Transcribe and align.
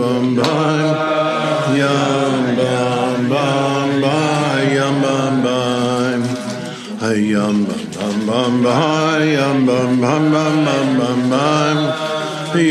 bum 0.00 0.34
bum 0.34 0.80
yum 1.80 2.56
bum 2.58 3.28
bum 3.32 3.88
bum 4.02 4.60
yum 4.76 4.94
bum 5.04 5.34
bum 5.44 6.20
hey 7.02 7.18
yum 7.32 7.56
bum 7.66 8.14
bum 8.26 8.62
bum 8.64 9.20
yum 9.34 9.66
bum 9.66 9.90
bum 10.02 10.22
bum 10.34 10.54
bum 10.66 10.88
bum 11.00 11.20
bum 11.32 11.78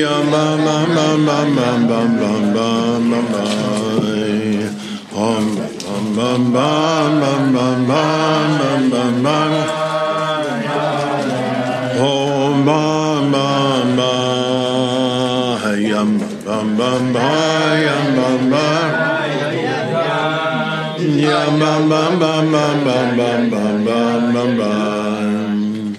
yum 0.02 0.31
bum 0.34 0.57
bum 0.66 0.88
bum 0.95 1.26
bum 1.27 1.55
bum 1.57 1.77
bum 1.89 2.18
bum 2.18 2.54
bum 2.55 3.12
bum 3.12 3.26
bum 3.32 3.70
Om 5.20 5.46
bum 5.85 6.05
bum 6.16 6.41
bum 6.54 7.12
bum 7.21 7.54
bum 7.54 7.88
bum 7.90 8.20
bum 8.59 8.90
bum 8.91 9.23
bum 9.23 9.59
Yam 16.59 16.76
bam 16.77 17.13
ba, 17.13 17.30
yam 17.86 18.08
bam 18.18 18.41
ba. 18.52 18.68
Yam 21.23 21.59
bam 21.59 21.90
bam 21.90 22.20
bam 22.20 22.52
bam 22.52 22.84
bam 22.85 23.18
bam 23.18 23.49
bam 23.52 23.85
bam 23.85 24.34
bam 24.34 24.52
bam. 24.59 25.95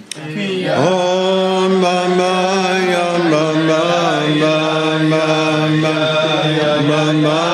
Om 0.85 1.71
bam 1.83 2.09
ba, 2.19 2.33
yam 2.93 3.21
bam 3.33 3.57
ba, 3.69 3.83
bam 4.41 5.01
bam 5.11 5.81
bam 5.81 6.89
bam 6.89 7.23
bam. 7.23 7.50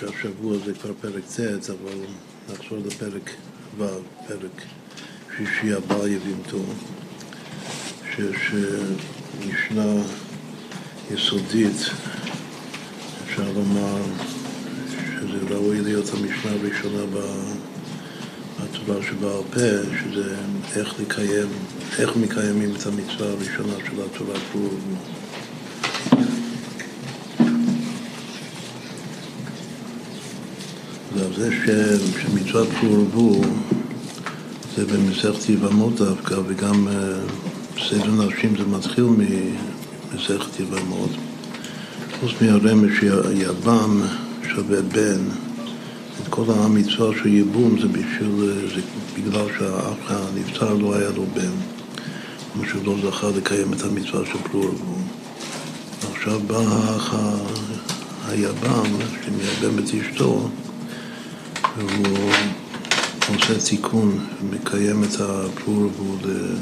שהשבוע 0.00 0.56
זה 0.64 0.74
כבר 0.74 0.90
פרק 1.00 1.24
ט', 1.36 1.70
אבל 1.70 1.98
נחזור 2.52 2.78
לפרק 2.86 3.30
ו', 3.78 3.84
פרק 4.28 4.62
שישי 5.36 5.72
הבא 5.72 6.08
יבימתו, 6.08 6.62
שיש 8.14 8.52
אה, 8.54 8.60
משנה 9.48 10.02
יסודית, 11.10 11.76
אפשר 13.24 13.52
לומר 13.54 14.02
שזה 15.20 15.54
ראוי 15.54 15.80
להיות 15.80 16.10
המשנה 16.14 16.50
הראשונה 16.50 17.02
בתורה 18.58 19.02
שבעל 19.02 19.42
פה, 19.52 19.96
שזה 20.00 20.34
איך 20.76 20.94
לקיים, 21.00 21.48
איך 21.98 22.16
מקיימים 22.16 22.74
את 22.76 22.86
המצווה 22.86 23.28
הראשונה 23.28 23.74
של 23.86 24.02
התורה 24.02 24.40
ועל 31.14 31.34
זה 31.36 31.50
שמצוות 32.22 32.68
פרו 32.80 32.92
ורבו 32.92 33.42
זה 34.76 34.86
במסכת 34.86 35.48
יבמות 35.48 35.94
דווקא, 35.94 36.34
וגם 36.46 36.88
אה, 36.88 36.94
סדר 37.78 38.10
נשים 38.10 38.56
זה 38.56 38.64
מתחיל 38.64 39.04
ממסכת 39.04 40.60
יבמות. 40.60 41.10
חוץ 42.20 42.30
מהרמז 42.40 42.90
שיבם 43.00 44.02
שווה 44.48 44.82
בן, 44.82 45.20
את 46.22 46.28
כל 46.30 46.44
המצווה 46.48 47.10
של 47.22 47.26
ייבום 47.26 47.80
זה, 47.80 47.88
בשביל, 47.88 48.52
זה 48.74 48.80
בגלל 49.16 49.46
שהאח 49.58 49.96
הנבצר 50.08 50.74
לא 50.74 50.94
היה 50.94 51.10
לו 51.10 51.26
בן, 51.34 51.50
כמו 52.52 52.62
שהוא 52.68 52.84
לא 52.84 53.10
זכה 53.10 53.26
לקיים 53.36 53.72
את 53.72 53.82
המצווה 53.82 54.26
של 54.26 54.38
פרו 54.50 54.60
ורבו. 54.60 54.94
עכשיו 56.12 56.40
בא 56.46 56.58
האח 56.58 57.14
היבם, 58.28 58.86
שמייבם 59.24 59.78
את 59.78 59.84
אשתו, 59.84 60.48
והוא 61.76 62.30
עושה 63.36 63.60
תיקון, 63.70 64.26
מקיים 64.50 65.04
את 65.04 65.20
הפרו 65.20 65.74
ורבו 65.74 66.16
ל- 66.24 66.56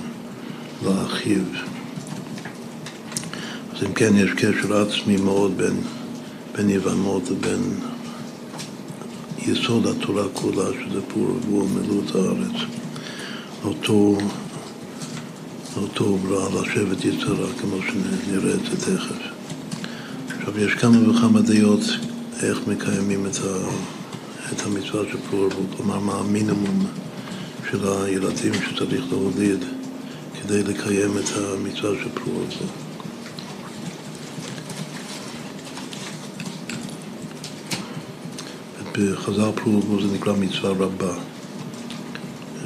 לאחיו. 0.83 1.43
אז 3.73 3.83
אם 3.83 3.93
כן, 3.93 4.17
יש 4.17 4.31
קשר 4.31 4.83
עצמי 4.83 5.17
מאוד 5.17 5.57
בין, 5.57 5.81
בין 6.57 6.71
יבמות 6.71 7.31
לבין 7.31 7.61
יסוד 9.39 9.87
התורה 9.87 10.25
כולה, 10.33 10.65
שזה 10.73 11.01
פור 11.09 11.23
ורבו 11.23 11.67
מילאות 11.69 12.15
הארץ. 12.15 12.63
אותו, 13.65 14.19
אותו 15.77 16.17
ברא 16.17 16.61
לשבת 16.63 17.05
יצרה, 17.05 17.47
כמו 17.61 17.77
שנראה 17.83 18.55
את 18.55 18.61
זה 18.61 18.97
תכף. 18.97 19.17
עכשיו, 20.39 20.61
יש 20.61 20.75
כמה 20.75 21.11
וכמה 21.11 21.41
דעות 21.41 21.81
איך 22.43 22.59
מקיימים 22.67 23.27
את, 23.27 23.37
ה, 23.37 23.69
את 24.53 24.67
המצווה 24.67 25.03
של 25.12 25.19
פור 25.31 25.49
כלומר, 25.77 25.99
מה 25.99 26.15
המינימום 26.15 26.87
של 27.71 27.89
הילדים 27.89 28.53
שצריך 28.55 29.05
להוליד 29.11 29.65
כדי 30.43 30.62
לקיים 30.62 31.11
את 31.19 31.29
המצווה 31.37 31.91
של 32.03 32.09
פור. 32.25 32.45
בחז"ל 38.99 39.50
פרו 39.55 40.00
זה 40.00 40.15
נקרא 40.15 40.33
מצווה 40.33 40.71
רבה. 40.71 41.15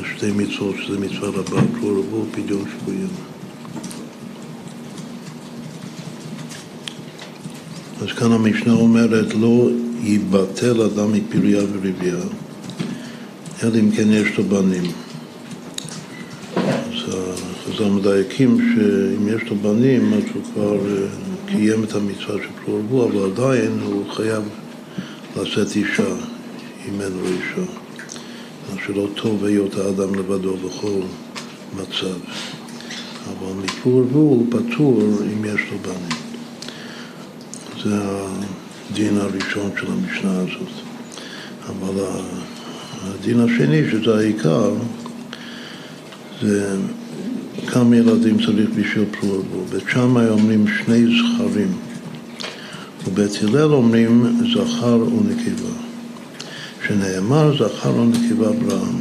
יש 0.00 0.06
שתי 0.16 0.30
מצוות 0.30 0.74
שזה 0.82 0.98
מצווה 0.98 1.28
רבה, 1.28 1.60
פרו 1.80 1.88
ורבו 1.88 2.16
ופדיון 2.16 2.64
שבויים. 2.70 3.08
אז 8.02 8.12
כאן 8.18 8.32
המשנה 8.32 8.72
אומרת, 8.72 9.34
לא 9.34 9.68
ייבטל 10.02 10.82
אדם 10.82 11.12
מפריה 11.12 11.62
ורבייה, 11.72 12.16
אלא 13.62 13.78
אם 13.78 13.90
כן 13.90 14.10
יש 14.10 14.38
לו 14.38 14.44
בנים. 14.44 14.90
אז 16.56 17.14
חז"ל 17.64 17.84
מדייקים 17.84 18.58
שאם 18.58 19.28
יש 19.28 19.50
לו 19.50 19.56
בנים, 19.56 20.12
אז 20.12 20.22
הוא 20.34 20.42
כבר 20.52 20.74
אה, 20.74 21.06
קיים 21.46 21.84
את 21.84 21.94
המצווה 21.94 22.36
של 22.42 22.64
פרו 22.64 22.74
ורבו, 22.74 23.04
אבל 23.04 23.30
עדיין 23.32 23.78
הוא 23.84 24.04
חייב 24.10 24.42
לשאת 25.36 25.76
אישה, 25.76 26.14
אם 26.88 27.00
אין 27.00 27.12
לו 27.12 27.26
אישה. 27.26 27.72
שלא 28.86 29.08
טוב 29.14 29.44
היות 29.44 29.74
האדם 29.74 30.14
לבדו 30.14 30.56
בכל 30.56 31.00
מצב. 31.76 32.18
אבל 33.26 33.52
מפור 33.64 34.04
הוא 34.12 34.46
פטור 34.50 35.02
אם 35.22 35.44
יש 35.44 35.60
לו 35.70 35.78
בנים. 35.78 36.18
זה 37.84 37.96
הדין 38.92 39.18
הראשון 39.18 39.70
של 39.80 39.86
המשנה 39.92 40.32
הזאת. 40.38 40.72
אבל 41.68 42.04
הדין 43.02 43.40
השני, 43.40 43.90
שזה 43.90 44.16
העיקר, 44.16 44.70
זה 46.42 46.76
כמה 47.66 47.96
ילדים 47.96 48.36
צריך 48.46 48.70
בשביל 48.70 49.04
פרו 49.20 49.30
ורבו. 49.30 49.64
בית 49.70 49.82
שמאי 49.92 50.28
אומרים 50.28 50.64
שני 50.68 51.04
זכרים. 51.06 51.72
ובית 53.06 53.42
הלל 53.42 53.72
אומרים 53.72 54.40
זכר 54.54 54.98
ונקבה, 54.98 55.74
שנאמר 56.86 57.52
זכר 57.58 57.94
ונקבה 57.96 58.48
אברהם. 58.48 58.96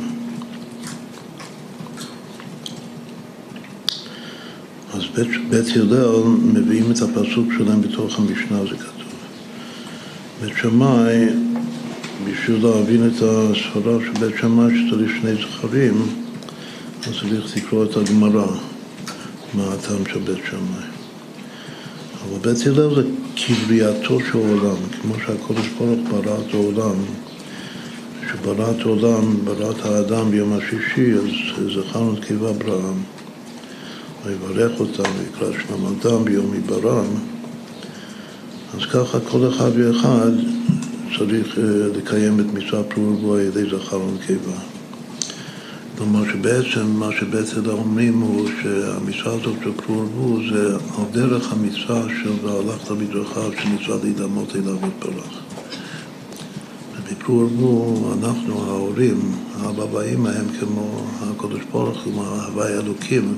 אז 4.94 5.02
בית, 5.16 5.50
בית 5.50 5.76
הלל 5.76 6.24
מביאים 6.54 6.92
את 6.92 7.02
הפסוק 7.02 7.48
שלהם 7.58 7.82
בתוך 7.82 8.20
המשנה, 8.20 8.66
זה 8.70 8.78
כתוב. 8.78 9.00
בית 10.42 10.58
שמאי, 10.58 11.26
בשביל 12.26 12.66
להבין 12.68 13.08
את 13.08 13.22
הספרה 13.22 13.98
של 14.06 14.20
בית 14.20 14.36
שמאי 14.42 14.88
שצריך 14.88 15.12
שני 15.22 15.36
זכרים, 15.36 16.08
אז 17.08 17.14
צריך 17.20 17.58
לקרוא 17.58 17.86
את 17.86 17.98
הגמרא, 17.98 18.46
מה 19.54 19.74
הטעם 19.74 20.06
של 20.14 20.20
בית 20.20 20.46
שמאי. 20.50 20.88
אבל 22.24 22.40
בית 22.42 22.68
הלל 22.68 22.96
זה 22.96 23.02
כבריאתו 23.36 24.20
של 24.20 24.38
עולם, 24.38 24.76
כמו 25.02 25.14
שהקודש 25.26 25.68
ברוך 25.78 26.00
ברא 26.10 26.38
את 26.48 26.54
העולם, 26.54 26.96
כשברא 28.26 28.72
את 28.72 28.82
העולם, 28.82 29.36
ברא 29.44 29.72
את 29.72 29.86
האדם 29.86 30.32
ביום 30.32 30.54
השישי, 30.54 31.14
אז 31.14 31.24
זכרנו 31.76 32.14
את 32.14 32.26
קיבה 32.26 32.50
אברהם, 32.50 33.04
ויברך 34.26 34.80
אותם 34.80 35.10
ויקרא 35.20 35.52
שמם 35.52 35.86
אדם 35.86 36.26
ביום 36.26 36.54
עיברם, 36.54 37.31
אז 38.73 38.85
ככה 38.85 39.19
כל 39.19 39.50
אחד 39.50 39.71
ואחד 39.75 40.31
צריך 41.18 41.57
אה, 41.57 41.63
לקיים 41.95 42.39
את 42.39 42.45
מצווה 42.53 42.83
פרו 42.83 43.03
ורבו 43.03 43.33
על 43.33 43.41
ידי 43.41 43.63
זכר 43.63 44.00
ונקבה. 44.01 44.57
כלומר 45.97 46.31
שבעצם 46.31 46.85
מה 46.85 47.09
הלל 47.57 47.71
אומרים 47.71 48.19
הוא 48.19 48.50
שהמצווה 48.62 49.33
הזאת 49.33 49.56
של 49.63 49.71
פרו 49.71 49.95
ורבו 49.95 50.38
זה 50.51 50.75
על 50.75 51.06
דרך 51.12 51.51
המצווה 51.53 52.03
של 52.23 52.31
והלכת 52.44 52.91
בדרכיו 52.91 53.51
של 53.62 53.69
מצווה 53.69 53.97
להידמות 54.03 54.56
אליו 54.56 54.77
יתברך. 54.88 55.39
ובפרו 56.97 57.35
ורבו 57.35 58.13
אנחנו 58.21 58.63
ההורים, 58.63 59.35
האבא 59.59 59.95
והאמא 59.95 60.29
הם 60.29 60.47
כמו 60.59 61.07
הקדוש 61.21 61.62
ברוך 61.71 62.03
הוא, 62.03 62.13
כמו 62.13 62.23
ההוואי 62.23 62.73
אלוקים, 62.73 63.38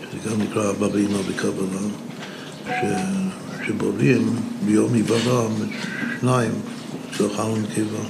שזה 0.00 0.30
גם 0.30 0.42
נקרא 0.42 0.70
אבא 0.70 0.84
ואמא 0.84 1.18
בקבלה, 1.28 1.80
ש... 2.66 3.29
שבורים 3.70 4.36
ביום 4.66 4.94
היברם 4.94 5.52
שניים, 6.20 6.50
זכר 7.18 7.50
ונקבה, 7.50 8.04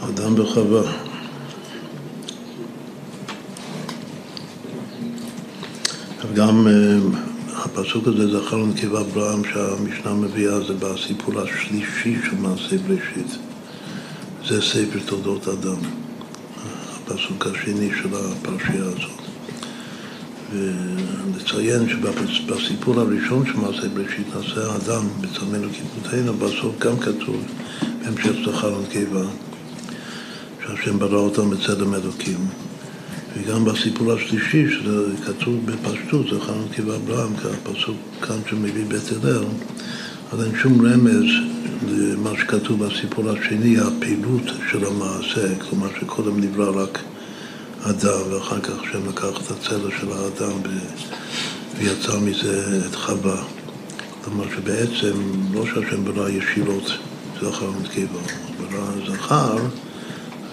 אדם 0.00 0.40
וחווה. 0.40 0.82
גם 6.34 6.66
אה, 6.66 6.98
הפסוק 7.52 8.08
הזה, 8.08 8.38
זכר 8.38 8.58
ונקבה 8.58 9.00
אברהם, 9.00 9.42
שהמשנה 9.44 10.14
מביאה, 10.14 10.60
זה 10.60 10.74
בסיפור 10.74 11.40
השלישי 11.40 12.16
של 12.24 12.36
מעשה 12.36 12.76
בראשית. 12.78 13.38
זה 14.46 14.62
ספר 14.62 14.98
תולדות 15.06 15.48
אדם, 15.48 15.80
הפסוק 16.94 17.46
השני 17.46 17.90
של 18.02 18.08
הפרשייה 18.14 18.84
הזאת. 18.84 19.27
ולציין 20.52 21.88
שבסיפור 21.88 23.00
הראשון 23.00 23.46
של 23.46 23.56
מעשה 23.56 23.88
בראשית, 23.88 24.26
נעשה 24.36 24.72
האדם 24.72 25.08
בצלמנו 25.20 25.68
כיפותינו, 25.72 26.34
בסוף 26.34 26.78
גם 26.78 26.98
כתוב 26.98 27.44
בהמשך 28.04 28.32
זכר 28.46 28.74
ונקבה, 28.74 29.24
שהשם 30.66 30.98
ברא 30.98 31.18
אותם 31.18 31.50
בצלם 31.50 31.94
אלוקים. 31.94 32.46
וגם 33.36 33.64
בסיפור 33.64 34.12
השלישי, 34.12 34.66
שזה 34.70 35.16
כתוב 35.26 35.66
בפשטות, 35.66 36.26
זכר 36.26 36.54
נקבה 36.70 36.96
אברהם, 36.96 37.36
כפסוק 37.36 37.96
כאן 38.22 38.36
שמביא 38.50 38.84
בית 38.88 39.12
הלל, 39.22 39.44
אז 40.32 40.42
אין 40.42 40.52
שום 40.62 40.86
רמז 40.86 41.24
למה 41.88 42.30
שכתוב 42.38 42.84
בסיפור 42.84 43.30
השני, 43.30 43.78
הפעילות 43.78 44.42
של 44.70 44.84
המעשה, 44.84 45.58
כלומר 45.58 45.88
שקודם 46.00 46.40
נברא 46.40 46.82
רק 46.82 46.98
אדם, 47.90 48.32
ואחר 48.32 48.60
כך 48.60 48.72
השם 48.82 49.08
לקח 49.08 49.40
את 49.42 49.50
הצלע 49.50 49.90
של 50.00 50.12
האדם 50.12 50.58
ויצר 51.78 52.18
מזה 52.18 52.80
את 52.90 52.94
חווה. 52.94 53.42
כלומר 54.24 54.44
שבעצם 54.56 55.12
לא 55.52 55.66
שהשם 55.66 56.04
ברא 56.04 56.28
ישירות 56.28 56.92
זכר 57.40 57.70
ונקבה, 57.70 58.20
הוא 58.20 58.66
ברא 58.70 59.14
זכר, 59.14 59.56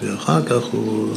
ואחר 0.02 0.42
כך 0.42 0.64
הוא 0.72 1.08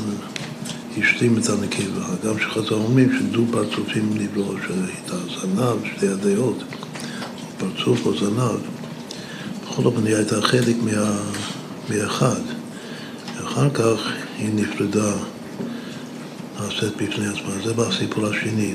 השלים 0.98 1.38
את 1.38 1.50
הנקבה. 1.50 2.06
גם 2.26 2.40
שחז"ל 2.40 2.74
אומרים 2.74 3.20
שדו 3.20 3.46
פרצופים 3.52 4.10
נבראו, 4.14 4.54
שהייתה 4.68 5.16
זנב, 5.42 5.96
שתי 5.96 6.08
הדעות, 6.08 6.64
פרצוף 7.58 8.06
או 8.06 8.18
זנב. 8.18 8.60
בכל 9.64 9.86
אופן 9.86 10.06
היא 10.06 10.16
הייתה 10.16 10.42
חלק 10.42 10.76
מה, 10.82 11.20
מאחד. 11.90 12.42
ואחר 13.38 13.70
כך 13.70 14.12
היא 14.38 14.50
נפרדה, 14.54 15.14
נעשית 16.70 16.96
בפני 16.96 17.28
עצמה. 17.28 17.52
זה 17.64 17.74
בסיפור 17.74 18.26
השני. 18.28 18.74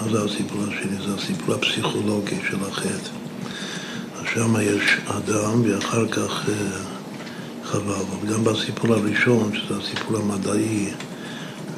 מה 0.00 0.08
זה 0.12 0.24
הסיפור 0.24 0.62
השני? 0.62 1.06
זה 1.06 1.14
הסיפור 1.14 1.54
הפסיכולוגי 1.54 2.36
של 2.50 2.56
החטא. 2.68 3.10
שם 4.34 4.54
יש 4.60 4.96
אדם 5.06 5.62
ואחר 5.64 6.08
כך 6.08 6.48
אה, 6.48 6.54
חווה. 7.64 7.96
אבל 7.96 8.32
גם 8.32 8.44
בסיפור 8.44 8.94
הראשון, 8.94 9.50
שזה 9.54 9.80
הסיפור 9.80 10.16
המדעי, 10.16 10.90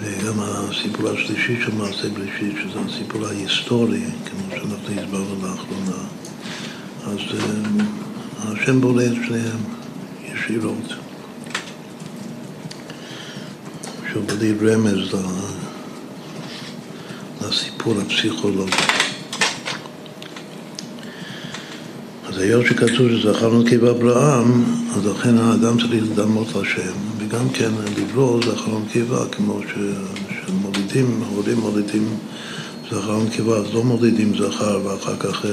וגם 0.00 0.40
הסיפור 0.40 1.08
השלישי 1.08 1.56
של 1.64 1.74
מעשה 1.74 2.08
בראשית, 2.08 2.56
שזה 2.62 2.80
הסיפור 2.88 3.26
ההיסטורי, 3.26 4.04
כמו 4.24 4.56
שאנחנו 4.56 5.00
הסברנו 5.00 5.36
לאחרונה, 5.42 6.02
אז 7.04 7.18
אה, 7.40 7.84
השם 8.38 8.80
בולע 8.80 9.06
את 9.06 9.16
שניהם 9.26 9.58
ישירות. 10.24 11.09
שוב 14.12 14.26
בלי 14.26 14.52
רמז 14.52 15.14
לסיפור 17.40 17.94
הפסיכולוגי. 18.00 18.72
אז 22.28 22.38
היות 22.38 22.66
שכתוב 22.66 23.08
שזכר 23.08 23.58
נקבה 23.58 23.90
אברהם, 23.90 24.64
אז 24.94 25.06
לכן 25.06 25.38
האדם 25.38 25.78
צריך 25.78 26.02
לדמות 26.02 26.46
לשם, 26.48 26.92
וגם 27.18 27.48
כן 27.48 27.70
לברוא 27.98 28.40
זכר 28.42 28.78
נקבה, 28.78 29.24
כמו 29.32 29.60
שמולידים, 30.46 31.22
הורים 31.34 31.58
מולידים 31.58 32.16
זכר 32.90 33.22
נקבה, 33.22 33.56
אז 33.56 33.74
לא 33.74 33.84
מולידים 33.84 34.32
זכר 34.38 34.80
ואחר 34.84 35.16
כך 35.16 35.44
אה, 35.44 35.50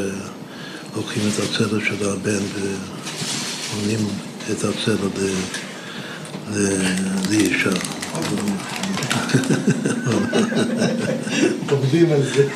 לוקחים 0.96 1.24
את 1.28 1.40
הצדק 1.40 1.84
של 1.86 2.10
הבן 2.10 2.44
ובונים 2.54 4.08
את 4.52 4.64
הצבע 4.64 5.08
לאישה. 7.30 7.97
עובדים 11.70 12.12
על 12.12 12.22
זה. 12.24 12.48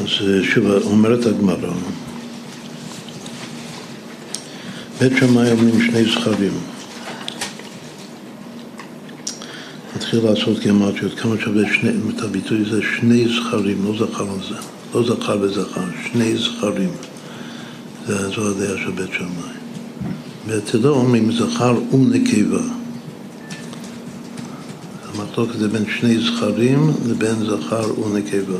אז 0.00 0.08
שוב, 0.42 0.66
אומרת 0.66 1.26
הגמרא, 1.26 1.72
בית 5.00 5.12
שמאי 5.18 5.50
אומרים 5.50 5.82
שני 5.82 6.04
זכרים. 6.04 6.73
נתחיל 10.04 10.24
לעשות 10.24 10.58
גימטריות, 10.58 11.18
כמה 11.18 11.34
שווה 11.40 11.62
שני, 11.72 11.90
את 12.16 12.22
הביטוי 12.22 12.62
הזה, 12.66 12.80
שני 12.96 13.28
זכרים, 13.28 13.84
לא 13.84 13.92
זכר 13.98 14.30
על 14.30 14.38
זה, 14.48 14.54
לא 14.94 15.06
זכר 15.06 15.38
וזכר, 15.40 15.80
שני 16.12 16.36
זכרים. 16.36 16.90
זה, 18.06 18.28
זו 18.28 18.50
הדעה 18.50 18.78
של 18.78 18.90
בית 18.90 19.10
שמאי. 19.12 19.54
בתדו 20.48 20.88
אומרים 20.88 21.32
זכר 21.32 21.94
ונקבה. 21.94 22.62
המחלוקת 25.14 25.58
זה 25.58 25.68
בין 25.68 25.84
שני 26.00 26.18
זכרים 26.18 26.90
לבין 27.06 27.34
זכר 27.34 28.00
ונקבה. 28.00 28.58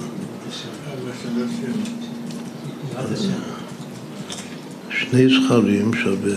שני 4.91 5.27
זכרים 5.29 5.95
שווה 5.95 6.37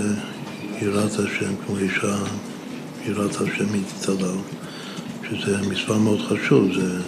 יראת 0.81 1.11
השם, 1.11 1.51
כמו 1.65 1.77
אישה 1.77 2.17
יראת 3.05 3.35
השם 3.35 3.65
מתתלל, 3.73 4.37
שזה 5.29 5.57
מספר 5.69 5.97
מאוד 5.97 6.21
חשוב, 6.21 6.73
זה 6.73 6.99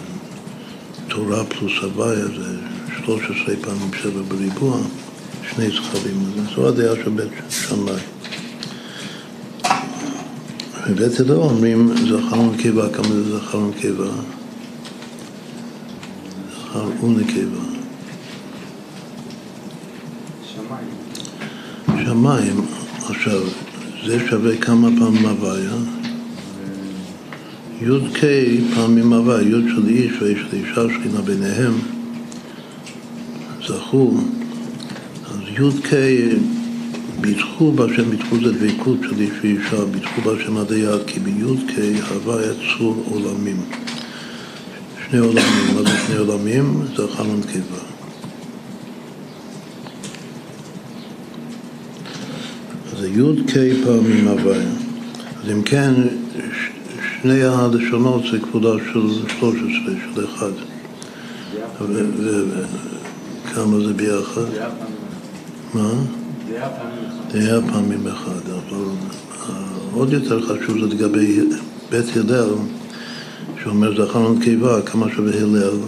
תורה 1.08 1.44
פלוס 1.44 1.72
הוויה, 1.82 2.24
זה 2.24 2.56
13 3.04 3.54
פעמים 3.60 3.90
שבע 4.02 4.22
בריבוע, 4.28 4.78
שני 5.50 5.70
זכרים, 5.70 6.24
זו 6.54 6.68
הדעה 6.68 6.96
של 7.04 7.10
בית 7.10 7.32
שמאי. 7.50 7.94
בבית 10.90 11.20
אלו 11.20 11.42
אומרים 11.42 11.92
זכר 11.96 12.40
ונקבה, 12.40 12.88
כמה 12.88 13.08
זה 13.08 13.38
זכר 13.38 13.58
ונקבה? 13.58 14.10
זכר 16.52 17.04
ונקבה. 17.04 17.60
שמיים, 22.04 22.66
עכשיו, 23.06 23.40
זה 24.06 24.28
שווה 24.28 24.56
כמה 24.56 24.88
פעמים 24.98 25.26
הוויה? 25.26 25.99
י"ק 27.82 28.24
פעמים 28.74 29.12
הוויה, 29.12 29.42
י' 29.42 29.70
של 29.74 29.88
איש 29.88 30.22
ויש 30.22 30.38
של 30.38 30.56
אישה 30.56 30.94
שכינה 30.94 31.20
ביניהם, 31.20 31.72
זכו, 33.66 34.14
אז 35.30 35.38
י"ק 35.48 35.92
ביטחו 37.20 37.72
בהשם, 37.72 38.10
ביטחו 38.10 38.36
זה 38.44 38.52
דבקות 38.52 38.98
של 39.02 39.20
איש 39.20 39.30
ואישה, 39.42 39.84
ביטחו 39.84 40.20
בהשם 40.20 40.56
עד 40.56 40.72
היד, 40.72 41.00
כי 41.06 41.20
בי"ק 41.20 41.78
הוויה 42.10 42.52
צור 42.78 43.04
עולמים. 43.10 43.56
שני 45.10 45.18
עולמים, 45.18 45.74
מה 45.74 45.82
זה 45.82 45.98
שני 46.06 46.16
עולמים? 46.16 46.82
זכר 46.94 47.30
ונקבה. 47.30 47.80
זה 52.98 53.08
י"ק 53.08 53.54
פעמים 53.84 54.28
הוויה. 54.28 54.68
אז 55.44 55.50
אם 55.50 55.62
כן, 55.62 55.94
שני 57.22 57.42
הלשונות 57.42 58.22
זה 58.32 58.38
כבודה 58.38 58.68
של 58.92 59.00
13, 59.40 59.94
של 60.14 60.24
אחד. 60.24 60.50
וכמה 63.44 63.80
זה 63.86 63.94
ביחד? 63.94 64.40
מה? 65.74 65.90
דעה 67.32 67.60
פעמים 67.72 68.06
אחד. 68.06 68.50
אבל 68.50 68.84
עוד 69.92 70.12
יותר 70.12 70.42
חשוב 70.42 70.78
זה 70.78 70.86
לגבי 70.86 71.40
בית 71.90 72.16
הלל, 72.16 72.54
שאומר 73.62 74.04
זכר 74.04 74.20
ונקבה, 74.20 74.82
כמה 74.82 75.06
שווה 75.16 75.40
הלל? 75.40 75.78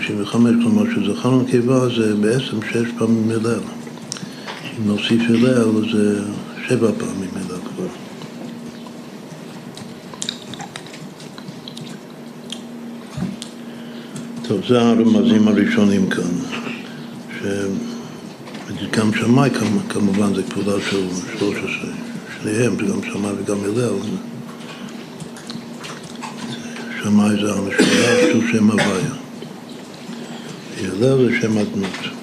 65, 0.00 0.54
כלומר 0.62 0.84
שזכר 0.94 1.32
ונקבה 1.32 1.88
זה 1.96 2.14
בעצם 2.16 2.62
שש 2.72 2.88
פעמים 2.98 3.30
הלל. 3.30 3.60
אם 4.78 4.86
נוסיף 4.86 5.22
הלל 5.28 5.90
זה 5.92 6.20
שבע 6.72 6.90
פעמים 6.98 7.30
הלל 7.34 7.60
כבר. 7.60 7.86
טוב, 14.42 14.60
זה 14.68 14.80
הרמזים 14.80 15.48
הראשונים 15.48 16.10
כאן. 16.10 16.32
שגם 18.80 19.14
שמאי 19.14 19.50
כמובן 19.88 20.34
זה 20.34 20.42
כבודה 20.42 20.72
של 20.90 21.08
13, 21.38 21.90
שניהם, 22.42 22.76
זה 22.76 22.92
גם 22.92 23.02
שמאי 23.12 23.32
וגם 23.38 23.56
הלל. 23.64 23.98
שמאי 27.02 27.42
זה 27.42 27.52
המשולש 27.52 28.30
שהוא 28.30 28.42
שם 28.52 28.70
הוויה. 28.70 29.14
הלל 30.78 31.28
זה 31.28 31.40
שם 31.40 31.58
הדמות. 31.58 32.21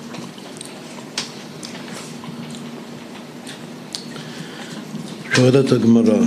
שואלת 5.40 5.72
הגמרא, 5.72 6.20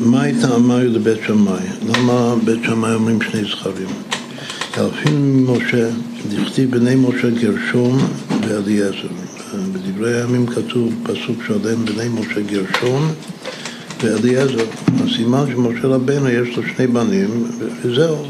מה 0.00 0.22
הייתה 0.22 0.54
אמרי 0.56 0.88
לבית 0.88 1.18
שמאי? 1.26 1.64
למה 1.88 2.34
בית 2.44 2.60
שמאי 2.64 2.94
אומרים 2.94 3.18
שני 3.22 3.44
זכרים? 3.44 3.88
אלפין 4.78 5.46
משה, 5.48 5.88
דכתיב 6.28 6.70
בני 6.70 6.94
משה 6.94 7.30
גרשום 7.30 7.98
ואליעזר. 8.48 9.08
בדברי 9.72 10.14
הימים 10.16 10.46
כתוב 10.46 10.94
פסוק 11.02 11.36
שלם 11.46 11.84
בני 11.84 12.08
משה 12.08 12.40
גרשום 12.40 13.12
ואליעזר. 14.02 14.64
הסימן 15.04 15.44
שמשה 15.52 15.86
רבנו 15.88 16.28
יש 16.28 16.56
לו 16.56 16.62
שני 16.76 16.86
בנים 16.86 17.44
וזהו. 17.82 18.26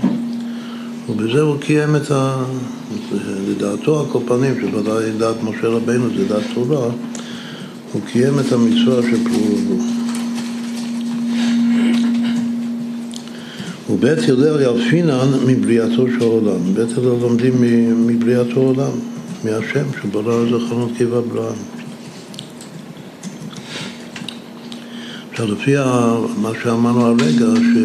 ובזה 1.08 1.40
הוא 1.40 1.60
קיים 1.60 1.96
את 1.96 2.10
ה... 2.10 2.44
לדעתו 3.48 4.06
הקופנים, 4.06 4.54
שוודאי 4.60 5.12
דעת 5.18 5.36
משה 5.42 5.68
רבנו 5.68 6.08
זה 6.16 6.28
דעת 6.28 6.42
תורה, 6.54 6.88
הוא 7.92 8.02
קיים 8.12 8.38
את 8.38 8.52
המצווה 8.52 9.02
של 9.02 9.24
פרו 9.24 10.01
ובית 14.02 14.28
הלל 14.28 14.60
ילפינן 14.60 15.28
מבריאתו 15.46 16.06
של 16.06 16.20
העולם. 16.20 16.74
בית 16.74 16.98
הלל 16.98 17.06
לומדים 17.20 17.54
מבריאתו 18.06 18.60
העולם, 18.60 18.90
מהשם 19.44 19.84
שברא 20.02 20.44
זכרונות 20.44 20.90
קיבה 20.98 21.20
ברעם. 21.20 21.54
עכשיו 25.30 25.52
לפי 25.52 25.74
מה 26.36 26.50
שאמרנו 26.62 27.06
הרגע, 27.06 27.46
ש... 27.56 27.78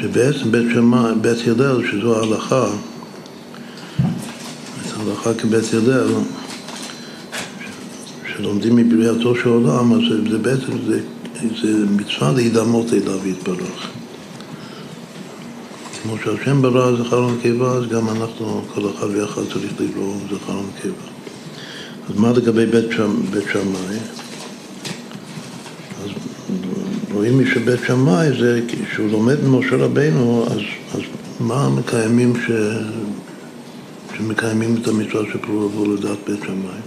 שבעצם 0.00 0.52
בית, 0.52 0.66
שמה, 0.74 1.14
בית 1.20 1.38
הלל, 1.48 1.82
שזו 1.90 2.16
ההלכה, 2.18 2.66
את 4.80 4.92
ההלכה 4.96 5.34
כבית 5.34 5.74
הלל, 5.74 6.08
שלומדים 8.36 8.76
מבריאתו 8.76 9.34
של 9.34 9.48
עולם, 9.48 9.92
אז 9.92 10.00
זה 10.30 10.38
בעצם, 10.38 10.72
זה, 10.86 11.00
זה 11.62 11.86
מצווה 11.90 12.32
להידמות 12.32 12.92
אליו 12.92 13.28
יתברך. 13.28 13.99
כמו 16.02 16.16
שהשם 16.24 16.62
ברא 16.62 16.96
זכר 16.96 17.22
ונקבה, 17.22 17.72
אז 17.72 17.86
גם 17.86 18.08
אנחנו, 18.08 18.62
כל 18.74 18.80
אחד 18.90 19.06
ואחד 19.06 19.42
צריך 19.52 19.72
לברוא 19.80 20.14
זכר 20.30 20.58
ונקבה. 20.58 21.06
אז 22.10 22.16
מה 22.16 22.32
לגבי 22.32 22.66
בית, 22.66 22.84
שם, 22.96 23.16
בית 23.30 23.44
שמאי? 23.52 23.98
אז 26.04 26.10
רואים 27.12 27.46
שבית 27.46 27.80
שמאי 27.86 28.28
זה, 28.40 28.60
כשהוא 28.68 29.10
לומד 29.10 29.44
ממשה 29.44 29.76
רבנו, 29.76 30.46
אז, 30.50 30.60
אז 30.94 31.00
מה 31.40 31.68
מקיימים 31.68 32.32
ש... 32.46 32.50
שמקיימים 34.16 34.76
את 34.82 34.88
המצווה 34.88 35.22
של 35.32 35.38
פרו 35.38 35.60
ורבו 35.60 35.94
לדעת 35.94 36.18
בית 36.26 36.40
שמאי? 36.46 36.80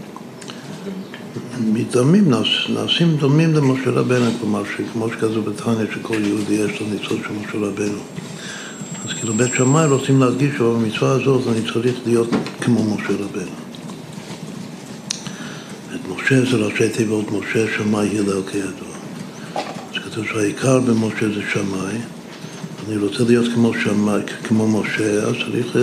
מתאמים, 1.73 2.31
נעשים 2.69 3.17
דומים 3.17 3.53
למשה 3.53 3.89
רבנו, 3.89 4.31
כלומר 4.39 4.63
שכמו 4.77 5.09
שכתוב 5.09 5.49
בתניא 5.49 5.85
שכל 5.93 6.25
יהודי 6.25 6.53
יש 6.53 6.81
לו 6.81 6.87
ניצול 6.87 7.17
של 7.27 7.33
משה 7.33 7.67
רבנו. 7.67 7.99
כאילו 9.23 9.35
בית 9.35 9.53
שמאי 9.53 9.85
רוצים 9.85 10.19
להדגיש 10.19 10.55
שבמצווה 10.57 11.11
הזאת 11.11 11.47
אני 11.47 11.71
צריך 11.73 11.95
להיות 12.05 12.29
כמו 12.61 12.83
משה 12.83 13.13
רבנו. 13.13 13.51
את 15.95 15.99
משה 16.09 16.45
זה 16.51 16.57
ראשי 16.57 16.89
תיבות 16.89 17.31
משה, 17.31 17.65
שמאי, 17.77 18.19
הלל 18.19 18.41
כידוע. 18.51 18.93
אז 19.55 20.03
כתוב 20.05 20.25
שהעיקר 20.25 20.79
במשה 20.79 21.29
זה 21.35 21.41
שמאי. 21.53 21.97
אני 22.87 22.97
רוצה 22.97 23.23
להיות 23.23 23.45
כמו 23.55 23.71
שמאי, 23.83 24.21
כמו 24.43 24.81
משה, 24.81 25.23
אז 25.23 25.35
צריך 25.45 25.77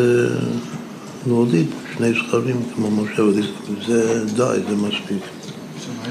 להוליד 1.26 1.66
שני 1.97 2.12
זכרים 2.12 2.62
כמו 2.75 2.90
משה, 2.90 3.23
וזה 3.23 4.25
די, 4.25 4.61
זה 4.68 4.76
מספיק. 4.76 5.23
שמאי 5.85 6.11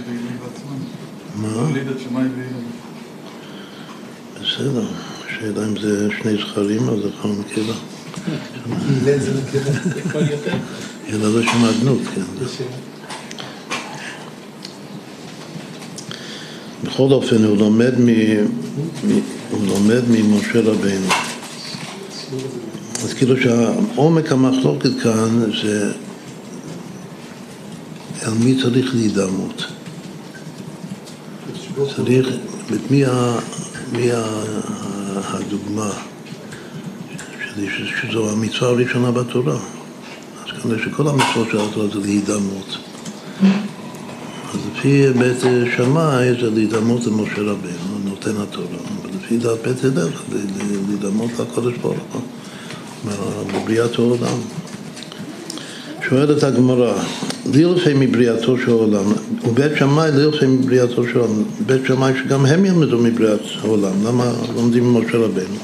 מה? 1.36 1.69
בסדר, 4.41 4.86
השאלה 5.39 5.65
אם 5.65 5.79
זה 5.81 6.08
שני 6.22 6.38
זכרים 6.38 6.88
או 6.89 6.96
זכר 6.98 7.27
נקבה. 7.27 7.74
הלל 9.03 9.19
זה 9.19 9.31
נקבה. 9.34 10.51
אלא 11.10 11.36
לא 11.36 11.43
שם 11.43 11.65
אדנות, 11.65 12.01
כן. 12.15 12.22
בכל 16.84 17.12
אופן, 17.12 17.43
הוא 17.43 17.58
לומד, 17.58 18.00
מ... 18.00 18.08
הוא 19.51 19.67
לומד 19.67 20.01
ממשה 20.10 20.60
רבנו. 20.60 21.08
אז 23.03 23.13
כאילו 23.13 23.36
שהעומק 23.41 24.31
המחלוקת 24.31 24.91
כאן 25.03 25.51
זה 25.63 25.91
על 28.22 28.34
מי 28.34 28.62
צריך 28.62 28.96
להידמות. 28.96 29.65
צריך, 31.96 32.27
מי, 32.89 33.05
ה, 33.05 33.39
מי 33.91 34.12
ה, 34.12 34.24
הדוגמה, 35.25 35.91
שזו 38.01 38.29
המצווה 38.29 38.69
הראשונה 38.69 39.11
בתורה. 39.11 39.57
אז 40.45 40.61
כנראה 40.63 40.79
שכל 40.85 41.07
המצוות 41.07 41.47
של 41.51 41.59
התורה 41.59 41.88
זה 41.88 41.99
להידמות. 41.99 42.77
אז 44.53 44.59
לפי 44.71 45.13
בית 45.13 45.38
שמאי 45.77 46.33
זה 46.41 46.49
להידמות 46.49 47.05
למשה 47.05 47.41
רבנו, 47.41 47.99
נותן 48.05 48.41
התורה. 48.41 48.77
ולפי 49.03 49.38
דעת 49.38 49.57
בית 49.63 49.83
הלל 49.83 50.09
זה 50.31 50.38
להידמות 50.88 51.31
לקודש 51.39 51.77
ברוך 51.77 51.97
הוא, 52.13 52.21
בבריאת 53.53 53.99
העולם. 53.99 54.38
שואלת 56.09 56.43
הגמרא, 56.43 56.93
לילפי 57.53 57.93
מבריאתו 57.95 58.57
של 58.57 58.69
העולם, 58.69 59.05
ובית 59.47 59.71
שמאי 59.75 60.11
לילפי 60.11 60.45
מבריאתו 60.45 61.03
של 61.03 61.19
העולם, 61.19 61.43
בית 61.65 61.81
שמאי 61.87 62.13
שגם 62.23 62.45
הם 62.45 62.65
ילמדו 62.65 62.97
מבריאת 62.97 63.39
העולם, 63.61 64.05
למה 64.05 64.33
לומדים 64.55 64.93
ממשה 64.93 65.17
רבנו? 65.17 65.55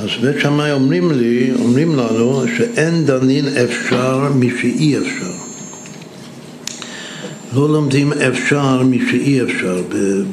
אז 0.00 0.08
בית 0.22 0.40
שמאי 0.40 0.72
אומרים 0.72 1.12
לי, 1.12 1.52
אומרים 1.60 1.96
לנו 1.96 2.44
שאין 2.56 3.04
דנין 3.04 3.44
אפשר 3.46 4.32
משאי 4.34 4.98
אפשר. 4.98 5.32
לא 7.54 7.68
לומדים 7.68 8.12
אפשר 8.12 8.82
משאי 8.82 9.42
אפשר. 9.42 9.82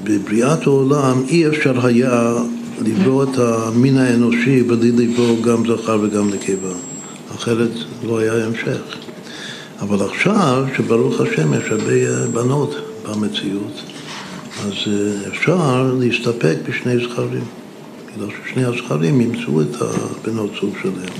בבריאת 0.04 0.68
העולם 0.68 1.24
אי 1.28 1.48
אפשר 1.48 1.86
היה 1.86 2.34
לברוא 2.86 3.24
את 3.24 3.38
המין 3.38 3.98
האנושי 3.98 4.64
בלי 4.64 4.92
לברוא 4.92 5.42
גם 5.42 5.64
זכר 5.68 6.00
וגם 6.02 6.30
נקבה. 6.30 6.74
אחרת 7.36 7.72
לא 8.08 8.20
היה 8.20 8.46
המשך. 8.46 9.03
אבל 9.84 10.06
עכשיו, 10.06 10.66
שברוך 10.78 11.22
השם 11.22 11.54
יש 11.54 11.72
הרבה 11.72 12.28
בנות 12.34 12.76
במציאות, 13.06 13.82
אז 14.66 14.74
אפשר 15.28 15.94
להסתפק 16.00 16.56
בשני 16.70 16.98
זכרים. 16.98 17.44
בגלל 18.16 18.28
ששני 18.30 18.66
הזכרים 18.66 19.22
ימצאו 19.22 19.62
את 19.62 19.76
הבנות 19.82 20.52
סוג 20.60 20.74
שלהם. 20.82 21.14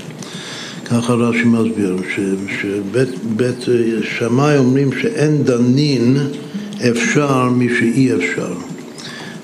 ככה 0.84 1.12
רש"י 1.12 1.44
מסביר, 1.44 1.96
שבית 2.60 3.58
שמאי 4.18 4.58
אומרים 4.58 4.90
שאין 5.02 5.44
דנין 5.44 6.16
אפשר 6.90 7.48
משאי 7.50 8.10
אפשר. 8.14 8.52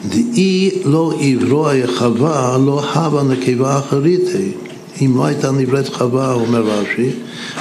דאי 0.08 0.70
לא 0.84 1.12
עברו 1.20 1.68
חווה, 1.96 2.58
לא 2.66 2.84
הווה 2.94 3.22
נקבה 3.22 3.78
אחרית 3.78 4.28
היא. 4.34 4.69
אם 5.00 5.16
לא 5.16 5.24
הייתה 5.24 5.50
נבראת 5.50 5.88
חווה, 5.88 6.32
אומר 6.32 6.62
רש"י, 6.62 7.10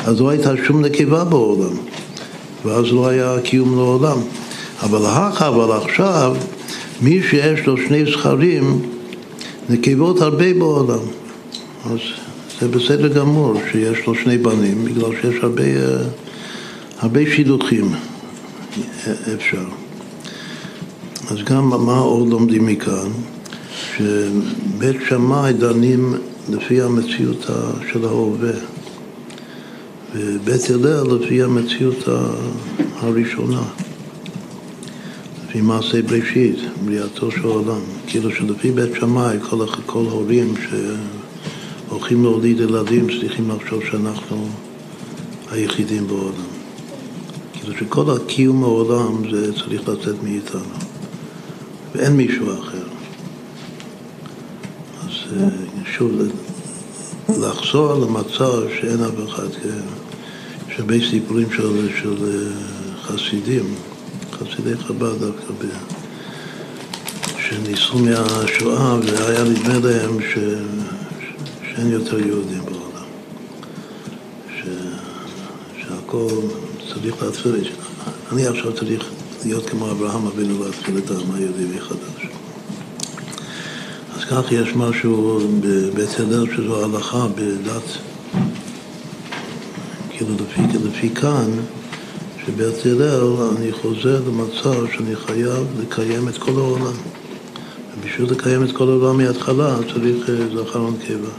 אז 0.06 0.20
לא 0.20 0.30
הייתה 0.30 0.52
שום 0.68 0.86
נקבה 0.86 1.24
בעולם, 1.24 1.74
ואז 2.66 2.86
לא 2.92 3.08
היה 3.08 3.36
קיום 3.44 3.76
לעולם. 3.76 4.18
אבל 4.82 5.06
החווה 5.06 5.78
עכשיו, 5.78 6.36
מי 7.02 7.22
שיש 7.30 7.66
לו 7.68 7.78
שני 7.78 8.06
זכרים, 8.06 8.82
נקבות 9.70 10.22
הרבה 10.22 10.54
בעולם. 10.54 11.00
אז 11.86 12.00
זה 12.62 12.68
בסדר 12.68 13.08
גמור 13.08 13.54
שיש 13.72 14.08
לו 14.08 14.16
שני 14.16 14.38
בנים, 14.38 14.86
בגלל 14.86 15.12
שיש 15.22 15.36
הרבה, 15.44 15.64
הרבה 17.00 17.20
שילוחים 17.36 17.92
אפשר. 19.36 19.66
אז 21.32 21.38
גם 21.44 21.70
מה 21.86 21.98
עוד 21.98 22.30
לומדים 22.30 22.66
מכאן? 22.66 23.10
שבית 23.98 25.02
שמאי 25.10 25.54
דנים 25.54 26.14
לפי 26.52 26.82
המציאות 26.82 27.46
של 27.92 28.06
ההווה, 28.06 28.54
ובית 30.16 30.70
הלל 30.70 31.04
לפי 31.16 31.44
המציאות 31.44 32.08
הראשונה. 33.00 33.62
לפי 35.50 35.62
מעשה 35.62 36.02
בראשית, 36.02 36.60
בריאתו 36.86 37.32
של 37.32 37.44
העולם. 37.44 37.82
כאילו 38.08 38.32
שלפי 38.32 38.72
בית 38.72 38.96
שמאי, 39.00 39.38
כל, 39.50 39.66
כל 39.86 40.04
הורים 40.10 40.54
שהולכים 41.88 42.24
להוליד 42.24 42.60
ילדים 42.60 43.08
צריכים 43.22 43.52
לחשוב 43.52 43.84
שאנחנו 43.92 44.48
היחידים 45.52 46.08
בעולם. 46.08 46.50
כאילו 47.54 47.74
שכל 47.78 48.16
הקיום 48.16 48.64
העולם 48.64 49.32
זה 49.32 49.54
צריך 49.54 49.90
לצאת 49.90 50.24
מאיתנו, 50.24 50.62
ואין 51.96 52.14
מישהו 52.14 52.54
אחר. 52.60 52.88
אז 55.02 55.38
אה, 55.38 55.48
שוב, 55.98 56.12
לחזור 57.30 57.94
למצב 57.94 58.70
שאין 58.80 59.04
אף 59.04 59.30
אחד, 59.30 59.52
כן? 59.64 59.82
יש 60.70 60.80
הרבה 60.80 60.94
סיפורים 61.10 61.48
של, 61.52 61.90
של 62.02 62.16
אה, 62.24 62.98
חסידים. 63.04 63.76
חסידי 64.32 64.78
חב"ד 64.78 65.20
דווקא. 65.20 65.54
שניסו 67.50 68.00
מהשואה 68.00 68.96
והיה 68.96 69.44
נדמה 69.44 69.90
להם 69.90 70.22
ש... 70.22 70.38
שאין 71.64 71.92
יותר 71.92 72.20
יהודים 72.20 72.62
בעולם, 72.66 73.08
ש... 74.58 74.64
שהכל 75.82 76.30
צריך 76.94 77.24
להתחיל, 77.24 77.72
אני 78.32 78.48
עכשיו 78.48 78.74
צריך 78.74 79.06
להיות 79.46 79.70
כמו 79.70 79.92
אברהם 79.92 80.28
אבינו 80.28 80.64
להתחיל 80.64 80.98
את 80.98 81.12
העם 81.12 81.36
היהודי 81.36 81.66
מחדש. 81.76 82.29
כך 84.32 84.52
יש 84.52 84.76
משהו 84.76 85.40
בבית 85.62 86.20
הלל 86.20 86.46
שזו 86.56 86.86
הלכה 86.86 87.28
בדת, 87.36 87.98
כאילו 90.10 90.30
לפי, 90.34 90.62
לפי 90.88 91.10
כאן 91.10 91.52
שבית 92.46 92.86
הלל 92.86 93.36
אני 93.58 93.72
חוזר 93.72 94.22
למצב 94.28 94.92
שאני 94.94 95.16
חייב 95.16 95.68
לקיים 95.82 96.30
את 96.30 96.38
כל 96.38 96.52
העולם. 96.52 96.94
ובשביל 97.98 98.32
לקיים 98.32 98.64
את 98.64 98.72
כל 98.72 98.90
העולם 98.90 99.18
מההתחלה 99.18 99.78
צריך 99.94 100.30
אה, 100.30 100.36
זכר 100.56 100.82
ונקבה. 100.82 101.30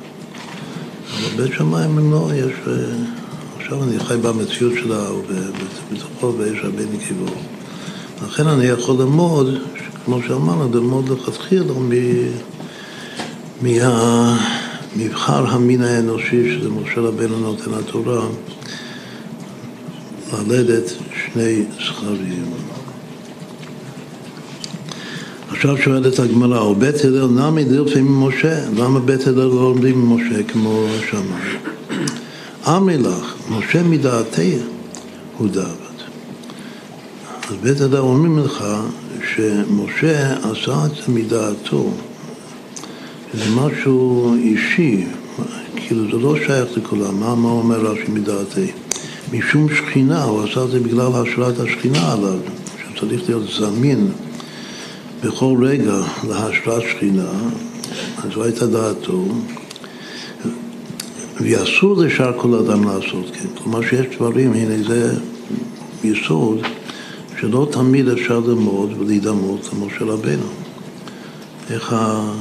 אבל 1.10 1.42
בית 1.42 1.52
שמיים 1.52 1.98
הם 1.98 2.12
לא, 2.12 2.30
יש... 2.34 2.52
אה, 2.66 2.72
עכשיו 3.60 3.82
אני 3.82 3.98
חי 4.00 4.16
במציאות 4.16 4.72
שלה 4.82 5.10
ובתוכו 5.12 6.34
ויש 6.38 6.58
הרבה 6.62 6.82
נקבות. 6.82 7.38
לכן 8.24 8.46
אני 8.46 8.64
יכול 8.64 8.94
ללמוד, 8.94 9.58
כמו 10.04 10.22
שאמרנו, 10.22 10.68
ללמוד 10.74 11.08
לכתחילה 11.08 11.72
מהמבחר 13.62 15.46
המין 15.46 15.82
האנושי, 15.82 16.50
שזה 16.50 16.68
משה 16.68 17.00
רבנו 17.00 17.38
נותן 17.38 17.74
התורה, 17.74 18.26
ללדת 20.32 20.90
שני 21.24 21.62
זכרים. 21.84 22.44
עכשיו 25.50 25.76
שואלת 25.78 26.18
הגמרא, 26.18 26.58
או 26.58 26.74
בית 26.74 27.04
הלל 27.04 27.26
נמי 27.26 27.64
דילפי 27.64 28.00
ממשה? 28.00 28.68
למה 28.76 29.00
בית 29.00 29.26
הלל 29.26 29.36
לא 29.36 29.54
לומדים 29.54 29.98
ממשה 30.00 30.42
כמו 30.42 30.86
שמאי? 31.10 31.56
אמרי 32.66 32.98
לך, 32.98 33.34
משה 33.50 33.82
מדעתי 33.82 34.58
הוא 35.38 35.48
דעת. 35.48 35.66
אז 37.48 37.54
בית 37.62 37.80
הלל 37.80 37.96
אומרים 37.96 38.38
לך 38.38 38.64
שמשה 39.34 40.32
עשה 40.36 40.86
את 40.86 40.90
זה 40.90 41.12
מדעתו. 41.12 41.90
זה 43.34 43.44
משהו 43.56 44.34
אישי, 44.34 45.04
כאילו 45.76 46.04
זה 46.04 46.16
לא 46.16 46.36
שייך 46.46 46.76
לכולם. 46.76 47.20
מה, 47.20 47.34
מה 47.34 47.48
אומר 47.48 47.80
רש"י 47.80 48.10
מדעתי? 48.10 48.66
משום 49.32 49.66
שכינה, 49.74 50.24
הוא 50.24 50.42
עשה 50.42 50.64
את 50.64 50.70
זה 50.70 50.80
בגלל 50.80 51.12
השראת 51.14 51.58
השכינה 51.60 52.12
עליו, 52.12 52.38
שצריך 52.94 53.22
להיות 53.28 53.42
זמין 53.58 54.08
בכל 55.24 55.56
רגע 55.62 55.94
להשראת 56.28 56.82
שכינה, 56.82 57.30
אז 58.24 58.32
זו 58.34 58.44
הייתה 58.44 58.66
דעתו, 58.66 59.24
ואסור 61.40 61.96
לשאר 61.96 62.32
כל 62.36 62.54
אדם 62.54 62.84
לעשות 62.84 63.30
כן. 63.32 63.48
כלומר 63.62 63.82
שיש 63.82 64.16
דברים, 64.16 64.52
הנה 64.52 64.82
זה 64.88 65.14
יסוד, 66.04 66.58
שלא 67.40 67.68
תמיד 67.70 68.08
אפשר 68.08 68.38
ללמוד 68.38 68.92
ולהידמות 68.98 69.70
למשה 69.72 70.04
רבנו. 70.04 70.46
איך 71.70 71.92
ה... 71.92 72.32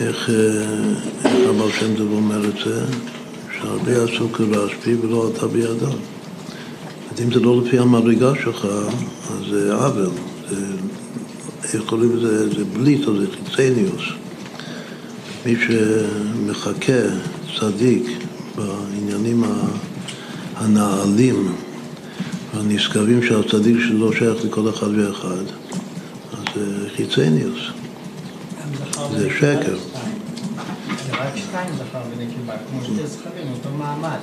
איך, 0.00 0.30
איך 1.24 1.48
הבעל 1.48 1.72
שם 1.72 1.96
טוב 1.96 2.12
אומר 2.12 2.48
את 2.48 2.54
זה? 2.64 2.84
שהרבה 3.56 4.04
עשו 4.04 4.28
כרשב"י 4.32 4.94
ולא 4.94 5.26
עלתה 5.26 5.46
בידם. 5.46 5.98
אם 7.22 7.32
זה 7.32 7.40
לא 7.40 7.62
לפי 7.62 7.78
המדרגה 7.78 8.32
שלך, 8.42 8.64
אז 9.30 9.50
זה 9.50 9.74
עוול. 9.74 10.10
איך 11.74 11.82
קוראים 11.86 12.16
לזה? 12.16 12.48
זה 12.48 12.64
בליט 12.64 13.06
או 13.06 13.20
זה 13.20 13.26
חיצניוס. 13.30 14.02
מי 15.46 15.54
שמחכה, 15.56 17.02
צדיק, 17.58 18.06
בעניינים 18.56 19.44
הנעלים 20.56 21.54
והנשגבים 22.54 23.22
של 23.22 23.40
הצדיק 23.40 23.76
שלא 23.88 24.12
שייך 24.12 24.44
לכל 24.44 24.68
אחד 24.68 24.88
ואחד, 24.96 25.44
אז 26.32 26.44
זה 26.54 26.88
חיצניוס. 26.96 27.83
זה 29.18 29.30
שקר. 29.30 29.76
רק 31.12 31.36
שתיים 31.36 31.68
זכר 31.76 32.02
ונקבה, 32.10 32.54
כמו 32.70 32.84
שתי 32.84 33.06
זכרים, 33.06 33.52
אותו 33.52 33.68
מעמד. 33.78 34.18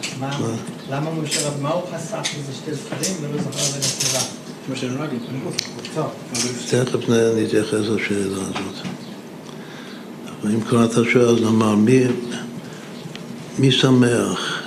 למה 0.90 1.12
משה 1.12 1.48
רב, 1.48 1.62
מה 1.62 1.70
הוא 1.70 1.84
חסך 1.96 2.18
בזה 2.18 2.54
שתי 2.54 2.74
זכרים 2.74 3.16
ולא 3.22 3.42
זכר 3.42 3.78
ונקבה? 3.78 4.20
כמו 4.66 4.76
טוב. 5.96 6.12
תכף 6.70 7.10
נתייחס 7.10 7.74
לשאלה 7.74 8.36
הזאת. 8.36 8.88
אבל 10.42 10.52
אם 10.52 10.62
כבר 10.62 10.86
אתה 10.86 11.02
שואל, 11.12 11.26
אז 11.26 11.42
נאמר, 11.42 11.76
מי, 11.76 12.04
מי 13.60 13.72
שמח? 13.72 14.62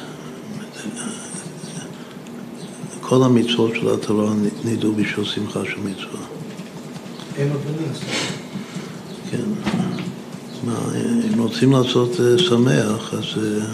כל 3.01 3.23
המצוות 3.25 3.75
של 3.75 3.95
התורה 3.95 4.33
נידו 4.65 4.93
בשביל 4.93 5.25
שמחה 5.25 5.61
של 5.65 5.81
מצווה. 5.81 6.21
אין 7.37 7.53
עוד 7.53 7.61
בנים. 7.61 7.93
כן. 9.31 9.71
מה, 10.67 10.79
אם 11.35 11.39
רוצים 11.39 11.73
לעשות 11.73 12.21
אה, 12.21 12.39
שמח, 12.39 13.15
אז 13.15 13.25
אה, 13.43 13.65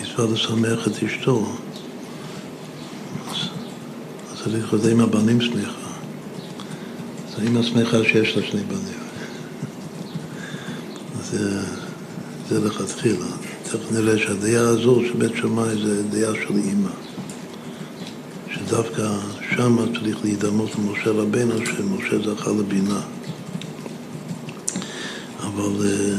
מצווה 0.00 0.32
לשמח 0.32 0.88
את 0.88 1.02
אשתו. 1.02 1.46
אז 3.30 3.36
צריך 4.44 4.72
להיות 4.72 4.86
עם 4.86 5.00
הבנים 5.00 5.40
שמחה. 5.40 5.90
אז 7.28 7.44
האמא 7.44 7.62
שמחה 7.62 8.04
שיש 8.04 8.36
לה 8.36 8.42
שני 8.42 8.60
בנים. 8.60 9.00
זה, 11.30 11.60
זה 12.48 12.60
לכתחילה. 12.60 13.26
תכף 13.62 13.92
נראה 13.92 14.18
שהדעה 14.18 14.68
הזו 14.68 15.00
של 15.06 15.18
בית 15.18 15.36
שמאי 15.36 15.82
זה 15.84 16.02
דעה 16.02 16.34
של 16.34 16.56
אימא. 16.56 16.90
שדווקא 18.54 19.08
שמה 19.50 19.82
צריך 20.00 20.18
להידמות 20.24 20.70
למשה 20.78 21.10
רבנו, 21.10 21.54
שמשה 21.66 22.30
זכה 22.34 22.50
לבינה. 22.50 23.00
אבל, 25.60 25.86
אה, 25.86 26.16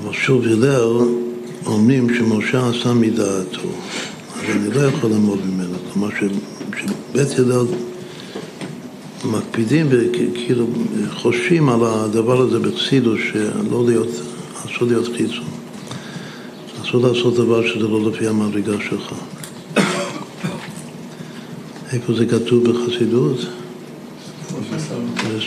אבל 0.00 0.12
שוב 0.12 0.44
הלל 0.44 0.96
אומרים 1.66 2.14
שמשה 2.14 2.68
עשה 2.68 2.92
מדעתו, 2.92 3.68
אז 4.34 4.56
אני 4.56 4.74
לא 4.74 4.80
יכול 4.80 5.10
ללמוד 5.10 5.38
ממנו. 5.46 5.74
כלומר 5.92 6.08
שבית 6.10 7.38
הלל 7.38 7.66
מקפידים 9.24 9.86
וכאילו 9.90 10.66
חושבים 11.14 11.68
על 11.68 11.80
הדבר 11.84 12.40
הזה 12.40 12.58
בחסידוס, 12.58 13.20
שלא 13.32 13.84
להיות, 13.86 14.08
אסור 14.66 14.88
להיות 14.88 15.08
חיצון. 15.16 15.44
אסור 16.82 17.08
לעשות 17.08 17.34
דבר 17.34 17.66
שזה 17.66 17.88
לא 17.88 18.10
לפי 18.10 18.26
המדרגה 18.26 18.72
שלך. 18.88 19.14
איפה 21.92 22.14
זה 22.14 22.26
כתוב 22.26 22.70
בחסידות? 22.70 23.57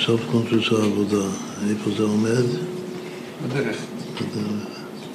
בסוף 0.03 0.21
קונפלוס 0.31 0.71
העבודה. 0.71 1.25
איפה 1.69 1.89
זה 1.97 2.03
עומד? 2.03 2.45
בדרך. 3.43 3.77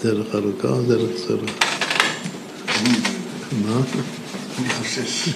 דרך 0.03 0.35
ארוכה 0.35 0.68
או 0.68 0.83
דרך 0.83 1.11
קצרה? 1.16 1.37
מה? 3.66 3.81
אני 4.59 4.68
חושש. 4.68 5.29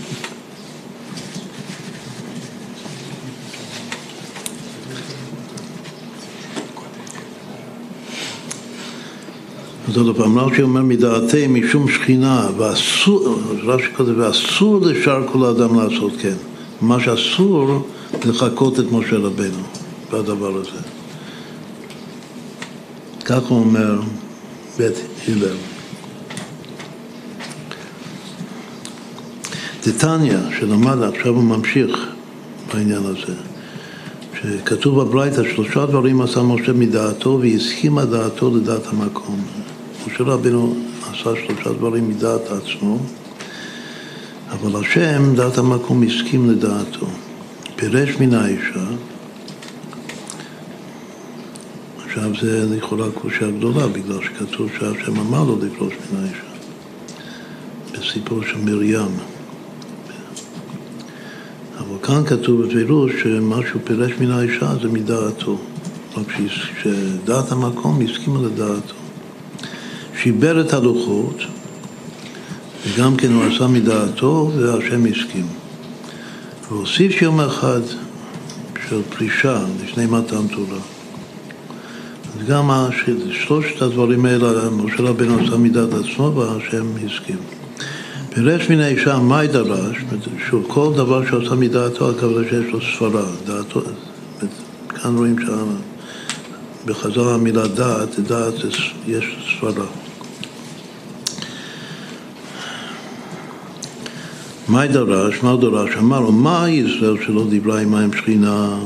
אז 9.89 9.97
עוד 9.97 10.17
פעם, 10.17 10.39
רש"י 10.39 10.63
אומר 10.63 10.83
מדעתי 10.83 11.47
משום 11.47 11.89
שכינה, 11.89 12.49
ואסור, 12.59 13.39
רש"י 13.63 13.95
כותב, 13.97 14.19
ואסור 14.19 14.81
לשאר 14.81 15.27
כל 15.33 15.45
האדם 15.45 15.81
לעשות 15.81 16.13
כן. 16.21 16.37
מה 16.81 17.01
שאסור, 17.01 17.87
לחקות 18.25 18.81
את 18.81 18.85
משה 18.93 19.17
רבנו 19.17 19.63
בדבר 20.13 20.57
הזה. 20.57 20.81
כך 23.25 23.43
הוא 23.49 23.59
אומר 23.59 24.01
בית 24.79 24.95
הלל. 25.29 25.57
דתניא, 29.87 30.37
שלמד, 30.59 31.03
עכשיו 31.03 31.35
הוא 31.35 31.45
ממשיך 31.45 32.07
בעניין 32.75 33.03
הזה, 33.05 33.35
שכתוב 34.41 35.01
בברייתא, 35.03 35.43
שלושה 35.55 35.87
דברים 35.87 36.23
עשה 36.23 36.43
משה 36.43 36.73
מדעתו 36.73 37.39
והסכימה 37.43 38.05
דעתו 38.05 38.57
לדעת 38.57 38.87
המקום. 38.87 39.41
משה 40.07 40.25
רבנו 40.25 40.75
עשה 41.03 41.31
שלושה 41.47 41.73
דברים 41.73 42.09
מדעת 42.09 42.51
עצמו, 42.51 42.99
אבל 44.51 44.81
השם, 44.81 45.35
דעת 45.35 45.59
המקום, 45.59 46.03
הסכים 46.03 46.51
לדעתו. 46.51 47.07
פירש 47.81 48.17
מן 48.21 48.35
האישה, 48.35 48.85
עכשיו 52.05 52.31
זה 52.41 52.67
לכאורה 52.77 53.11
קושה 53.15 53.51
גדולה, 53.51 53.87
בגלל 53.87 54.19
שכתוב 54.23 54.71
שהשם 54.79 55.21
אמר 55.21 55.45
לו 55.45 55.59
לפרוש 55.63 55.93
מן 56.13 56.25
האישה, 56.25 56.43
בסיפור 57.93 58.43
של 58.45 58.57
מרים. 58.65 59.11
אבל 61.79 61.97
כאן 62.03 62.25
כתוב 62.27 62.67
בפירוש 62.67 63.13
שמה 63.23 63.57
שהוא 63.69 63.83
פירש 63.85 64.13
מן 64.21 64.31
האישה 64.31 64.75
זה 64.83 64.89
מדעתו, 64.89 65.59
רק 66.17 66.27
שדעת 66.83 67.53
המקום 67.53 68.01
הסכימה 68.03 68.41
לדעתו. 68.41 68.95
שיבר 70.23 70.61
את 70.61 70.73
הלוחות, 70.73 71.37
וגם 72.87 73.17
כן 73.17 73.33
הוא 73.33 73.45
עשה 73.45 73.67
מדעתו, 73.67 74.53
והשם 74.57 75.05
הסכים. 75.07 75.60
והוסיף 76.71 77.23
יום 77.23 77.41
אחד 77.41 77.81
של 78.89 79.03
פרישה 79.03 79.59
לפני 79.85 80.07
מתן 80.07 80.47
תורה. 80.49 80.79
אז 82.41 82.47
גם 82.49 82.71
שלושת 83.47 83.83
הדברים 83.83 84.25
האלה, 84.25 84.71
משה 84.71 85.03
רבנו 85.03 85.39
עשה 85.39 85.57
מדעת 85.57 85.89
עצמו 85.93 86.35
והשם 86.35 86.87
הסכים. 86.97 87.37
פירש 88.35 88.71
מן 88.71 88.81
האישה 88.81 89.19
מה 89.19 89.47
דרש, 89.47 89.97
שוב, 90.51 90.65
כל 90.69 90.93
דבר 90.97 91.27
שעושה 91.27 91.55
מדעתו, 91.55 92.11
הכוונה 92.11 92.49
שיש 92.49 92.73
לו 92.73 92.79
סברה, 92.99 93.27
דעתו, 93.47 93.81
כאן 94.89 95.17
רואים 95.17 95.37
שבחז"ל 96.85 97.21
המילה 97.21 97.67
דעת, 97.67 98.21
דעת 98.21 98.55
יש 99.07 99.37
סברה. 99.61 99.87
מה 104.71 104.87
דרש? 104.87 105.43
מה 105.43 105.57
דרש? 105.57 105.97
אמר 105.99 106.21
לו, 106.21 106.33
מה 106.33 106.71
ישראל 106.71 107.17
שלא 107.27 107.47
דיברה 107.51 107.81
עם 107.81 107.95
המים 107.95 108.13
שכינה? 108.13 108.79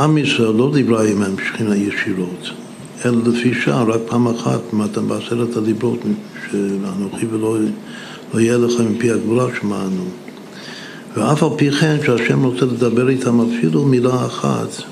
עם 0.00 0.18
ישראל 0.18 0.54
לא 0.54 0.70
דיברה 0.74 1.08
עם 1.08 1.22
המים 1.22 1.36
שכינה 1.48 1.76
ישירות, 1.76 2.50
אלא 3.04 3.16
לפי 3.26 3.54
שעה, 3.54 3.82
רק 3.82 4.00
פעם 4.06 4.28
אחת, 4.28 4.60
בעשרת 5.08 5.56
הדיברות, 5.56 5.98
שאנוכי 6.50 7.26
ולא 7.26 7.56
לא 8.34 8.40
יהיה 8.40 8.58
לך 8.58 8.80
מפי 8.80 9.10
הגבולה 9.10 9.44
שמענו. 9.60 10.04
ואף 11.16 11.42
על 11.42 11.48
פי 11.56 11.70
כן, 11.70 11.96
שהשם 12.06 12.44
רוצה 12.44 12.64
לדבר 12.64 13.08
איתם 13.08 13.40
אפילו 13.40 13.84
מילה 13.84 14.26
אחת, 14.26 14.82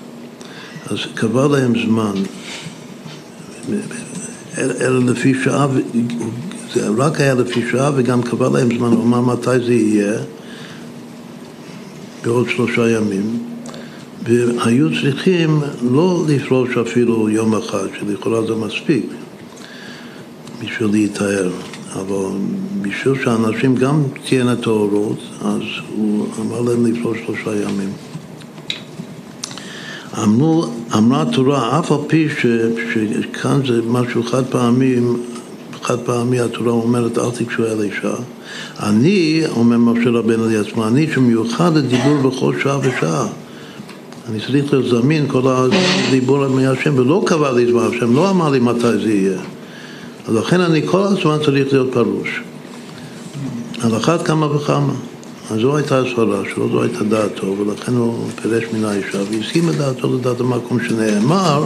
אז 0.91 0.99
קבע 1.15 1.49
להם 1.49 1.73
זמן, 1.87 2.15
אלא 4.59 5.05
לפי 5.11 5.35
שעה, 5.45 5.67
זה 6.75 6.89
רק 6.97 7.21
היה 7.21 7.35
לפי 7.35 7.63
שעה 7.71 7.91
וגם 7.95 8.23
קבע 8.23 8.49
להם 8.49 8.69
זמן, 8.79 8.89
הוא 8.93 9.05
אמר 9.05 9.21
מתי 9.21 9.59
זה 9.67 9.73
יהיה, 9.73 10.19
בעוד 12.25 12.49
שלושה 12.49 12.91
ימים, 12.91 13.39
והיו 14.25 14.89
צריכים 15.03 15.61
לא 15.91 16.25
לפרוש 16.29 16.77
אפילו 16.77 17.31
יום 17.31 17.55
אחד, 17.55 17.87
שלכאורה 17.99 18.47
זה 18.47 18.55
מספיק 18.55 19.07
בשביל 20.65 20.91
להיטהר, 20.91 21.51
אבל 21.93 22.39
בשביל 22.83 23.25
שאנשים 23.25 23.75
גם 23.75 24.03
תהיינה 24.29 24.57
טהורות, 24.57 25.19
אז 25.45 25.63
הוא 25.97 26.27
אמר 26.41 26.61
להם 26.61 26.87
לפרוש 26.87 27.19
שלושה 27.27 27.63
ימים. 27.63 27.93
אמרו, 30.23 30.67
אמרה 30.97 31.23
התורה, 31.23 31.79
אף 31.79 31.93
על 31.93 31.99
פי 32.07 32.29
שכאן 32.93 33.61
זה 33.67 33.81
משהו 33.89 34.23
חד 34.23 34.47
פעמי, 34.47 34.97
חד 35.83 35.99
פעמי 36.05 36.41
התורה 36.41 36.73
אומרת 36.73 37.19
אל 37.19 37.31
תקשו 37.31 37.67
אל 37.67 37.83
אישה. 37.83 38.15
אני, 38.81 39.43
אומר 39.57 39.77
משה 39.77 40.11
רבנו 40.11 40.49
לעצמו, 40.49 40.87
אני 40.87 41.07
שמיוחד 41.15 41.77
לדיבור 41.77 42.17
בכל 42.17 42.55
שעה 42.63 42.79
ושעה. 42.83 43.27
אני 44.29 44.41
צריך 44.41 44.73
להיות 44.73 44.87
זמין 44.89 45.29
כל 45.29 45.43
הדיבור 45.47 46.49
מהשם, 46.49 46.99
ולא 46.99 47.23
קבע 47.27 47.53
לי 47.53 47.67
זמן, 47.71 47.89
השם 47.97 48.15
לא 48.15 48.31
אמר 48.31 48.51
לי 48.51 48.59
מתי 48.59 48.99
זה 49.03 49.13
יהיה. 49.13 49.39
אז 50.29 50.35
לכן 50.35 50.61
אני 50.61 50.87
כל 50.87 51.03
הזמן 51.03 51.37
צריך 51.45 51.73
להיות 51.73 51.93
פרוש. 51.93 52.43
על 53.83 53.97
אחת 53.97 54.27
כמה 54.27 54.57
וכמה. 54.57 54.93
אז 55.51 55.61
זו 55.61 55.77
הייתה 55.77 55.99
הסברה 55.99 56.43
שלו, 56.55 56.69
זו 56.69 56.83
הייתה 56.83 57.05
דעתו, 57.05 57.47
ולכן 57.47 57.93
הוא 57.93 58.15
פירש 58.43 58.65
מן 58.73 58.85
האישה, 58.85 59.19
והסכים 59.31 59.69
את 59.69 59.75
דעתו 59.75 60.15
לדעת 60.15 60.41
המקום 60.41 60.79
שנאמר, 60.89 61.65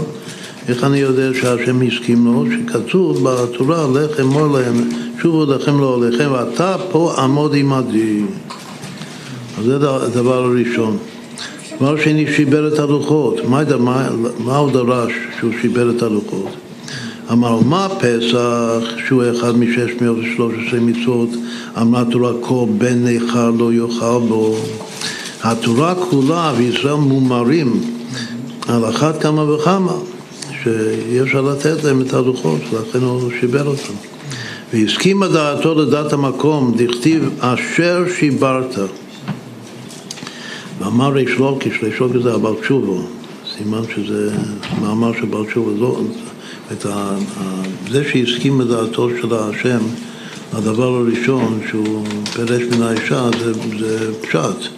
איך 0.68 0.84
אני 0.84 0.98
יודע 0.98 1.28
שהשם 1.40 1.82
הסכים 1.82 2.24
לו? 2.24 2.44
שכתוב 2.50 3.24
בתורה, 3.24 3.86
לך 3.94 4.20
אמור 4.20 4.46
להם, 4.46 4.90
שובו 5.22 5.44
לכם 5.44 5.80
לא 5.80 5.94
עליכם, 5.94 6.30
ואתה 6.32 6.76
פה 6.90 7.14
עמוד 7.18 7.54
עמדי. 7.54 8.22
אז 9.58 9.64
זה 9.64 9.76
הדבר 9.76 10.44
הראשון. 10.44 10.96
דבר 11.76 11.96
שני, 11.96 12.26
שיבר 12.36 12.68
את 12.74 12.78
הלוחות. 12.78 13.44
מה, 13.44 13.62
מה, 13.78 14.08
מה 14.38 14.56
הוא 14.56 14.70
דרש 14.70 15.12
שהוא 15.38 15.52
שיבר 15.60 15.90
את 15.90 16.02
הלוחות? 16.02 16.48
אמר, 17.32 17.60
מה 17.60 17.88
פסח, 17.98 18.96
שהוא 19.06 19.22
אחד 19.30 19.56
מ-613 19.58 20.80
מצוות, 20.80 21.30
אמרה 21.80 22.04
תורה 22.10 22.32
כל 22.40 22.64
בן 22.78 23.04
נכר 23.04 23.50
לא 23.50 23.72
יאכל 23.72 24.20
בו. 24.28 24.56
התורה 25.42 25.94
כולה 25.94 26.52
וישראל 26.56 26.94
מומרים 26.94 27.80
על 28.68 28.88
אחת 28.88 29.22
כמה 29.22 29.50
וכמה, 29.50 29.92
שאי 30.66 31.22
אפשר 31.22 31.40
לתת 31.40 31.84
להם 31.84 32.00
את 32.00 32.14
הלוחות, 32.14 32.60
ולכן 32.72 32.98
הוא 32.98 33.30
שיבר 33.40 33.66
אותם. 33.66 33.92
והסכימה 34.72 35.28
דעתו 35.28 35.74
לדעת 35.74 36.12
המקום, 36.12 36.74
דכתיב 36.76 37.30
אשר 37.38 38.04
שיברת. 38.18 38.74
ואמר 40.78 41.12
ריש 41.12 41.30
לוקיש, 41.30 41.82
ריש 41.82 41.98
לוקיש 41.98 42.22
זה 42.22 42.34
הבעל 42.34 42.54
תשובו, 42.62 43.02
סימן 43.56 43.82
שזה 43.94 44.30
מאמר 44.80 45.12
של 45.12 45.26
בעל 45.26 45.46
תשובו, 45.46 45.70
לא, 45.78 46.00
את 46.72 46.86
ה, 46.86 47.16
זה 47.90 48.04
שהסכים 48.12 48.60
לדעתו 48.60 49.08
של 49.20 49.34
השם, 49.34 49.80
הדבר 50.52 50.94
הראשון 50.94 51.60
שהוא 51.70 52.06
פירש 52.32 52.62
מן 52.62 52.82
האישה 52.82 53.28
זה, 53.38 53.52
זה 53.78 54.14
פשט, 54.22 54.70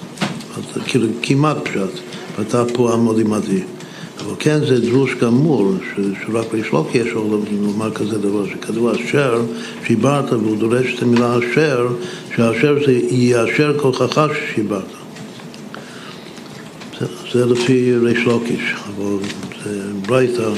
כאילו 0.86 1.06
כמעט 1.22 1.56
פשט, 1.68 2.00
ואתה 2.38 2.64
פה 2.74 2.92
עמוד 2.92 3.20
עמדי. 3.20 3.62
אבל 4.20 4.34
כן 4.38 4.58
זה 4.66 4.80
דרוש 4.80 5.14
גמור, 5.14 5.72
שרק 5.96 6.54
ריש 6.54 6.68
לוקיש 6.72 7.06
יכול 7.06 7.22
לומר 7.50 7.90
כזה 7.94 8.18
דבר, 8.18 8.46
שכתוב 8.46 8.88
אשר, 8.88 9.42
שיברת, 9.86 10.32
והוא 10.32 10.56
דורש 10.56 10.94
את 10.94 11.02
המילה 11.02 11.38
אשר, 11.38 11.88
שאשר 12.36 12.78
זה 12.86 12.92
יאשר 13.10 13.78
כוחך 13.78 14.28
ששיברת. 14.34 14.82
זה, 17.00 17.06
זה 17.32 17.46
לפי 17.46 17.96
ריש 17.96 18.24
לוקיש, 18.24 18.74
אבל 18.86 19.16
זה 19.64 19.82
ברייתא 20.06 20.50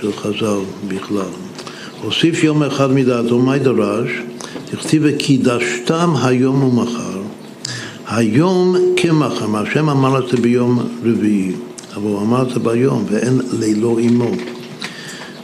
של 0.00 0.12
חז"ל 0.12 0.60
בכלל. 0.88 1.32
הוסיף 2.02 2.44
יום 2.44 2.62
אחד 2.62 2.92
מדעתו, 2.92 3.38
מה 3.38 3.58
דרש? 3.58 4.10
תכתיב 4.70 5.02
וקידשתם 5.04 6.10
היום 6.22 6.62
ומחר. 6.62 7.19
היום 8.10 8.76
כמחר, 8.96 9.46
מה 9.46 9.60
השם 9.60 9.88
אמר 9.88 10.18
את 10.18 10.28
זה 10.28 10.36
ביום 10.36 10.78
רביעי, 11.04 11.52
אבל 11.94 12.02
הוא 12.02 12.22
אמר 12.22 12.42
את 12.42 12.50
זה 12.50 12.60
ביום, 12.60 13.04
ואין 13.10 13.40
לילו 13.58 13.98
עמו. 13.98 14.30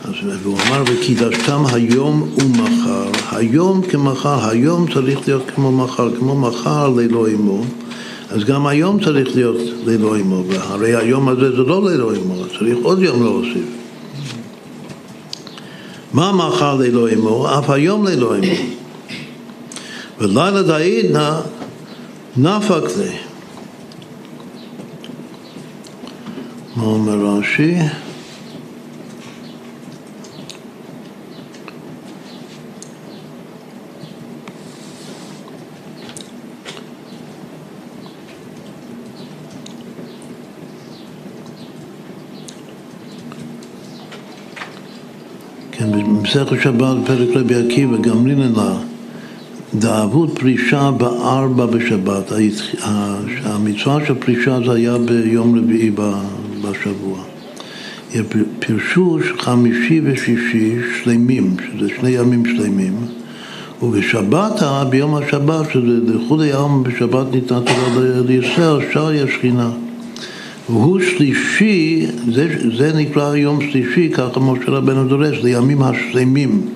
אז 0.04 0.14
והוא 0.42 0.58
אמר 0.68 0.82
וקידשתם 0.86 1.62
היום 1.72 2.28
ומחר, 2.38 3.10
היום 3.32 3.82
כמחר, 3.82 4.48
היום 4.48 4.86
צריך 4.94 5.28
להיות 5.28 5.42
כמו 5.54 5.72
מחר, 5.72 6.16
כמו 6.18 6.34
מחר 6.34 6.90
לילו 6.96 7.26
עמו. 7.26 7.64
אז 8.30 8.44
גם 8.44 8.66
היום 8.66 9.04
צריך 9.04 9.36
להיות 9.36 9.56
לילו 9.86 10.14
עמו, 10.14 10.44
והרי 10.48 10.96
היום 10.96 11.28
הזה 11.28 11.50
זה 11.50 11.62
לא 11.62 11.90
לילו 11.90 12.12
עמו, 12.14 12.34
צריך 12.58 12.78
עוד 12.82 13.02
יום 13.02 13.22
להוסיף. 13.22 13.66
מה 16.12 16.32
מחר 16.32 16.76
לילו 16.76 17.06
עמו? 17.06 17.58
אף 17.58 17.70
היום 17.70 18.06
לילו 18.06 18.34
עמו. 18.34 18.54
ולילה 20.20 20.62
דעידנא 20.62 21.40
נפק 22.38 22.88
זה. 22.88 23.12
מה 26.76 26.82
אומר 26.84 27.38
רש"י? 27.38 27.74
כן, 45.72 45.92
במסכת 45.92 46.62
שבת, 46.62 46.96
פרק 47.06 47.28
רבי 47.36 47.54
עקיבא, 47.54 47.96
גם 47.96 48.26
ליננה, 48.26 48.85
דאבות 49.78 50.38
פרישה 50.38 50.90
בארבע 50.90 51.66
בשבת. 51.66 52.32
המצווה 53.42 54.06
של 54.06 54.14
פרישה 54.14 54.58
זה 54.66 54.72
היה 54.72 54.98
ביום 54.98 55.58
רביעי 55.58 55.90
בשבוע. 56.62 57.18
פירשו 58.58 59.18
חמישי 59.38 60.00
ושישי 60.04 60.76
שלמים, 61.02 61.56
שזה 61.58 61.88
שני 62.00 62.10
ימים 62.10 62.42
שלמים, 62.46 62.92
ובשבת, 63.82 64.62
ביום 64.90 65.14
השבת, 65.14 65.70
שזה 65.72 66.14
לחוד 66.14 66.40
היום 66.40 66.82
בשבת 66.82 67.26
ניתנה 67.32 67.60
תורה 67.60 68.04
לישראל, 68.26 68.92
שם 68.92 69.08
יש 69.14 69.34
שכינה. 69.34 69.70
והוא 70.68 71.00
שלישי, 71.00 72.06
זה, 72.32 72.48
זה 72.76 72.92
נקרא 72.92 73.36
יום 73.36 73.60
שלישי, 73.60 74.10
ככה 74.10 74.40
משה 74.40 74.70
רבנו 74.70 75.08
דורש, 75.08 75.42
זה 75.42 75.50
ימים 75.50 75.82
השלמים. 75.82 76.75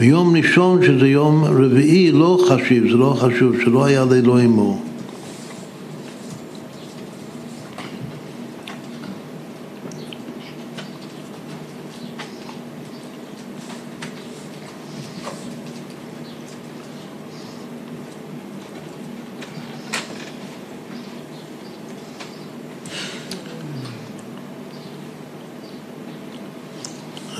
ויום 0.00 0.36
ראשון, 0.36 0.84
שזה 0.84 1.08
יום 1.08 1.44
רביעי, 1.44 2.12
לא 2.12 2.38
חשיב, 2.48 2.90
זה 2.90 2.96
לא 2.96 3.16
חשוב, 3.20 3.60
שלא 3.64 3.84
היה 3.84 4.04
לאלוהים 4.04 4.50
עמו. 4.50 4.82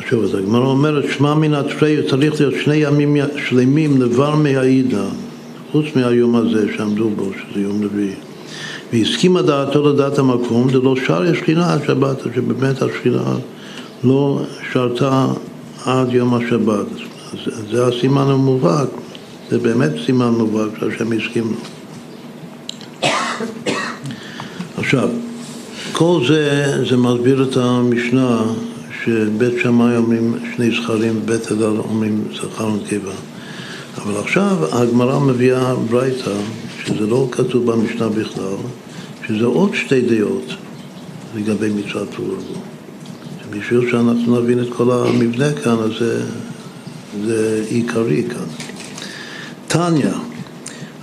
שוב, 0.09 0.25
אז 0.25 0.35
הגמרא 0.59 0.71
אומרת, 0.71 1.05
שמע 1.17 1.35
מן 1.35 1.55
התרי, 1.55 1.97
צריך 2.11 2.41
להיות 2.41 2.55
שני 2.65 2.77
ימים 2.77 3.17
שלמים 3.49 4.03
לבר 4.03 4.35
מהעידה, 4.35 5.05
חוץ 5.73 5.85
מהיום 5.95 6.37
הזה 6.37 6.67
שעמדו 6.77 7.11
בו, 7.11 7.31
שזה 7.33 7.61
יום 7.61 7.85
רביעי. 7.85 8.15
והסכימה 8.93 9.43
דעתו 9.43 9.89
לדעת 9.89 10.19
המקום, 10.19 10.71
זה 10.71 10.79
לא 10.79 10.95
שר 11.07 11.23
השכינה 11.23 11.73
עד 11.73 11.81
שבת, 11.87 12.17
שבאמת 12.35 12.83
השכינה 12.83 13.23
לא 14.05 14.41
שרתה 14.73 15.27
עד 15.85 16.13
יום 16.13 16.35
השבת. 16.35 16.87
אז 17.33 17.53
זה 17.71 17.87
הסימן 17.87 18.27
המובהק, 18.29 18.89
זה 19.51 19.59
באמת 19.59 19.93
סימן 20.07 20.29
מובהק 20.29 20.71
שהשם 20.81 21.13
הסכים 21.13 21.53
לו. 23.03 23.09
עכשיו, 24.79 25.09
כל 25.93 26.21
זה, 26.29 26.67
זה 26.91 26.97
מסביר 26.97 27.43
את 27.43 27.57
המשנה 27.57 28.43
שבית 29.05 29.55
שמאי 29.63 29.97
אומרים 29.97 30.35
שני 30.57 30.71
זכרים, 30.71 31.21
בית 31.25 31.51
הלל 31.51 31.79
אומרים 31.79 32.25
זכר 32.35 32.67
ונקבה. 32.67 33.13
אבל 33.97 34.21
עכשיו 34.21 34.57
הגמרא 34.73 35.19
מביאה 35.19 35.75
ברייתא, 35.75 36.31
שזה 36.85 37.07
לא 37.07 37.29
כתוב 37.33 37.73
במשנה 37.73 38.09
בכלל, 38.09 38.57
שזה 39.27 39.45
עוד 39.45 39.75
שתי 39.75 40.01
דעות 40.01 40.45
לגבי 41.37 41.69
מצוות 41.69 42.09
פרו. 42.17 42.35
בשביל 43.51 43.91
שאנחנו 43.91 44.41
נבין 44.41 44.63
את 44.63 44.69
כל 44.77 44.91
המבנה 44.93 45.53
כאן, 45.53 45.77
אז 45.79 45.91
זה, 45.99 46.23
זה 47.25 47.65
עיקרי 47.69 48.25
כאן. 48.29 48.47
טניה, 49.69 50.13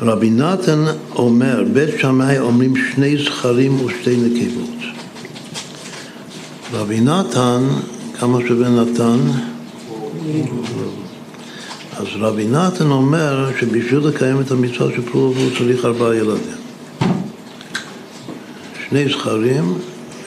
רבי 0.02 0.30
נתן 0.30 0.86
אומר, 1.16 1.64
בית 1.74 2.00
שמאי 2.00 2.40
אומרים 2.40 2.74
שני 2.76 3.18
זכרים 3.18 3.86
ושתי 3.86 4.18
נקבות. 4.18 4.95
רבי 6.74 7.02
נתן, 7.02 7.64
כמה 8.20 8.40
שווה 8.48 8.70
נתן? 8.70 9.18
אז 11.98 12.06
רבי 12.16 12.48
נתן 12.48 12.92
אומר 12.92 13.50
שבשביל 13.60 14.00
לקיים 14.00 14.42
את 14.42 14.52
המצווה 14.52 14.92
של 14.96 15.02
פרו 15.02 15.22
ורבו 15.22 15.56
צריך 15.58 15.86
ארבעה 15.86 16.16
ילדים. 16.16 16.58
שני 18.90 19.10
זכרים 19.10 19.74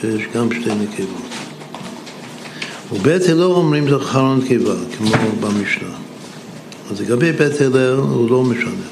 ויש 0.03 0.23
גם 0.35 0.49
שתי 0.51 0.69
נקבות. 0.75 1.29
ובית 2.91 3.21
הלל 3.29 3.43
אומרים 3.43 3.89
זכר 3.89 4.23
ונקבה, 4.23 4.73
כמו 4.97 5.09
במשנה. 5.39 5.89
אז 6.91 7.01
לגבי 7.01 7.31
בית 7.31 7.61
הלל 7.61 7.95
הוא 7.95 8.29
לא 8.29 8.43
משנה. 8.43 8.87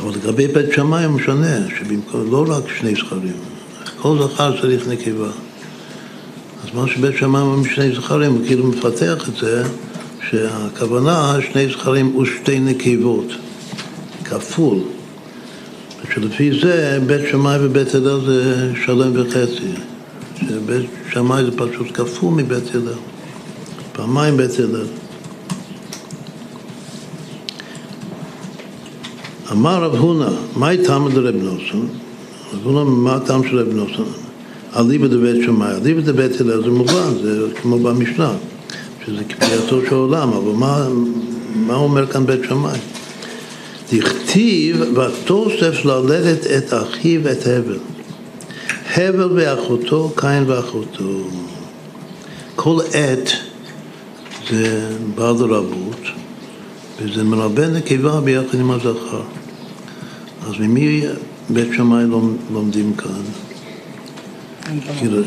אבל 0.00 0.10
לגבי 0.14 0.46
בית 0.46 0.72
שמאי 0.72 1.04
הוא 1.04 1.14
משנה, 1.14 1.56
שבמקום 1.78 2.30
לא 2.30 2.44
רק 2.48 2.64
שני 2.78 2.94
זכרים, 2.94 3.36
כל 4.02 4.18
זכר 4.22 4.60
צריך 4.60 4.88
נקבה. 4.88 5.30
אז 6.70 6.76
מה 6.76 6.88
שבית 6.88 7.16
שמאי 7.16 7.40
אומר 7.40 7.68
שני 7.74 7.92
זכרים, 7.92 8.32
הוא 8.32 8.46
כאילו 8.46 8.66
מפתח 8.66 9.28
את 9.28 9.36
זה 9.36 9.64
שהכוונה 10.30 11.36
שני 11.52 11.68
זכרים 11.68 12.16
ושתי 12.16 12.58
נקבות, 12.58 13.26
כפול. 14.24 14.78
שלפי 16.14 16.60
זה 16.60 16.98
בית 17.06 17.20
שמאי 17.30 17.56
ובית 17.60 17.94
הלל 17.94 18.20
זה 18.26 18.70
שלם 18.84 19.10
וחצי. 19.14 19.72
שבית 20.36 20.90
שמאי 21.12 21.44
זה 21.44 21.50
פשוט 21.50 21.86
כפול 21.94 22.34
מבית 22.34 22.74
הלל. 22.74 22.92
פעמיים 23.92 24.36
בית 24.36 24.58
הלל. 24.58 24.86
אמר 29.52 29.84
רב 29.84 29.94
הונא, 29.94 30.30
מהי 30.56 30.84
טעם 30.86 31.12
דרב 31.12 31.34
נוסון? 31.34 31.88
רב 32.52 32.66
הונא, 32.66 32.90
מה 32.90 33.16
הטעם 33.16 33.48
של 33.48 33.58
רב 33.58 33.72
נוסון? 33.72 34.29
אליבא 34.76 35.06
דבית 35.06 35.44
שמאי, 35.44 35.74
אליבא 35.82 36.00
דבית 36.00 36.40
הלל 36.40 36.62
זה 36.62 36.70
מובן, 36.70 37.14
זה 37.22 37.46
כמו 37.62 37.78
במשנה, 37.78 38.32
שזה 39.06 39.24
קביעתו 39.24 39.80
של 39.88 39.94
עולם, 39.94 40.32
אבל 40.32 40.52
מה, 40.52 40.88
מה 41.54 41.74
אומר 41.74 42.06
כאן 42.06 42.26
בית 42.26 42.40
שמאי? 42.48 42.78
דכתיב 43.92 44.82
ותוסף 44.96 45.84
ללדת 45.84 46.46
את 46.46 46.72
אחיו 46.72 47.20
את 47.30 47.46
הבל. 47.46 47.78
הבל 48.96 49.30
ואחותו, 49.34 50.12
קין 50.16 50.44
ואחותו. 50.46 51.28
כל 52.56 52.78
עת 52.92 53.30
זה 54.50 54.88
בעל 55.14 55.36
רבות, 55.36 56.00
וזה 57.02 57.24
מרבה 57.24 57.68
נקבה 57.68 58.20
ביחד 58.20 58.58
עם 58.58 58.70
הזכר. 58.70 59.22
אז 60.46 60.54
ממי 60.60 61.02
בית 61.50 61.68
שמאי 61.76 62.04
לומדים 62.52 62.94
כאן? 62.94 63.49
כאילו, 64.98 65.22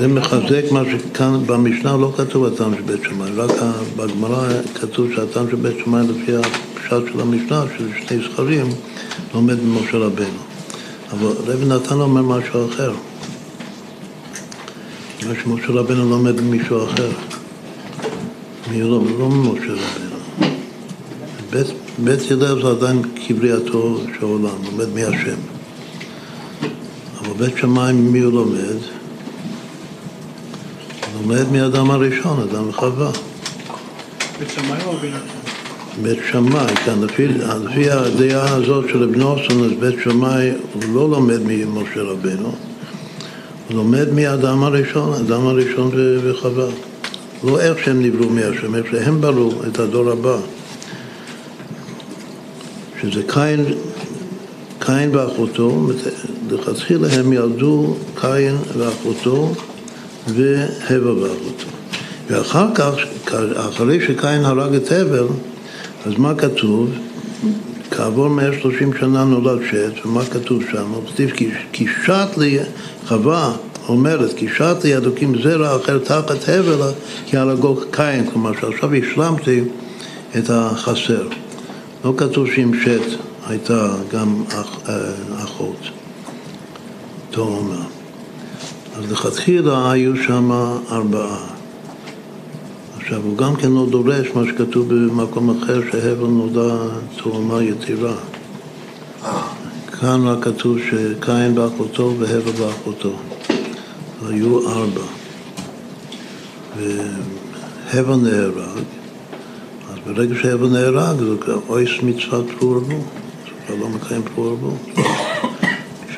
זה 0.00 0.08
מחזק 0.08 0.72
מה 0.72 0.82
שכאן 0.84 1.46
במשנה 1.46 1.96
לא 1.96 2.12
כתוב 2.16 2.44
הטעם 2.44 2.74
של 2.74 2.82
בית 2.82 3.00
שמאי, 3.04 3.30
רק 3.30 3.50
בגמרא 3.96 4.48
כתוב 4.74 5.08
שהטעם 5.14 5.50
של 5.50 5.56
בית 5.56 5.76
שמאי 5.84 6.02
לפי 6.08 6.32
הפשט 6.36 7.12
של 7.12 7.20
המשנה, 7.20 7.64
של 7.78 7.88
שני 8.06 8.18
זכרים, 8.18 8.66
לומד 9.34 9.62
ממשה 9.62 9.96
רבנו. 9.96 10.38
אבל 11.12 11.32
רבי 11.46 11.66
נתן 11.66 11.94
אומר 11.94 12.22
משהו 12.22 12.68
אחר. 12.68 12.92
מה 15.26 15.34
שמשה 15.42 15.68
רבנו 15.68 16.10
לומד 16.10 16.40
ממישהו 16.40 16.84
אחר. 16.84 17.10
לא, 18.72 19.02
לא 19.18 19.28
ממשה 19.28 19.72
רבנו. 19.72 20.18
בית, 21.50 21.66
בית 21.98 22.30
הלל 22.30 22.62
זה 22.62 22.68
עדיין 22.68 23.02
כבריאתו 23.26 24.00
של 24.04 24.24
העולם, 24.24 24.56
לומד 24.64 24.88
מהשם. 24.94 25.57
בית 27.38 27.56
שמאי 27.56 27.92
ממי 27.92 28.20
הוא 28.20 28.32
לומד? 28.32 28.58
הוא 28.58 28.68
לומד 31.22 31.52
מהאדם 31.52 31.90
הראשון, 31.90 32.40
אדם 32.40 32.68
וחווה. 32.68 33.10
בית 34.38 34.48
שמאי 34.50 34.78
או 34.84 34.90
רבי 34.90 35.10
בית 36.02 36.18
שמאי, 36.30 36.76
כן, 36.84 37.00
לפי, 37.00 37.28
לפי 37.28 37.90
הדעה 37.90 38.54
הזאת 38.54 38.88
של 38.88 39.02
אבן 39.02 39.22
אוסון, 39.22 39.64
אז 39.64 39.72
בית 39.80 39.94
שמאי 40.04 40.50
הוא 40.72 40.82
לא 40.94 41.10
לומד 41.10 41.40
ממשה 41.44 42.02
רבנו, 42.02 42.54
הוא 43.68 43.76
לומד 43.76 44.12
מהאדם 44.12 44.64
הראשון, 44.64 45.12
האדם 45.12 45.46
הראשון 45.46 45.90
וחווה. 46.22 46.66
לא 47.44 47.60
איך 47.60 47.84
שהם 47.84 48.02
נבראו 48.02 48.30
מהשם, 48.30 48.74
איך 48.74 48.86
שהם 48.90 49.20
ברו 49.20 49.52
את 49.68 49.78
הדור 49.78 50.10
הבא. 50.10 50.36
שזה 53.02 53.22
קין, 53.26 53.64
קין 54.78 55.16
ואחותו, 55.16 55.86
לכתחילה 56.52 57.08
הם 57.12 57.32
ילדו 57.32 57.94
קין 58.20 58.56
ואחותו 58.76 59.52
והבל 60.26 61.08
ואחותו. 61.08 61.68
ואחר 62.30 62.66
כך, 62.74 62.94
אחרי 63.56 64.00
שקין 64.06 64.44
הרג 64.44 64.74
את 64.74 64.92
הבל, 64.92 65.26
אז 66.06 66.12
מה 66.18 66.34
כתוב? 66.34 66.90
כעבור 67.90 68.28
130 68.28 68.90
שנה 69.00 69.24
נולד 69.24 69.58
שת, 69.70 70.06
ומה 70.06 70.24
כתוב 70.24 70.62
שם? 70.70 70.92
כתוב 70.92 71.30
כי 71.72 71.86
שת 72.06 72.36
לי, 72.36 72.58
חווה 73.06 73.52
אומרת, 73.88 74.32
כי 74.36 74.48
שת 74.56 74.76
לי 74.84 74.96
אלוקים 74.96 75.42
זרע 75.42 75.76
אחר 75.76 75.98
תחת 75.98 76.30
הבל, 76.48 76.90
כי 77.26 77.36
הרגו 77.36 77.76
קין, 77.90 78.30
כלומר 78.30 78.52
שעכשיו 78.60 78.94
השלמתי 78.94 79.60
את 80.38 80.50
החסר. 80.50 81.28
לא 82.04 82.14
כתוב 82.16 82.46
שעם 82.54 82.72
שת 82.84 83.18
הייתה 83.48 83.94
גם 84.12 84.42
אח, 84.48 84.78
אחות, 85.44 85.76
תאומה. 87.38 87.84
אז 88.96 89.12
לכתחילה 89.12 89.90
היו 89.90 90.16
שם 90.16 90.50
ארבעה. 90.90 91.46
עכשיו, 92.96 93.20
הוא 93.22 93.36
גם 93.36 93.56
כן 93.56 93.72
לא 93.72 93.86
דורש 93.90 94.26
מה 94.34 94.42
שכתוב 94.46 94.94
במקום 94.94 95.62
אחר, 95.62 95.80
שהבל 95.92 96.26
נולדה 96.26 96.76
תאומה 97.16 97.62
יתירה. 97.62 98.14
כאן 100.00 100.26
רק 100.26 100.44
כתוב 100.44 100.78
שקין 100.78 101.54
באחותו 101.54 102.14
והבל 102.18 102.52
באחותו. 102.52 103.12
היו 104.28 104.68
ארבע. 104.68 105.06
והבל 106.76 108.16
נהרג, 108.16 108.84
אז 109.90 109.96
ברגע 110.06 110.34
שהבל 110.42 110.68
נהרג 110.68 111.16
זה 111.18 111.52
אויס 111.68 111.90
מצוות 112.02 112.46
פרו 112.58 112.70
ורבו, 112.70 112.88
זה 112.88 113.50
כבר 113.66 113.76
לא 113.76 113.88
מקיים 113.88 114.22
פרו 114.34 114.44
ורבו. 114.44 114.76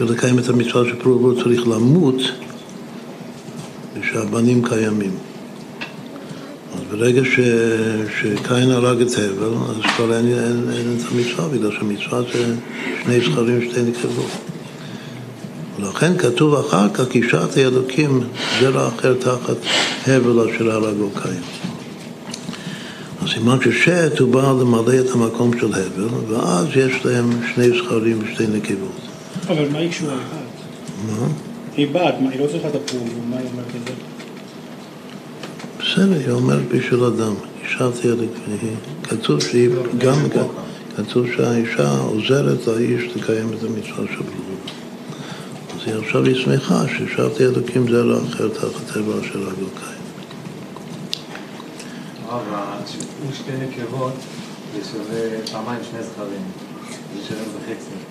בשביל 0.01 0.17
לקיים 0.17 0.39
את 0.39 0.49
המצווה 0.49 0.85
של 0.85 0.97
פרו 0.97 1.13
ורבו 1.13 1.43
צריך 1.43 1.69
למות 1.69 2.17
ושהבנים 3.95 4.65
קיימים. 4.69 5.11
ברגע 6.91 7.23
ש, 7.25 7.41
שקין 8.21 8.71
הרג 8.71 9.01
את 9.01 9.09
הבל, 9.13 9.55
אז 9.69 9.97
כבר 9.97 10.17
אין, 10.17 10.27
אין, 10.27 10.65
אין 10.73 10.97
את 10.99 11.13
המצווה, 11.13 11.49
בגלל 11.49 11.71
שהמצווה 11.73 12.23
זה 12.23 12.55
שני 13.05 13.21
זכרים 13.21 13.59
ושתי 13.59 13.83
נקבות. 13.83 14.31
ולכן 15.79 16.19
כתוב 16.19 16.55
אחר 16.55 16.89
כך, 16.95 17.05
כי 17.11 17.23
שעת 17.31 17.57
האלוקים 17.57 18.21
זרע 18.61 18.89
אחר 18.89 19.15
תחת 19.15 19.57
הבל 20.07 20.49
אשר 20.51 20.71
הרגו 20.71 21.11
קין. 21.23 21.43
הסימן 23.23 23.57
ששת 23.65 24.19
הוא 24.19 24.33
בא 24.33 24.53
למלא 24.61 25.01
את 25.01 25.11
המקום 25.15 25.51
של 25.61 25.67
הבל, 25.75 26.09
ואז 26.29 26.67
יש 26.77 27.07
להם 27.07 27.31
שני 27.55 27.69
זכרים 27.69 28.19
ושתי 28.23 28.47
נקבות. 28.47 29.10
אבל 29.51 29.69
מה 29.69 29.79
היא 29.79 29.91
קשורה 29.91 30.15
לבת? 30.15 30.61
מה? 31.07 31.27
היא 31.77 31.89
בת, 31.93 32.15
היא 32.31 32.41
לא 32.41 32.47
צריכה 32.47 32.69
את 32.69 32.75
הפור, 32.75 33.07
מה 33.31 33.37
היא 33.37 33.47
אומרת 33.53 33.67
את 33.67 33.87
זה? 33.87 33.93
בסדר, 35.79 36.19
היא 36.27 36.31
אומרת 36.31 36.69
בשביל 36.69 37.05
אדם, 37.05 37.35
אישה 37.65 37.91
תהיה 38.01 38.15
לקביעי. 38.15 38.75
כתוב 39.03 39.41
שהיא 39.41 39.69
גם, 39.99 40.17
כתוב 40.97 41.27
שהאישה 41.37 41.99
עוזרת 41.99 42.67
לאיש 42.67 43.17
לקיים 43.17 43.49
את 43.49 43.63
המצווה 43.63 44.05
של 44.07 44.23
בלבול. 44.23 44.61
אז 45.75 45.87
היא 45.87 45.95
עכשיו 45.95 46.25
היא 46.25 46.35
שמחה 46.35 46.83
ששארתי 46.89 47.45
אלוקים 47.45 47.89
זרע 47.91 48.19
אחר 48.29 48.49
תחת 48.49 48.95
טבע 48.95 49.15
של 49.23 49.39
הגלוקאי. 49.39 50.01
הרב, 52.29 52.45
שתי 53.33 53.53
נקבות 53.53 54.13
זה 54.75 54.81
שווה 54.93 55.47
פעמיים 55.53 55.81
שני 55.91 56.03
זכרים. 56.03 56.43
זה 57.17 57.29
שווה. 57.29 58.10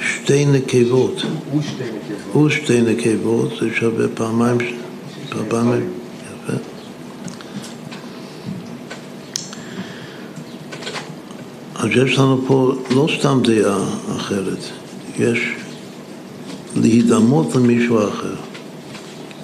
שתי 0.00 0.46
נקבות, 0.46 1.22
ושתי 1.58 1.84
נקבות. 1.84 2.44
ושתי 2.46 2.80
נקבות 2.80 3.48
זה 3.60 3.68
שווה 3.74 4.08
פעמיים, 4.14 4.58
פעמיים, 5.48 5.90
יפה. 6.24 6.52
אז 11.74 11.88
יש 11.90 12.18
לנו 12.18 12.44
פה 12.46 12.72
לא 12.90 13.08
סתם 13.18 13.40
דעה 13.42 13.84
אחרת, 14.16 14.58
יש 15.18 15.38
להידמות 16.76 17.54
למישהו 17.54 18.08
אחר. 18.08 18.34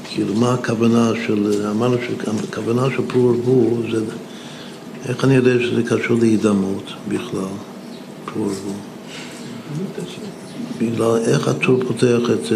כאילו, 0.04 0.34
מה 0.34 0.54
הכוונה 0.54 1.12
של, 1.26 1.66
אמרנו 1.70 1.96
שהכוונה 2.06 2.86
של 2.96 3.02
פרו 3.08 3.22
ורבו 3.22 3.76
זה, 3.90 4.04
איך 5.08 5.24
אני 5.24 5.34
יודע 5.34 5.50
שזה 5.60 5.82
קשור 5.82 6.18
להידמות 6.20 6.92
בכלל, 7.08 7.54
ורבו? 8.36 8.72
בגלל 10.78 11.16
איך 11.16 11.48
הטור 11.48 11.80
פותח 11.88 12.30
את, 12.34 12.52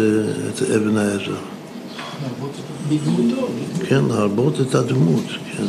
את 0.49 0.61
אבן 0.75 0.97
העזר. 0.97 1.35
כן, 3.87 4.05
להרבות 4.09 4.61
את 4.61 4.75
הדמות, 4.75 5.23
כן. 5.57 5.63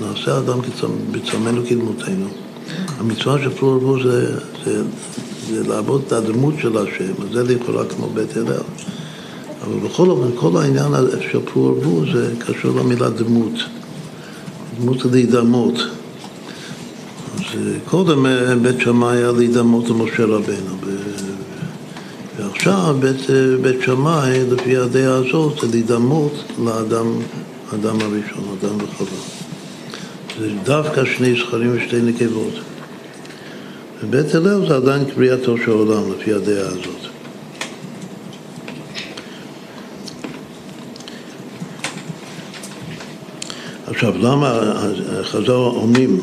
נעשה 0.00 0.38
אדם 0.38 0.58
בצלמנו 1.10 1.62
כדמותנו. 1.68 2.26
המצווה 2.98 3.38
של 3.38 3.50
פרו 3.50 3.68
ורבו 3.68 4.02
זה, 4.02 4.40
זה, 4.64 4.82
זה 5.48 5.68
להרבות 5.68 6.02
את 6.06 6.12
הדמות 6.12 6.54
של 6.62 6.78
השם, 6.78 7.32
זה 7.32 7.42
לכאורה 7.42 7.84
כמו 7.84 8.06
בית 8.06 8.36
הלל. 8.36 8.62
אבל 9.62 9.88
בכל 9.88 10.10
אופן, 10.10 10.36
כל 10.36 10.56
העניין 10.56 10.92
של 11.32 11.40
פרו 11.40 11.62
ורבו 11.62 12.02
זה 12.12 12.34
קשור 12.38 12.80
למילה 12.80 13.10
דמות. 13.10 13.52
דמות 14.80 15.04
להידמות. 15.04 15.74
קודם 17.84 18.26
אה, 18.26 18.56
בית 18.56 18.80
שמאי 18.80 19.16
היה 19.16 19.32
להידמות 19.32 19.90
למשה 19.90 20.24
רבנו. 20.24 20.76
ועכשיו 22.38 22.96
בית, 23.00 23.26
בית 23.62 23.82
שמאי, 23.82 24.50
לפי 24.50 24.76
הדעה 24.76 25.14
הזאת, 25.14 25.58
זה 25.60 25.66
להידמות 25.70 26.44
לאדם 26.64 27.06
אדם 27.74 28.00
הראשון, 28.00 28.56
אדם 28.60 28.76
וחווה. 28.76 29.18
זה 30.40 30.48
דווקא 30.64 31.04
שני 31.04 31.34
זכרים 31.34 31.70
ושתי 31.76 32.00
נקבות. 32.02 32.54
ובית 34.02 34.34
הלל 34.34 34.68
זה 34.68 34.76
עדיין 34.76 35.04
קריאתו 35.04 35.56
של 35.56 35.70
העולם, 35.70 36.12
לפי 36.12 36.32
הדעה 36.32 36.66
הזאת. 36.66 37.04
עכשיו, 43.86 44.18
למה 44.18 44.74
חז"ל 45.22 45.50
אומרים, 45.52 46.20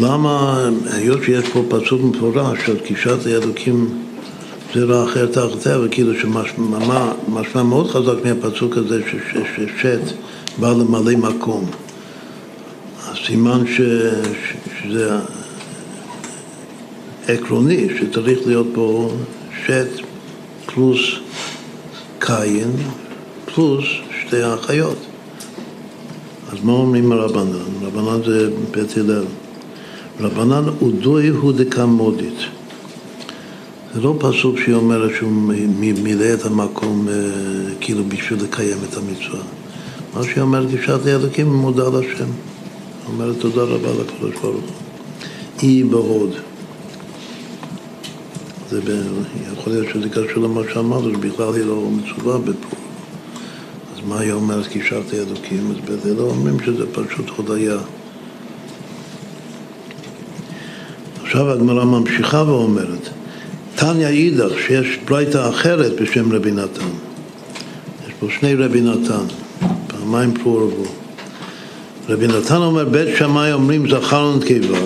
למה, 0.00 0.68
היות 0.92 1.22
שיש 1.22 1.48
פה 1.48 1.62
פסוק 1.68 2.00
מפורש 2.02 2.58
של 2.66 2.80
קישת 2.80 3.26
האלוקים 3.26 4.02
זרע 4.74 5.04
אחר 5.04 5.26
תחתיה, 5.26 5.80
וכאילו 5.80 6.20
שמשמע 6.20 7.62
מאוד 7.62 7.90
חזק 7.90 8.24
מהפסוק 8.24 8.76
הזה 8.76 9.00
ששת 9.56 10.00
בא 10.58 10.72
למלא 10.72 11.16
מקום. 11.16 11.70
הסימן 13.06 13.66
ש, 13.66 13.80
שזה 14.82 15.18
עקרוני, 17.28 17.88
שצריך 17.98 18.38
להיות 18.46 18.66
פה 18.74 19.12
שת 19.66 19.88
פלוס 20.66 21.00
קין 22.18 22.70
פלוס 23.54 23.84
שתי 24.20 24.42
האחיות. 24.42 24.98
אז 26.52 26.58
מה 26.64 26.72
אומרים 26.72 27.12
הרבנן? 27.12 27.52
רבנן 27.82 28.24
זה 28.24 28.50
בית 28.70 28.96
הלל. 28.96 29.24
רבנן 30.20 30.68
אודוי 30.82 31.28
הוא 31.28 31.52
דקמודית. 31.52 32.38
זה 33.94 34.00
לא 34.00 34.14
פסוק 34.18 34.58
שהיא 34.58 34.74
אומרת 34.74 35.10
שהוא 35.16 35.32
מילא 36.02 36.34
את 36.34 36.44
המקום 36.46 37.08
אה, 37.08 37.14
כאילו 37.80 38.04
בשביל 38.04 38.42
לקיים 38.42 38.78
את 38.88 38.96
המצווה. 38.96 39.40
מה 40.14 40.22
שהיא 40.22 40.42
אומרת, 40.42 40.70
גישת 40.70 41.06
האלוקים, 41.06 41.52
מודה 41.52 41.88
לשם. 41.88 42.28
אומרת 43.06 43.36
תודה 43.38 43.62
רבה 43.62 43.88
לקדוש 43.90 44.34
ברוך 44.42 44.54
הוא. 44.54 44.60
אי 45.62 45.82
בהוד. 45.82 46.30
זה 48.70 48.80
ב... 48.80 49.02
יכול 49.52 49.72
להיות 49.72 49.86
שזה 49.92 50.08
קשור 50.08 50.42
למה 50.42 50.60
שאמרנו, 50.74 51.10
שבכלל 51.14 51.54
היא 51.54 51.64
לא 51.64 51.90
מצווה 51.90 52.38
בפור. 52.38 52.80
אז 53.94 54.08
מה 54.08 54.20
היא 54.20 54.32
אומרת 54.32 54.72
גישת 54.72 55.12
האלוקים? 55.12 55.70
אז 55.70 55.76
בזה 55.90 56.14
לא 56.14 56.22
אומרים 56.22 56.56
שזה 56.64 56.84
פשוט 56.92 57.28
הודיה. 57.36 57.78
עכשיו 61.30 61.50
הגמרא 61.50 61.84
ממשיכה 61.84 62.42
ואומרת, 62.46 63.08
תניא 63.74 64.06
אידך, 64.06 64.52
שיש 64.66 64.98
ברייתא 65.04 65.48
אחרת 65.48 66.00
בשם 66.00 66.32
רבי 66.32 66.50
נתן. 66.50 66.90
יש 68.06 68.12
פה 68.20 68.26
שני 68.40 68.54
רבי 68.54 68.80
נתן, 68.80 69.24
פעמיים 69.86 70.34
פלורבו. 70.34 70.84
רבי 72.08 72.26
נתן 72.26 72.56
אומר, 72.56 72.84
בית 72.84 73.16
שמאי 73.16 73.52
אומרים 73.52 73.90
זכר 73.90 74.32
ונקבה, 74.34 74.78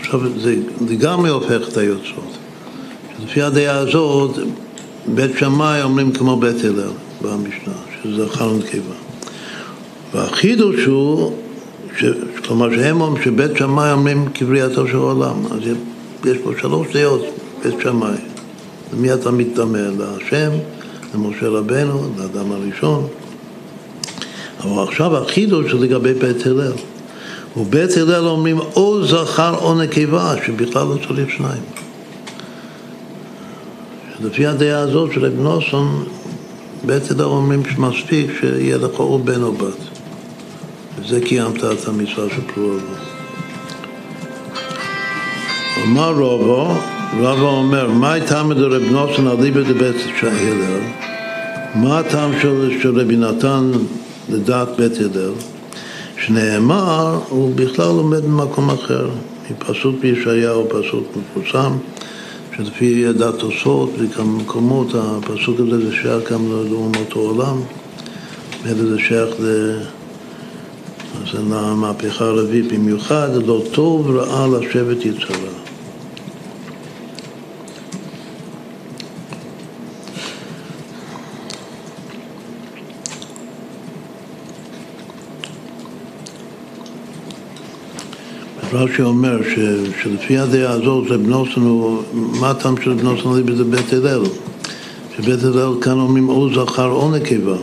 עכשיו 0.00 0.20
זה 0.40 0.56
לגמרי 0.88 1.30
הופך 1.30 1.68
את 1.68 1.76
היוצרות. 1.76 2.36
לפי 3.24 3.42
הדעה 3.42 3.78
הזאת, 3.78 4.38
בית 5.06 5.38
שמאי 5.38 5.82
אומרים 5.82 6.12
כמו 6.12 6.36
בית 6.36 6.64
הלל 6.64 6.90
במשנה, 7.22 7.74
שזה 8.02 8.24
זכר 8.24 8.52
ונקבה. 8.52 8.94
והחידוש 10.14 10.84
הוא, 10.84 11.32
ש, 11.98 12.04
כלומר 12.46 12.74
שהם 12.74 13.00
אומרים 13.00 13.24
שבית 13.24 13.56
שמאי 13.56 13.92
אומרים 13.92 14.28
כבריאתו 14.34 14.88
של 14.88 14.96
העולם, 14.96 15.46
אז 15.50 15.60
יש 16.24 16.38
פה 16.44 16.50
שלוש 16.60 16.86
דעות. 16.96 17.22
בית 17.64 17.74
שמאי. 17.82 18.16
למי 18.92 19.12
אתה 19.12 19.30
מתטמא? 19.30 19.78
להשם, 19.98 20.50
למשה 21.14 21.48
רבנו, 21.48 22.02
לאדם 22.18 22.52
הראשון. 22.52 23.06
אבל 24.60 24.82
עכשיו 24.82 25.16
החידוש 25.16 25.72
לגבי 25.72 26.14
בית 26.14 26.46
הלל. 26.46 26.72
ובית 27.56 27.96
הלל 27.96 28.26
אומרים 28.26 28.58
או 28.60 29.06
זכר 29.06 29.54
או 29.54 29.74
נקבה, 29.74 30.34
שבכלל 30.46 30.86
לא 30.86 30.96
צריך 31.08 31.30
שניים. 31.30 31.62
לפי 34.20 34.46
הדעה 34.46 34.80
הזאת 34.80 35.12
של 35.12 35.24
אבן 35.24 35.42
נוסון, 35.42 36.04
בית 36.86 37.10
הלל 37.10 37.22
אומרים 37.22 37.62
שמספיק 37.74 38.30
שיהיה 38.40 38.76
לך 38.76 39.00
או 39.00 39.18
בן 39.18 39.42
או 39.42 39.52
בת. 39.52 39.91
וזה 40.98 41.20
קיימת 41.20 41.64
את 41.64 41.88
המצווה 41.88 42.28
של 42.30 42.52
פלורבו. 42.54 42.94
אמר 45.84 46.14
רובו 46.18 46.74
רבא 47.20 47.42
אומר, 47.42 47.90
מה 47.90 48.14
טעם 48.26 48.52
דרב 48.52 48.82
נוסן 48.90 49.26
אליבא 49.28 49.62
דבית 49.62 49.96
הלל? 50.22 50.80
מה 51.74 51.98
הטעם 51.98 52.30
של, 52.42 53.00
רבי 53.00 53.16
נתן 53.16 53.70
לדעת 54.28 54.68
בית 54.78 54.92
הלל? 54.98 55.32
שנאמר, 56.16 57.20
הוא 57.28 57.54
בכלל 57.54 57.86
עומד 57.86 58.24
במקום 58.24 58.70
אחר, 58.70 59.08
מפסוק 59.50 59.96
בישעיהו, 60.00 60.68
פסוק 60.68 61.06
מפורסם, 61.16 61.72
שלפי 62.56 63.12
דת 63.12 63.34
תוספות, 63.38 63.90
בכמה 63.98 64.38
מקומות, 64.38 64.92
הפסוק 64.94 65.60
הזה 65.60 65.86
זה 65.86 65.96
שייך 65.96 66.32
גם 66.32 66.48
לאומות 66.70 67.12
העולם, 67.12 67.60
ואלה 68.62 68.86
זה 68.86 68.98
שייך 68.98 69.30
ל... 69.40 69.76
זה 71.32 71.38
למהפכה 71.38 72.24
הרביעית 72.24 72.72
במיוחד, 72.72 73.28
לא 73.46 73.62
טוב 73.72 74.10
רעה 74.10 74.46
לשבת 74.46 75.04
יצרה. 75.04 75.36
רש"י 88.72 89.02
אומר 89.02 89.38
ש, 89.42 89.58
שלפי 90.02 90.38
הדעה 90.38 90.72
הזאת 90.72 91.04
רב 91.10 91.20
נוסון 91.26 91.62
הוא, 91.62 92.02
מה 92.12 92.50
הטעם 92.50 92.74
של 92.82 92.90
רב 92.90 93.36
ליבי 93.36 93.56
זה 93.56 93.64
בית 93.64 93.92
הלל? 93.92 94.22
שבית 95.16 95.44
הלל 95.44 95.72
כאן 95.80 95.92
אומרים 95.92 96.28
או 96.28 96.48
זכר 96.54 96.90
או 96.90 97.10
נקבה 97.10 97.56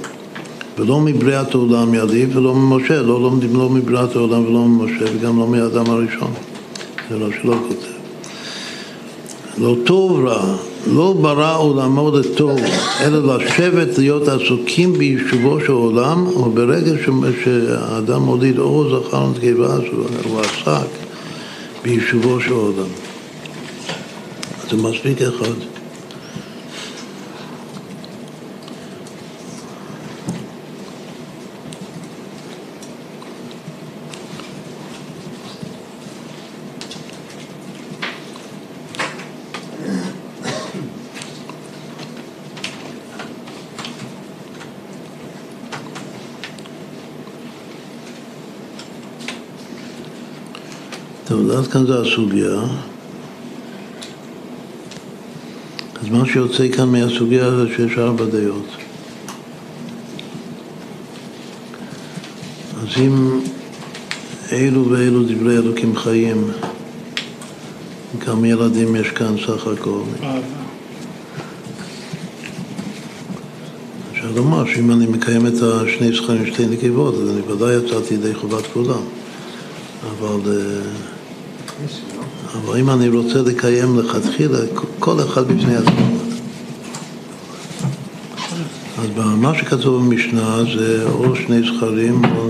ולא 0.79 0.99
מבריאת 0.99 1.55
העולם 1.55 1.93
ידי 1.93 2.25
ולא 2.33 2.55
ממשה, 2.55 3.01
לא 3.01 3.21
לומדים 3.21 3.55
לא 3.55 3.69
מבריאת 3.69 4.15
העולם 4.15 4.45
ולא 4.45 4.59
ממשה 4.59 5.05
וגם 5.15 5.39
לא 5.39 5.47
מהאדם 5.47 5.89
הראשון, 5.89 6.33
זה 7.09 7.15
רש"י 7.15 7.47
לא 7.47 7.55
כותב. 7.67 7.99
לא 9.57 9.75
טוב 9.85 10.25
רע, 10.25 10.55
לא 10.87 11.13
ברא 11.21 11.57
עולמו 11.57 12.11
לטוב, 12.11 12.59
אלא 13.01 13.35
לשבת 13.35 13.97
להיות 13.97 14.27
עסוקים 14.27 14.93
ביישובו 14.93 15.59
של 15.59 15.71
עולם, 15.71 16.27
וברגע 16.27 16.91
שהאדם 17.43 18.21
מוליד 18.21 18.59
או 18.59 18.85
זכר 18.89 19.23
ונקבה, 19.23 19.75
הוא 20.23 20.39
עסק 20.39 20.89
ביישובו 21.83 22.41
של 22.41 22.53
עולם. 22.53 22.89
זה 24.69 24.77
מספיק 24.77 25.21
אחד. 25.21 25.79
טוב, 51.29 51.51
עד 51.51 51.58
כאן 51.71 51.85
זה 51.85 51.99
הסוגיה. 51.99 52.61
אז 56.01 56.09
מה 56.09 56.25
שיוצא 56.25 56.71
כאן 56.71 56.89
מהסוגיה 56.89 57.51
זה 57.51 57.65
שיש 57.75 57.97
ארבע 57.97 58.25
דעות. 58.25 58.67
אז 62.81 62.87
אם 62.97 63.39
אילו 64.51 64.89
ואילו 64.89 65.23
דברי 65.23 65.57
אלוקים 65.57 65.95
חיים, 65.95 66.51
כמה 68.19 68.47
ילדים 68.47 68.95
יש 68.95 69.07
כאן 69.07 69.35
סך 69.37 69.67
הכל? 69.67 70.01
אפשר 74.11 74.31
לומר 74.35 74.65
שאם 74.65 74.91
אני 74.91 75.05
מקיים 75.05 75.47
את 75.47 75.53
השני 75.61 76.11
זכרים 76.15 76.43
ושתי 76.43 76.65
נקבות, 76.65 77.13
אז 77.13 77.29
אני 77.29 77.41
ודאי 77.41 77.75
יצאתי 77.75 78.13
ידי 78.13 78.35
חובת 78.35 78.65
כולם. 78.73 79.01
אבל... 80.09 80.39
אבל 82.53 82.79
אם 82.79 82.89
אני 82.89 83.09
רוצה 83.09 83.41
לקיים 83.41 83.99
לכתחילה, 83.99 84.59
כל 84.99 85.19
אחד 85.19 85.47
בפני 85.47 85.75
עצמו. 85.75 86.19
אז 88.97 89.09
מה 89.37 89.55
שכתוב 89.55 90.05
במשנה 90.05 90.63
זה 90.77 91.03
או 91.11 91.35
שני 91.35 91.61
זכרים 91.61 92.21
או 92.25 92.49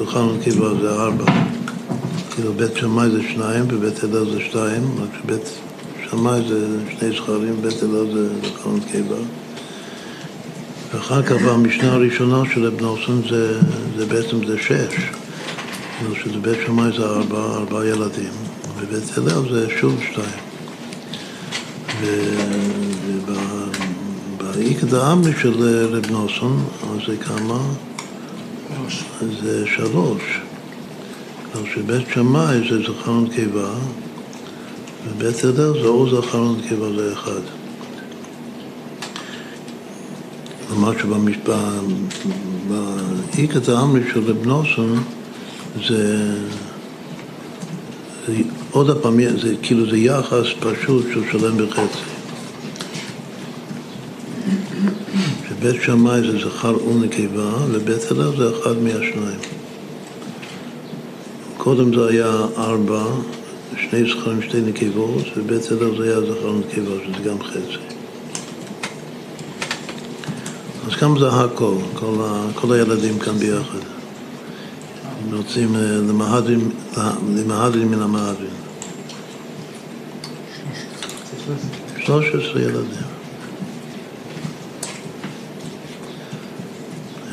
זכר 0.00 0.26
ונקבה 0.26 0.74
זה 0.80 0.90
ארבע. 0.90 1.24
כאילו 2.34 2.52
בית 2.52 2.76
שמאי 2.76 3.10
זה 3.10 3.22
שניים 3.32 3.64
ובית 3.68 4.04
הלל 4.04 4.30
זה 4.30 4.40
שתיים, 4.40 4.82
רק 4.98 5.08
שבית 5.22 5.50
שמאי 6.10 6.40
זה 6.48 6.66
שני 6.98 7.10
זכרים, 7.10 7.62
בית 7.62 7.82
הלל 7.82 8.06
זה 8.12 8.28
זכר 8.48 8.68
ונקבה. 8.68 9.16
ואחר 10.94 11.22
כך 11.22 11.42
במשנה 11.42 11.92
הראשונה 11.92 12.42
של 12.54 12.66
אבן 12.66 12.84
אוסון 12.84 13.22
זה, 13.30 13.60
זה 13.96 14.06
בעצם 14.06 14.46
זה 14.46 14.58
שש. 14.58 15.10
כאילו 15.98 16.14
שזה 16.14 16.38
בית 16.40 16.58
שמאי 16.66 16.90
זה 16.96 17.04
ארבע, 17.04 17.38
ארבע 17.38 17.86
ילדים, 17.86 18.32
ובית 18.80 19.18
הלל 19.18 19.52
זה 19.52 19.66
שוב 19.80 20.00
שתיים. 20.02 20.48
ובאיקדא 24.38 25.12
אמרי 25.12 25.32
של 25.40 25.62
רב 25.92 26.10
נוסון, 26.10 26.64
אז 26.82 26.98
זה 27.06 27.16
כמה? 27.16 27.58
זה 29.42 29.66
שלוש. 29.66 30.40
כלומר 31.52 31.68
שבית 31.74 32.08
שמאי 32.14 32.68
זה 32.70 32.78
זכר 32.82 33.10
ונקבה, 33.10 33.70
ובית 35.06 35.44
הלל 35.44 35.72
זה 35.82 35.88
או 35.88 36.10
זכר 36.10 36.42
ונקבה 36.42 36.92
זה 36.96 37.12
אחד. 37.12 37.40
כלומר 40.68 40.92
שבאיקדא 43.32 43.80
אמרי 43.82 44.02
של 44.12 44.20
רב 44.30 44.46
נוסון 44.46 45.02
זה 45.88 46.34
עוד 48.70 49.02
פעם, 49.02 49.20
זה 49.38 49.54
כאילו 49.62 49.90
זה 49.90 49.96
יחס 49.96 50.46
פשוט 50.60 51.06
של 51.14 51.22
שלם 51.32 51.56
וחצי. 51.56 51.98
שבית 55.48 55.82
שמאי 55.82 56.20
זה 56.20 56.38
זכר 56.38 56.88
ונקבה, 56.88 57.50
ובית 57.70 58.10
הלל 58.10 58.36
זה 58.36 58.50
אחד 58.50 58.76
מהשניים. 58.82 59.38
קודם 61.56 61.94
זה 61.94 62.08
היה 62.08 62.46
ארבע, 62.56 63.04
שני 63.76 64.10
זכרים, 64.10 64.42
שתי 64.42 64.60
נקבות, 64.60 65.24
ובית 65.36 65.70
הלל 65.70 65.96
זה 65.98 66.04
היה 66.04 66.20
זכר 66.20 66.50
ונקבה, 66.50 66.94
שזה 67.04 67.28
גם 67.28 67.42
חצי. 67.42 67.78
אז 70.86 70.94
כמה 70.94 71.18
זה 71.18 71.28
הכל, 71.28 71.74
כל, 71.94 72.14
ה, 72.20 72.46
כל 72.54 72.72
הילדים 72.72 73.18
כאן 73.18 73.32
ביחד. 73.32 73.97
רוצים 75.32 75.76
למהדרין 77.36 77.88
מן 77.88 78.02
המהדרין. 78.02 78.50
13 81.98 82.62
ילדים. 82.62 83.08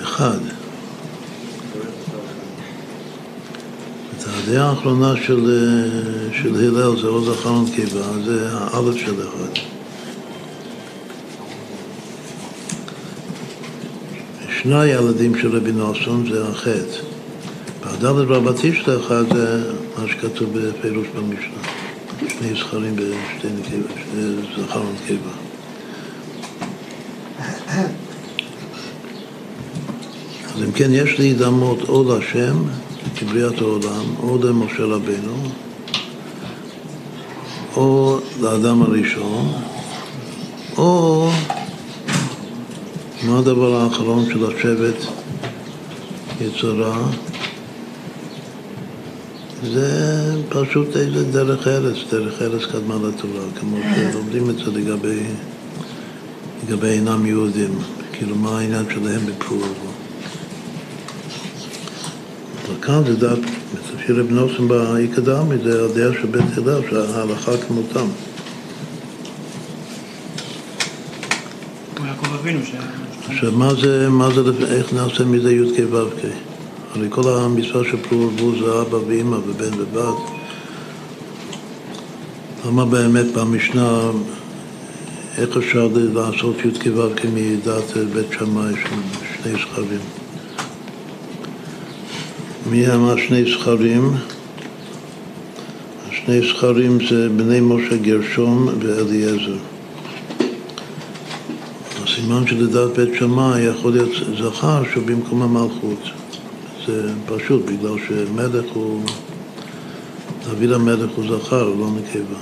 אחד. 0.02 0.38
את 4.18 4.24
הדעה 4.28 4.70
האחרונה 4.70 5.14
של, 5.26 5.50
אה, 5.50 6.34
של 6.34 6.56
הלל 6.56 7.02
זה 7.02 7.08
עוד 7.08 7.30
אחרון 7.30 7.66
קיבה, 7.76 8.24
זה 8.26 8.50
האלף 8.52 8.96
של 8.96 9.14
אחד. 9.22 9.60
שני 14.62 14.82
הילדים 14.82 15.38
של 15.38 15.58
רבי 15.58 15.72
נוסון 15.72 16.30
זה 16.32 16.48
החטא. 16.48 17.15
והדלת 18.00 18.28
רבתי 18.30 18.74
של 18.74 19.00
זה 19.34 19.72
מה 19.98 20.08
שכתוב 20.08 20.50
בפירוש 20.54 21.08
במשנה. 21.08 21.62
שני 22.30 22.56
זכרים 22.60 22.94
ושתי 22.94 23.48
נקבה, 23.48 23.94
שני 24.12 24.64
זכר 24.64 24.82
ונקבה. 24.82 25.32
אז 30.56 30.64
אם 30.64 30.72
כן, 30.72 30.90
יש 30.92 31.20
להידמות 31.20 31.90
או 31.90 32.18
לשם, 32.18 32.64
כבריאת 33.16 33.62
העולם, 33.62 34.16
או 34.20 34.38
למשה 34.44 34.84
רבנו, 34.84 35.38
או 37.76 38.20
לאדם 38.42 38.82
הראשון, 38.82 39.54
או 40.78 41.30
מה 43.24 43.40
הדבר 43.40 43.76
האחרון 43.76 44.26
של 44.26 44.46
השבט 44.46 45.06
יצרה? 46.42 46.98
זה 49.74 50.32
פשוט 50.50 50.98
איזה 50.98 51.32
דרך 51.32 51.68
ארץ, 51.68 51.98
דרך 52.12 52.42
ארץ 52.42 52.62
קדמה 52.72 52.96
לתורה, 52.96 53.46
כמו 53.60 53.78
שלומדים 54.12 54.50
את 54.50 54.56
זה 54.56 54.72
לגבי, 54.72 55.20
לגבי 56.64 56.88
אינם 56.88 57.26
יהודים, 57.26 57.80
כאילו 58.14 58.36
מה 58.36 58.60
העניין 58.60 58.86
שלהם 58.94 59.22
בפור. 59.26 59.64
וכאן 62.70 63.02
זה 63.06 63.16
דעת, 63.16 63.40
שיר 64.06 64.20
רב 64.20 64.32
נוסם 64.32 64.68
באיקדמי, 64.68 65.56
זה 65.64 65.86
הדעה 65.86 66.14
של 66.14 66.28
בית 66.28 66.58
הלל, 66.58 66.82
שההלכה 66.90 67.52
כמותם. 67.68 68.08
עכשיו, 73.28 73.52
מה 73.52 73.74
זה, 73.82 74.10
מה 74.10 74.30
זה, 74.32 74.42
איך 74.76 74.94
נעשה 74.94 75.24
מזה 75.26 75.54
י"ק 75.54 75.80
ו"ק? 75.92 76.55
הרי 76.96 77.08
כל 77.10 77.30
המצווה 77.30 77.84
של 77.84 77.98
פרו 77.98 78.20
ורבו 78.20 78.52
זה 78.60 78.82
אבא 78.82 78.96
ואימא 79.08 79.36
ובן 79.36 79.80
ובת. 79.80 80.16
למה 82.66 82.86
באמת 82.86 83.26
במשנה, 83.34 84.12
איך 85.38 85.58
אפשר 85.58 85.90
לעשות 86.14 86.56
י"ק 86.66 86.84
ו"ק 86.96 87.26
מדעת 87.34 87.98
בית 88.14 88.28
שמאי 88.40 88.74
של 88.74 88.96
שני 89.44 89.54
זכרים? 89.54 90.00
מי 92.70 92.94
אמר 92.94 93.18
שני 93.18 93.52
זכרים? 93.52 94.12
שני 96.12 96.42
זכרים 96.42 96.98
זה 97.10 97.30
בני 97.30 97.60
משה 97.60 97.98
גרשום 97.98 98.68
ואליעזר. 98.80 99.58
הסימן 102.04 102.48
שלדעת 102.48 102.98
בית 102.98 103.10
שמאי 103.20 103.62
יכול 103.62 103.92
להיות 103.92 104.12
זכר 104.40 104.84
שהוא 104.92 105.04
במקום 105.06 105.42
המלכות. 105.42 106.25
זה 106.88 107.12
פשוט, 107.26 107.66
בגלל 107.66 107.96
שמלך 108.08 108.66
הוא, 108.74 109.02
דוד 110.44 110.72
המלך 110.72 111.10
הוא 111.16 111.26
זכר, 111.38 111.70
לא 111.70 111.88
נקבה. 111.92 112.40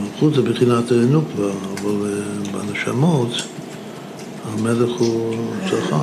מלכות 0.00 0.34
זה 0.34 0.42
בחינת 0.42 0.92
נוקבה, 0.92 1.50
אבל 1.50 2.12
אה, 2.12 2.52
בנשמות 2.52 3.28
המלך 4.44 4.90
הוא 4.98 5.34
זכר. 5.66 6.02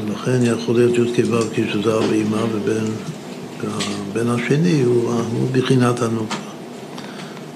ולכן 0.00 0.38
יכול 0.42 0.74
להיות 0.74 0.98
י"ק 0.98 1.24
ו"ק 1.30 1.56
שזה 1.72 1.98
אבא 1.98 2.04
ואמא, 2.10 2.44
ובן 2.52 4.28
השני 4.28 4.82
הוא, 4.82 5.12
הוא 5.12 5.48
בחינת 5.52 6.02
הנוקבה. 6.02 6.36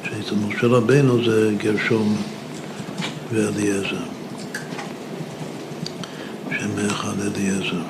שאצל 0.04 0.34
משה 0.48 0.66
רבנו 0.66 1.24
זה 1.24 1.54
גרשום 1.59 2.16
ואליעזר. 3.32 4.16
מאחד 6.76 7.16
אליעזר. 7.27 7.83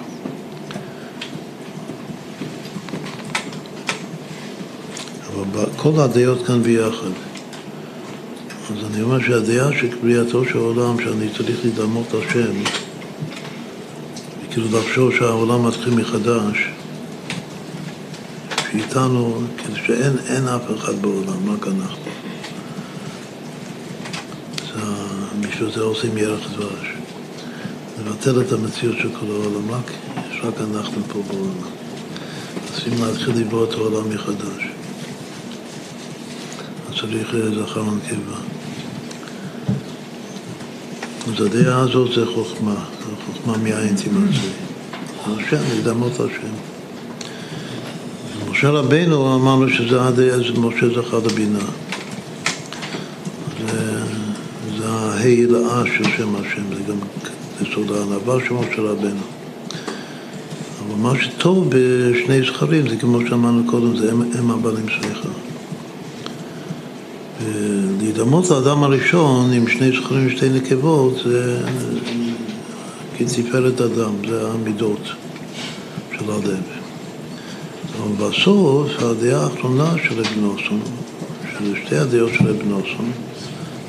אבל 5.32 5.66
כל 5.76 6.01
הדעות 6.01 6.47
כאן 6.47 6.62
ביחד. 6.62 7.11
אז 8.70 8.84
אני 8.91 9.03
אומר 9.03 9.20
שהדעה 9.20 9.72
של 9.80 10.01
קריאתו 10.01 10.45
של 10.45 10.59
העולם, 10.59 10.97
שאני 11.01 11.28
צריך 11.37 11.64
להידמות 11.64 12.07
השם, 12.14 12.53
וכאילו 14.43 14.78
לחשוב 14.78 15.14
שהעולם 15.14 15.66
מתחיל 15.66 15.95
מחדש, 15.95 16.68
שאיתנו, 18.70 19.41
כאילו 19.59 19.76
שאין 19.87 20.49
אף 20.49 20.62
אחד 20.76 21.03
בעולם, 21.03 21.51
רק 21.51 21.66
אנחנו. 21.66 22.07
בשביל 25.41 25.70
זה 25.70 25.80
עושים 25.80 26.18
ירח 26.18 26.41
דבש. 26.53 26.95
לבטל 28.07 28.40
את 28.40 28.52
המציאות 28.52 28.96
של 28.98 29.09
כל 29.20 29.26
העולם, 29.26 29.70
רק, 29.70 29.92
יש 30.30 30.40
רק 30.42 30.54
אנחנו 30.61 31.02
פה 31.12 31.22
בעולם. 31.28 31.68
צריכים 32.72 33.04
להתחיל 33.04 33.34
לברוא 33.36 33.64
את 33.64 33.72
העולם 33.72 34.11
מחדש. 34.11 34.62
אז 36.88 37.00
צריך 37.00 37.34
זכר 37.54 37.80
ונקבה. 37.80 38.36
אז 41.28 41.46
הדעה 41.46 41.80
הזאת 41.80 42.14
זה 42.14 42.26
חוכמה, 42.34 42.84
חוכמה 43.26 43.57
מאין 43.57 43.96
תימצא. 43.96 44.38
השם, 45.26 45.62
להידמות 45.68 46.12
השם. 46.12 46.52
משה 48.50 48.70
רבנו 48.70 49.34
אמרנו 49.34 49.68
שזה 49.68 50.02
הדעה, 50.02 50.38
זה 50.38 50.61
משה 50.61 50.86
זכר 51.00 51.18
לבינה. 51.18 51.64
זה 54.78 54.88
ההילאה 54.88 55.82
של 55.96 56.04
שם 56.16 56.36
השם, 56.36 56.74
זה 56.74 56.82
גם 56.88 56.96
יסוד 57.62 57.92
הענווה 57.92 58.38
של 58.48 58.54
משה 58.54 58.82
רבנו. 58.82 59.20
אבל 60.86 60.94
מה 60.96 61.12
שטוב 61.20 61.68
בשני 61.68 62.42
זכרים 62.42 62.88
זה 62.88 62.96
כמו 62.96 63.18
שאמרנו 63.28 63.70
קודם, 63.70 63.96
זה 63.96 64.12
הם, 64.12 64.22
הם 64.38 64.50
הבעלים 64.50 64.86
סליחה. 65.00 65.28
להידמות 68.00 68.50
לאדם 68.50 68.84
הראשון 68.84 69.52
עם 69.52 69.68
שני 69.68 69.90
זכרים 69.90 70.26
ושתי 70.26 70.48
נקבות 70.48 71.20
זה 71.24 71.61
כתפארת 73.18 73.80
אדם, 73.80 74.12
זה 74.28 74.48
המידות 74.48 75.00
של 76.18 76.30
הלב. 76.30 76.62
אבל 77.98 78.28
בסוף 78.28 78.90
הדעה 78.98 79.44
האחרונה 79.44 79.94
של 80.04 80.20
אבן 80.20 80.44
אוסון, 80.44 80.80
של 81.59 81.74
שתי 81.84 81.96
הדעות 81.96 82.30
של 82.34 82.48
אבן 82.48 82.72
אוסון, 82.72 83.11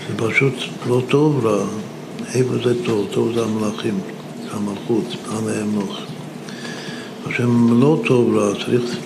זה 0.08 0.18
פשוט 0.18 0.54
לא 0.88 1.02
טוב 1.10 1.46
רע. 1.46 1.66
איפה 2.34 2.54
זה 2.64 2.84
טוב? 2.86 3.08
טוב 3.12 3.34
זה 3.34 3.44
המלאכים, 3.44 4.00
זה 4.44 4.50
המלכות, 4.52 5.06
עליהם 5.32 5.76
נוח. 5.76 6.00
השם 7.26 7.82
לא 7.82 8.02
טוב 8.06 8.38
רע, 8.38 8.54
צריך 8.66 8.98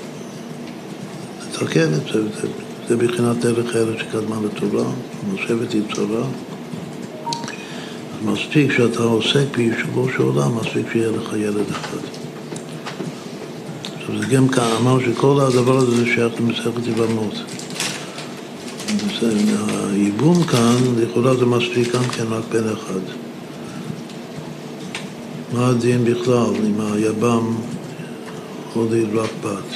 לתקן 1.48 1.94
את 1.94 2.14
זה. 2.14 2.30
זה, 2.42 2.48
זה 2.88 2.98
בחינת 2.98 3.38
דרך 3.38 3.76
ארץ 3.76 4.00
שקדמה 4.00 4.36
לתורה, 4.46 4.84
נושבת 5.32 5.74
יצרה. 5.74 6.24
אז 8.14 8.26
מספיק 8.26 8.72
שאתה 8.72 9.04
עוסק 9.04 9.46
ביישובו 9.58 10.08
של 10.10 10.22
עולם, 10.22 10.56
מספיק 10.58 10.86
שיהיה 10.92 11.12
לך 11.12 11.34
ילד 11.38 11.70
אחד. 11.72 11.98
עכשיו 14.00 14.18
זה 14.20 14.36
גם 14.36 14.48
כאן, 14.48 14.68
אמר 14.82 15.00
שכל 15.00 15.40
הדבר 15.42 15.78
הזה 15.78 15.96
זה 15.96 16.06
שייך 16.06 16.34
למסכת 16.40 16.88
יבמות. 16.88 17.34
הייבום 19.02 20.44
כאן, 20.44 20.78
לכאורה 20.98 21.36
זה 21.36 21.46
מספיק 21.46 21.96
גם 21.96 22.04
כן 22.04 22.24
רק 22.30 22.44
בן 22.52 22.70
אחד. 22.74 23.00
מה 25.54 25.70
הדין 25.70 26.06
בכלל 26.06 26.56
אם 26.66 26.82
היבם 26.82 27.56
הוליד 28.74 29.16
רק 29.16 29.30
בת? 29.44 29.76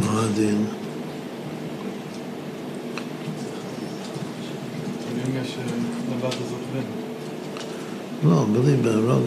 מה 0.00 0.22
הדין? 0.22 0.64
אם 5.26 5.32
בן. 6.72 6.80
לא, 8.28 8.46
בלי 8.52 8.76
בן, 8.76 9.08
רק... 9.08 9.22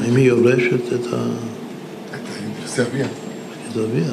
האם 0.00 0.16
היא 0.16 0.24
יורשת 0.24 0.92
את 0.92 1.12
ה... 1.12 1.26
זה 2.66 2.82
אביה. 2.82 3.27
אביה? 3.76 4.12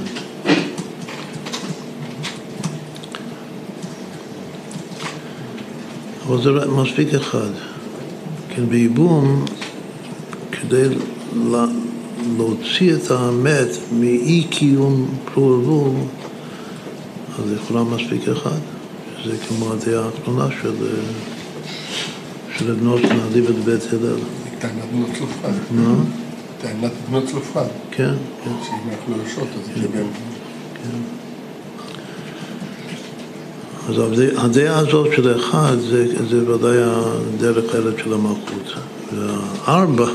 אבל 6.27 6.41
זה 6.43 6.49
מספיק 6.71 7.13
אחד. 7.13 7.49
כן, 8.49 8.65
בייבום, 8.69 9.45
כדי 10.51 10.83
לה- 11.51 11.65
להוציא 12.37 12.93
את 12.95 13.11
המת 13.11 13.67
מאי 13.99 14.43
קיום 14.49 15.07
פלורבול, 15.33 15.91
אז 17.39 17.51
לכאורה 17.51 17.83
מספיק 17.83 18.27
אחד. 18.27 18.57
שזה 19.23 19.37
כמו 19.47 19.73
הדעה 19.73 20.05
האחרונה 20.05 20.47
של, 20.61 20.73
של 22.57 22.73
בנות 22.73 23.01
נעדיב 23.01 23.49
את 23.49 23.55
בית 23.55 23.93
הלל. 23.93 24.15
טענת 24.59 24.73
בנות 24.93 25.09
צלופחד. 25.17 25.51
טענת 26.61 26.91
בנות 27.09 27.23
צלופחד. 27.25 27.65
כן, 27.91 28.13
כן. 28.43 28.51
שאם 28.63 28.89
אנחנו 28.91 29.17
יורשות, 29.17 29.47
אז 29.55 29.81
זה 29.81 29.87
בן. 29.87 30.03
אז 33.89 33.95
הדע- 33.99 34.41
הדעה 34.41 34.77
הזאת 34.79 35.07
של 35.15 35.35
אחד 35.39 35.75
זה, 35.79 36.25
זה 36.29 36.51
ודאי 36.51 36.77
הדרך 36.81 37.75
ארץ 37.75 37.95
של 38.03 38.13
המלכות. 38.13 38.73
והארבע 39.15 40.05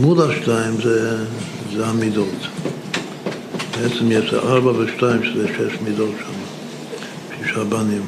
מול 0.00 0.30
השתיים 0.30 0.74
זה, 0.82 1.24
זה 1.76 1.86
המידות. 1.86 2.34
בעצם 3.82 4.12
יש 4.12 4.34
ארבע 4.34 4.70
ושתיים 4.70 5.24
שזה 5.24 5.48
שש 5.48 5.78
מידות 5.84 6.10
שם, 6.18 6.32
שישה 7.44 7.64
בנים. 7.64 8.02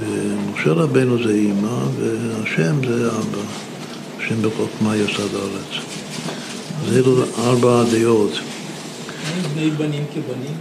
ומשה 0.00 0.72
רבנו 0.72 1.22
זה 1.24 1.30
אימא 1.30 1.78
והשם 1.98 2.76
זה 2.88 3.08
אבא. 3.08 3.63
השם 4.24 4.42
בחוכמה 4.42 4.96
יסד 4.96 5.34
הארץ. 5.34 5.84
אז 6.86 6.96
אלו 6.96 7.24
ארבע 7.38 7.80
הדעות. 7.80 8.32
בני 9.54 9.70
בנים 9.70 10.04
כבנים? 10.14 10.56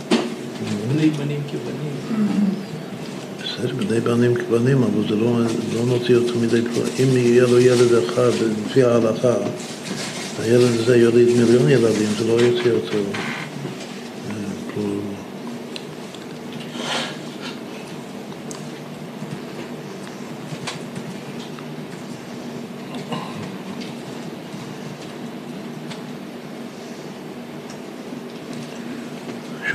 בני 0.94 1.10
בנים 1.10 1.42
כבנים? 1.52 2.28
בסדר, 3.44 3.76
בני 3.76 4.00
בנים 4.00 4.36
כבנים, 4.36 4.84
אבל 4.84 5.10
זה 5.10 5.16
לא, 5.16 5.40
לא 5.74 5.86
נוציא 5.86 6.16
אותו 6.16 6.40
מדי 6.40 6.62
כבר. 6.62 6.84
אם 7.00 7.18
יהיה 7.18 7.44
לו 7.44 7.60
ילד 7.60 7.94
אחד, 8.06 8.32
לפי 8.68 8.84
ההלכה, 8.84 9.34
הילד 10.40 10.80
הזה 10.80 10.98
יוליד 10.98 11.28
מיליון 11.28 11.70
ילדים, 11.70 12.10
זה 12.20 12.28
לא 12.28 12.34
יוציא 12.34 12.72
אותו. 12.72 12.98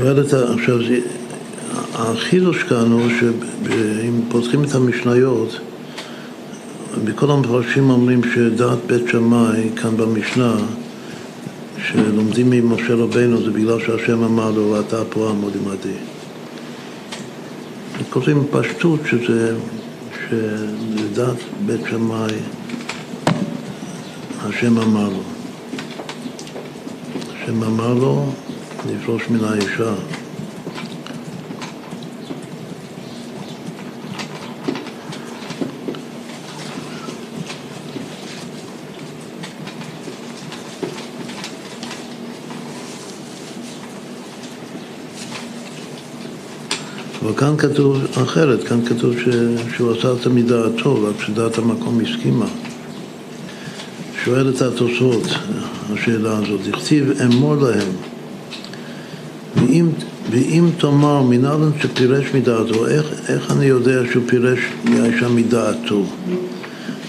שואלת, 0.08 0.32
עכשיו, 0.34 0.78
החידוש 1.94 2.62
כאן 2.62 2.92
הוא 2.92 3.08
שאם 3.20 4.20
פותחים 4.28 4.64
את 4.64 4.74
המשניות, 4.74 5.60
בכל 7.04 7.30
המפרשים 7.30 7.90
אומרים 7.90 8.20
שדעת 8.34 8.78
בית 8.86 9.08
שמאי, 9.08 9.70
כאן 9.76 9.96
במשנה, 9.96 10.56
שלומדים 11.88 12.50
ממשה 12.50 12.94
רבנו 12.94 13.42
זה 13.42 13.50
בגלל 13.50 13.80
שהשם 13.80 14.24
אמר 14.24 14.50
לו, 14.50 14.70
ואתה 14.70 15.04
פה 15.10 15.30
עמוד 15.30 15.52
עמדי. 15.56 15.98
כותבים 18.10 18.44
פשטות 18.50 19.00
שזה, 19.10 19.56
שלדעת 20.28 21.36
בית 21.66 21.80
שמאי, 21.90 22.34
השם 24.40 24.78
אמר 24.78 25.08
לו. 25.08 25.22
השם 27.32 27.62
אמר 27.62 27.94
לו 27.94 28.32
לפרוש 28.86 29.22
מן 29.30 29.44
האישה. 29.44 29.94
אבל 47.22 47.36
כאן 47.36 47.56
כתוב 47.56 47.96
אחרת, 48.22 48.64
כאן 48.64 48.84
כתוב 48.86 49.18
ש, 49.18 49.28
שהוא 49.76 49.92
עשה 49.92 50.12
את 50.12 50.22
זה 50.22 50.30
מדעתו, 50.30 51.04
רק 51.04 51.22
שדעת 51.22 51.58
המקום 51.58 52.00
הסכימה. 52.00 52.46
שואל 54.24 54.50
את 54.50 54.62
התוספות, 54.62 55.22
השאלה 55.92 56.38
הזאת, 56.38 56.60
הכתיב 56.68 57.12
אמור 57.24 57.54
להם, 57.56 57.88
ואם, 59.56 59.88
ואם 60.30 60.70
תאמר 60.78 61.22
מנהלן 61.22 61.70
שפירש 61.80 62.26
מדעתו, 62.34 62.86
איך, 62.86 63.06
איך 63.28 63.52
אני 63.52 63.64
יודע 63.64 64.00
שהוא 64.12 64.22
פירש 64.26 64.58
מהאישה 64.84 65.28
מדעתו? 65.28 66.02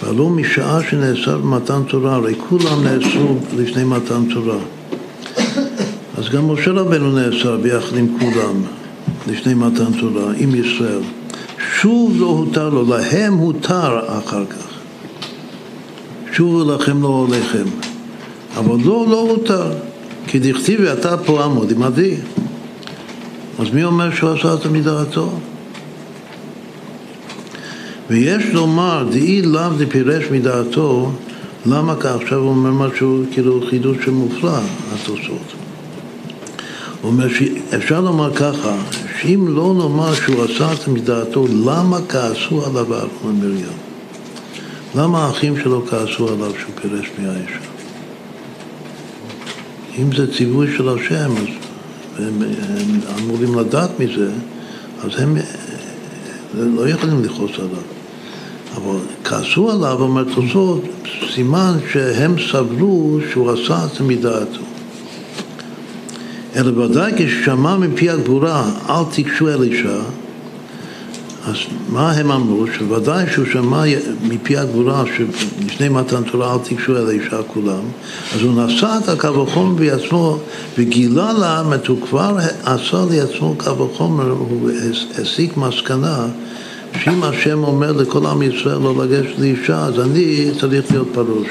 והלא 0.03 0.29
משעה 0.29 0.79
שנאסר 0.89 1.37
במתן 1.37 1.81
תורה, 1.87 2.15
הרי 2.15 2.35
כולם 2.49 2.83
נאסרו 2.83 3.35
לפני 3.57 3.83
מתן 3.83 4.21
תורה. 4.33 4.57
אז 6.17 6.29
גם 6.29 6.51
משה 6.51 6.71
רבנו 6.71 7.11
נאסר 7.11 7.57
ביחד 7.57 7.97
עם 7.97 8.07
כולם 8.19 8.61
לפני 9.27 9.53
מתן 9.53 9.99
תורה, 9.99 10.33
עם 10.37 10.55
ישראל. 10.55 11.01
שוב 11.81 12.13
לא 12.19 12.25
הותר 12.25 12.69
לו, 12.69 12.89
להם 12.89 13.33
הותר 13.33 13.99
אחר 14.07 14.45
כך. 14.45 14.69
שובו 16.31 16.71
לכם 16.73 17.01
לא 17.01 17.27
עליכם. 17.27 17.69
אבל 18.57 18.75
לא, 18.85 19.05
לא 19.09 19.19
הותר. 19.19 19.71
כי 20.31 20.39
דכתיב 20.39 20.79
ואתה 20.83 21.17
פה 21.17 21.43
עמוד 21.43 21.71
עמדי. 21.71 22.15
אז 23.59 23.69
מי 23.73 23.83
אומר 23.83 24.15
שהוא 24.15 24.29
עשה 24.29 24.53
את 24.53 24.65
מדעתו? 24.65 25.29
ויש 28.09 28.43
לומר, 28.53 29.05
דאי 29.11 29.41
לאו 29.41 29.69
דפירש 29.77 30.23
מדעתו, 30.31 31.11
למה 31.65 31.95
כך? 31.95 32.15
עכשיו 32.21 32.37
הוא 32.37 32.49
אומר 32.49 32.71
משהו, 32.71 33.23
כאילו 33.31 33.61
חידוש 33.69 33.97
שמופלא, 34.05 34.57
התוספות. 34.93 35.53
הוא 37.01 37.11
אומר 37.11 37.27
שאפשר 37.29 38.01
לומר 38.01 38.33
ככה, 38.33 38.75
שאם 39.21 39.45
לא 39.47 39.73
נאמר 39.77 40.13
שהוא 40.13 40.43
עשה 40.43 40.73
את 40.73 40.87
מדעתו, 40.87 41.47
למה 41.65 41.97
כעסו 42.09 42.65
עליו 42.65 42.93
אהרון 42.93 43.09
ומרים? 43.23 43.65
למה 44.95 45.25
האחים 45.25 45.59
שלו 45.63 45.85
כעסו 45.85 46.27
עליו 46.27 46.51
שהוא 46.59 46.73
פירש 46.81 47.11
מהאישה? 47.19 47.78
אם 49.97 50.15
זה 50.15 50.33
ציווי 50.33 50.67
של 50.77 50.89
השם, 50.89 51.31
אז 52.17 52.27
הם, 52.27 52.41
הם 52.41 52.99
אמורים 53.19 53.59
לדעת 53.59 53.89
מזה, 53.99 54.31
אז 55.03 55.11
הם 55.17 55.37
לא 56.53 56.89
יכולים 56.89 57.23
לכעוס 57.23 57.51
עליו. 57.57 57.83
אבל 58.75 58.99
כעסו 59.23 59.71
עליו, 59.71 59.97
אומר 60.01 60.23
תוספות, 60.23 60.83
סימן 61.33 61.77
שהם 61.91 62.35
סבלו 62.51 63.19
שהוא 63.31 63.51
עשה 63.51 63.85
את 63.85 64.01
מדעתו. 64.01 64.61
אלא 66.55 66.79
ודאי 66.79 67.11
כששמע 67.17 67.77
מפי 67.77 68.09
הגבורה, 68.09 68.71
אל 68.89 69.03
תיגשו 69.11 69.49
אל 69.49 69.63
אישה, 69.63 69.99
אז 71.47 71.55
מה 71.89 72.11
הם 72.11 72.31
אמרו? 72.31 72.65
שוודאי 72.77 73.25
שהוא 73.31 73.45
שמע 73.51 73.83
מפי 74.23 74.57
הגבורה 74.57 75.03
שלפני 75.17 75.89
מתן 75.89 76.23
תורה 76.23 76.53
אל 76.53 76.59
תיגשו 76.59 76.97
אל 76.97 77.07
האישה 77.07 77.43
כולם, 77.47 77.81
אז 78.35 78.41
הוא 78.41 78.61
נשא 78.61 78.97
את 79.03 79.09
הקו 79.09 79.43
החומר 79.43 79.75
בעצמו 79.75 80.37
וגילה 80.77 81.33
לה, 81.33 81.63
הוא 81.87 81.97
כבר 82.01 82.37
עשה 82.63 83.05
לעצמו 83.11 83.55
קו 83.57 83.89
החומר, 83.93 84.29
הוא 84.29 84.69
הסיק 85.17 85.57
מסקנה 85.57 86.27
שאם 87.03 87.23
השם 87.23 87.63
אומר 87.63 87.91
לכל 87.91 88.25
עם 88.25 88.41
ישראל 88.41 88.77
לא 88.77 89.03
לגשת 89.03 89.39
לאישה, 89.39 89.85
אז 89.85 89.99
אני 89.99 90.51
צריך 90.59 90.91
להיות 90.91 91.07
פרוש. 91.13 91.47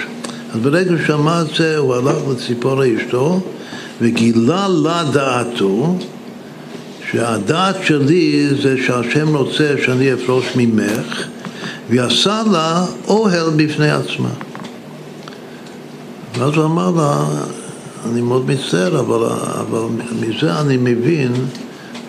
אז 0.55 0.61
ברגע 0.61 0.89
שהוא 0.89 1.07
שמע 1.07 1.43
את 1.43 1.47
זה, 1.57 1.77
הוא 1.77 1.95
הלך 1.95 2.17
לציפורה 2.31 2.87
אשתו 2.97 3.41
וגילה 4.01 4.69
לה 4.69 5.05
דעתו 5.13 5.97
שהדעת 7.13 7.77
שלי 7.85 8.49
זה 8.63 8.77
שהשם 8.87 9.37
רוצה 9.37 9.75
שאני 9.85 10.13
אפרוש 10.13 10.47
ממך 10.57 11.27
ועשה 11.91 12.43
לה 12.53 12.85
אוהל 13.09 13.51
בפני 13.57 13.91
עצמה. 13.91 14.29
ואז 16.39 16.55
הוא 16.55 16.65
אמר 16.65 16.91
לה, 16.91 17.25
אני 18.11 18.21
מאוד 18.21 18.51
מצטער, 18.51 19.01
אבל, 19.01 19.27
אבל 19.61 19.83
מזה 20.21 20.61
אני 20.61 20.77
מבין 20.77 21.33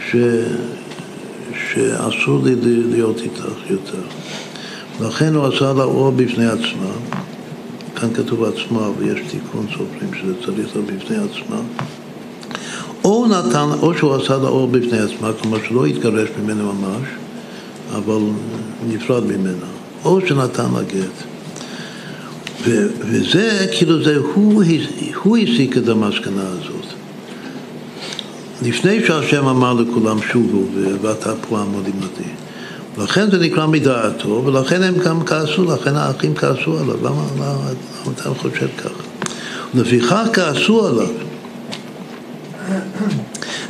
ש, 0.10 0.16
שאסור 1.74 2.42
לי 2.44 2.56
להיות 2.90 3.22
איתך 3.22 3.44
יותר. 3.70 4.02
לכן 5.02 5.36
הוא 5.36 5.48
עשה 5.48 5.74
לה 5.74 5.84
אור 5.84 6.12
בפני 6.12 6.46
עצמה. 6.46 6.92
כאן 7.96 8.14
כתוב 8.14 8.44
עצמה, 8.44 8.90
ויש 8.98 9.20
תיקון 9.32 9.68
סופרים 9.72 10.14
שזה 10.14 10.34
צריך 10.46 10.76
להיות 10.76 10.88
בפני 10.88 11.18
עצמה. 11.18 11.58
או 13.04 13.28
נתן, 13.28 13.70
או 13.82 13.98
שהוא 13.98 14.16
עשה 14.16 14.38
לה 14.38 14.48
אור 14.48 14.68
בפני 14.68 15.00
עצמה, 15.00 15.32
כלומר 15.42 15.58
שלא 15.70 15.86
התגרש 15.86 16.30
ממנו 16.44 16.74
ממש, 16.74 17.08
אבל 17.96 18.22
נפרד 18.88 19.24
ממנה, 19.26 19.66
או 20.06 20.20
שנתן 20.28 20.72
לה 20.76 20.84
גט. 20.84 21.24
ו- 22.66 22.88
וזה, 23.00 23.68
כאילו 23.78 24.04
זה, 24.04 24.18
הוא, 24.18 24.64
הוא 25.24 25.38
הסיק 25.38 25.78
את 25.78 25.88
המסקנה 25.88 26.44
הזאת. 26.48 26.86
לפני 28.62 29.06
שהשם 29.08 29.48
אמר 29.48 29.74
לכולם 29.74 30.18
שובו 30.32 30.64
ואתה 31.02 31.34
פה 31.50 31.60
עמוד 31.60 31.84
עמדי. 31.86 32.30
לכן 32.98 33.32
זה 33.32 33.38
נקרא 33.38 33.66
מדעתו, 33.66 34.44
ולכן 34.46 34.84
הם 34.84 34.94
גם 34.98 35.24
כעסו, 35.26 35.66
לכן 35.66 35.96
האחים 35.96 36.36
כעסו 36.36 36.78
עליו. 36.80 36.98
למה, 36.98 37.24
למה, 37.36 37.46
למה 37.46 38.14
אתה 38.16 38.30
חושב 38.30 38.68
ככה? 38.78 39.04
לפיכך 39.74 40.28
כעסו 40.34 40.88
עליו. 40.88 41.29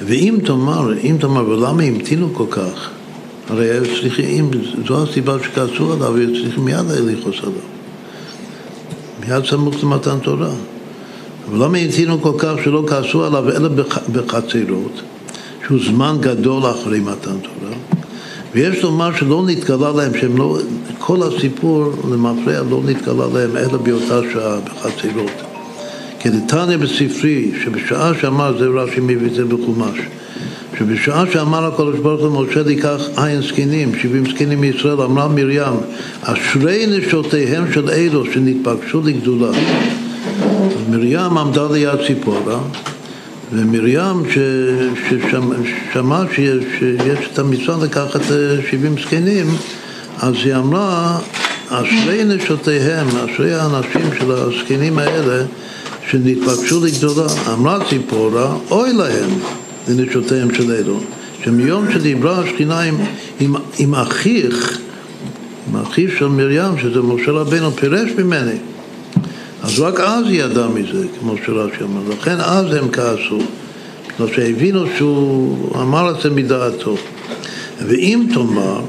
ואם 0.06 0.38
תאמר, 0.45 0.93
אם 1.04 1.16
תאמר, 1.20 1.50
ולמה 1.50 1.84
המתינו 1.84 2.34
כל 2.34 2.45
כך? 2.50 2.89
הרי 3.50 3.70
היו 3.70 3.84
צריכים, 4.02 4.52
זו 4.88 5.04
הסיבה 5.04 5.38
שכעסו 5.43 5.93
עליו, 5.93 6.16
היו 6.16 6.43
צריכים 6.43 6.66
מיד 6.66 6.86
לכעוס 6.89 7.39
עליו. 7.39 7.54
מיד 9.28 9.45
סמוך 9.45 9.84
למתן 9.84 10.20
תורה. 10.20 10.50
אבל 11.50 11.66
למה 11.66 11.78
המתינו 11.78 12.22
כל 12.22 12.34
כך 12.38 12.54
שלא 12.64 12.84
כעסו 12.88 13.26
עליו 13.26 13.50
אלא 13.50 13.70
בחצרות, 14.12 15.02
שהוא 15.68 15.80
זמן 15.86 16.18
גדול 16.20 16.64
אחרי 16.66 17.00
מתן 17.00 17.38
תורה? 17.41 17.76
ויש 18.54 18.84
לומר 18.84 19.16
שלא 19.16 19.43
נתגלה 19.47 19.91
להם, 19.91 20.12
שהם 20.22 20.38
לא, 20.38 20.58
כל 21.00 21.20
הסיפור 21.24 21.91
למפרע 22.12 22.62
לא 22.70 22.82
נתגלה 22.86 23.26
להם 23.34 23.58
אלא 23.58 23.78
באותה 23.78 24.20
שעה 24.34 24.60
בחצרות. 24.60 25.49
כדתניא 26.20 26.78
בספרי, 26.78 27.51
שבשעה 27.63 28.11
שאמר, 28.22 28.57
זה 28.59 28.65
רש"י 28.65 28.99
מביא 28.99 29.28
את 29.28 29.34
זה 29.34 29.45
בחומש, 29.45 29.99
שבשעה 30.80 31.24
שאמר 31.34 31.65
הקדוש 31.65 31.99
ברוך 31.99 32.22
הוא 32.22 32.45
למשה 32.45 32.63
לקח 32.63 33.01
עין 33.17 33.41
זקנים, 33.41 33.91
שבעים 34.01 34.26
זקנים 34.26 34.61
מישראל, 34.61 35.01
אמרה 35.01 35.28
מרים, 35.28 35.74
אשרי 36.22 36.86
נשותיהם 36.88 37.74
של 37.74 37.89
אלו 37.89 38.26
שנתבקשו 38.26 39.01
לגדולה. 39.01 39.51
מרים 40.89 41.38
עמדה 41.38 41.67
ליד 41.72 41.99
ציפורה, 42.07 42.59
ומרים 43.53 44.24
ששמעה 45.89 46.24
שיש, 46.36 46.63
שיש 46.80 47.20
את 47.34 47.39
המצווה 47.39 47.86
לקחת 47.86 48.22
שבעים 48.72 48.95
זקנים, 49.05 49.47
אז 50.20 50.34
היא 50.43 50.55
אמרה, 50.55 51.17
אשרי 51.70 52.24
נשותיהם, 52.24 53.07
אשרי 53.07 53.53
האנשים 53.53 54.09
של 54.20 54.32
הזקנים 54.32 54.99
האלה 54.99 55.43
שנתבקשו 56.12 56.86
לגדולה, 56.86 57.28
אמרה 57.53 57.80
ציפורה, 57.89 58.55
אוי 58.72 58.93
להם 58.93 59.30
לנשותיהם 59.88 60.53
של 60.53 60.72
אלו, 60.72 60.99
שמיום 61.43 61.91
שדיברה 61.93 62.39
השכינה 62.39 62.82
עם, 62.82 62.97
עם, 63.39 63.55
עם 63.78 63.95
אחיך, 63.95 64.80
עם 65.68 65.82
אחיו 65.82 66.10
של 66.18 66.28
מרים, 66.28 66.78
שזה 66.82 67.01
משה 67.01 67.32
רבנו, 67.32 67.72
פירש 67.72 68.12
ממני. 68.18 68.57
אז 69.64 69.80
רק 69.80 69.99
אז 69.99 70.26
היא 70.28 70.43
ידעה 70.43 70.68
מזה, 70.68 71.05
כמו 71.20 71.36
שרש"י 71.45 71.84
אמר. 71.84 72.01
לכן 72.10 72.39
אז 72.39 72.74
הם 72.74 72.91
כעסו, 72.91 73.39
בגלל 74.16 74.36
שהבינו 74.36 74.86
שהוא 74.97 75.82
אמר 75.82 76.12
את 76.12 76.22
זה 76.22 76.30
מדעתו. 76.30 76.97
ואם 77.88 78.28
תאמר, 78.34 78.82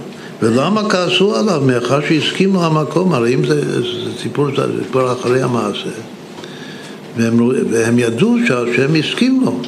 ולמה 0.43 0.91
כעסו 0.91 1.37
עליו? 1.37 1.63
מאחר 1.67 2.01
שהסכימו 2.09 2.63
למקום, 2.63 3.13
הרי 3.13 3.35
אם 3.35 3.47
זה, 3.47 3.81
זה 3.81 4.11
סיפור, 4.23 4.47
זה 4.57 4.85
כבר 4.91 5.13
אחרי 5.13 5.43
המעשה. 5.43 5.91
והם, 7.21 7.51
והם 7.71 7.99
ידעו 7.99 8.37
שהשם 8.47 8.95
הסכים 8.95 9.43
לו. 9.45 9.61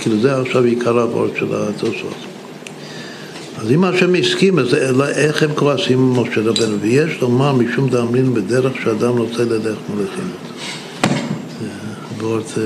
כאילו 0.00 0.20
זה 0.20 0.40
עכשיו 0.40 0.64
עיקר 0.64 1.00
הוורד 1.00 1.30
של 1.38 1.46
התוספות. 1.50 2.14
אז 3.58 3.70
אם 3.70 3.84
השם 3.84 4.14
הסכים, 4.14 4.58
אז 4.58 4.74
איך 5.16 5.42
הם 5.42 5.50
כועסים 5.54 5.98
עם 5.98 6.20
משה 6.20 6.40
רבנו? 6.40 6.80
ויש 6.80 7.20
לומר 7.20 7.52
משום 7.52 7.88
דאמרין 7.88 8.34
בדרך 8.34 8.72
שאדם 8.82 9.18
רוצה 9.18 9.44
ללך 9.44 9.78
מלכים. 9.94 10.30
זה 11.60 11.68
וורד 12.18 12.42
אה, 12.58 12.62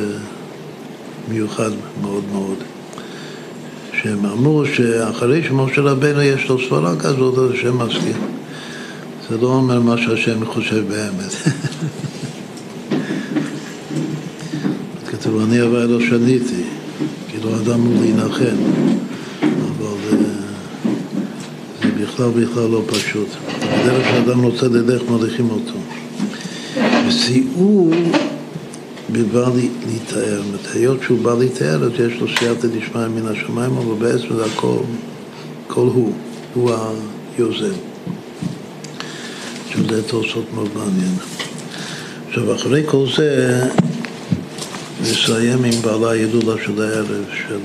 מיוחד 1.28 1.70
מאוד 2.02 2.24
מאוד. 2.32 2.56
שהם 4.02 4.26
אמרו 4.26 4.66
שאחרי 4.66 5.44
שמשה 5.44 5.80
רבנו 5.80 6.22
יש 6.22 6.48
לו 6.48 6.58
סברה 6.68 6.96
כזאת, 6.96 7.38
אז 7.38 7.50
השם 7.50 7.78
מסכים. 7.78 8.16
זה 9.30 9.36
לא 9.40 9.46
אומר 9.46 9.80
מה 9.80 9.96
שהשם 9.98 10.44
חושב 10.44 10.84
באמת. 10.88 11.32
כתוב, 15.22 15.42
אני 15.42 15.62
אבל 15.62 15.86
לא 15.86 16.00
שניתי, 16.00 16.62
כאילו 17.28 17.56
אדם 17.56 17.80
הוא 17.80 18.04
להנחם, 18.04 18.56
אבל 19.40 19.86
זה, 20.10 20.16
זה 21.82 21.88
בכלל 22.02 22.30
בכלל 22.30 22.68
לא 22.70 22.82
פשוט. 22.86 23.28
בדרך 23.58 24.06
שאדם 24.08 24.42
רוצה 24.42 24.68
ללך 24.68 25.02
מוליכים 25.08 25.50
אותו. 25.50 25.78
וסייעו 27.08 27.90
בבא 29.12 29.50
להתאר, 29.86 30.42
היות 30.74 30.98
שהוא 31.02 31.18
בא 31.18 31.34
להתאר, 31.38 31.84
אז 31.84 31.90
יש 31.92 32.20
לו 32.20 32.26
סייעתא 32.38 32.66
דשמיא 32.66 33.06
מן 33.06 33.26
השמיים, 33.26 33.76
אבל 33.76 33.94
בעצם 33.98 34.36
זה 34.36 34.44
הכל, 34.44 34.78
הכל 35.66 35.88
הוא, 35.94 36.12
הוא 36.54 36.72
היוזם. 37.38 37.74
עכשיו 39.66 39.82
זה 39.88 40.02
תוספות 40.02 40.44
מאוד 40.54 40.68
מעניין. 40.76 41.14
עכשיו 42.28 42.54
אחרי 42.54 42.82
כל 42.86 43.06
זה 43.16 43.60
נסיים 45.02 45.64
עם 45.64 45.82
בעלה 45.82 46.10
ההילולה 46.10 46.62
של 46.64 46.82
הערב 46.82 47.24
של 47.34 47.58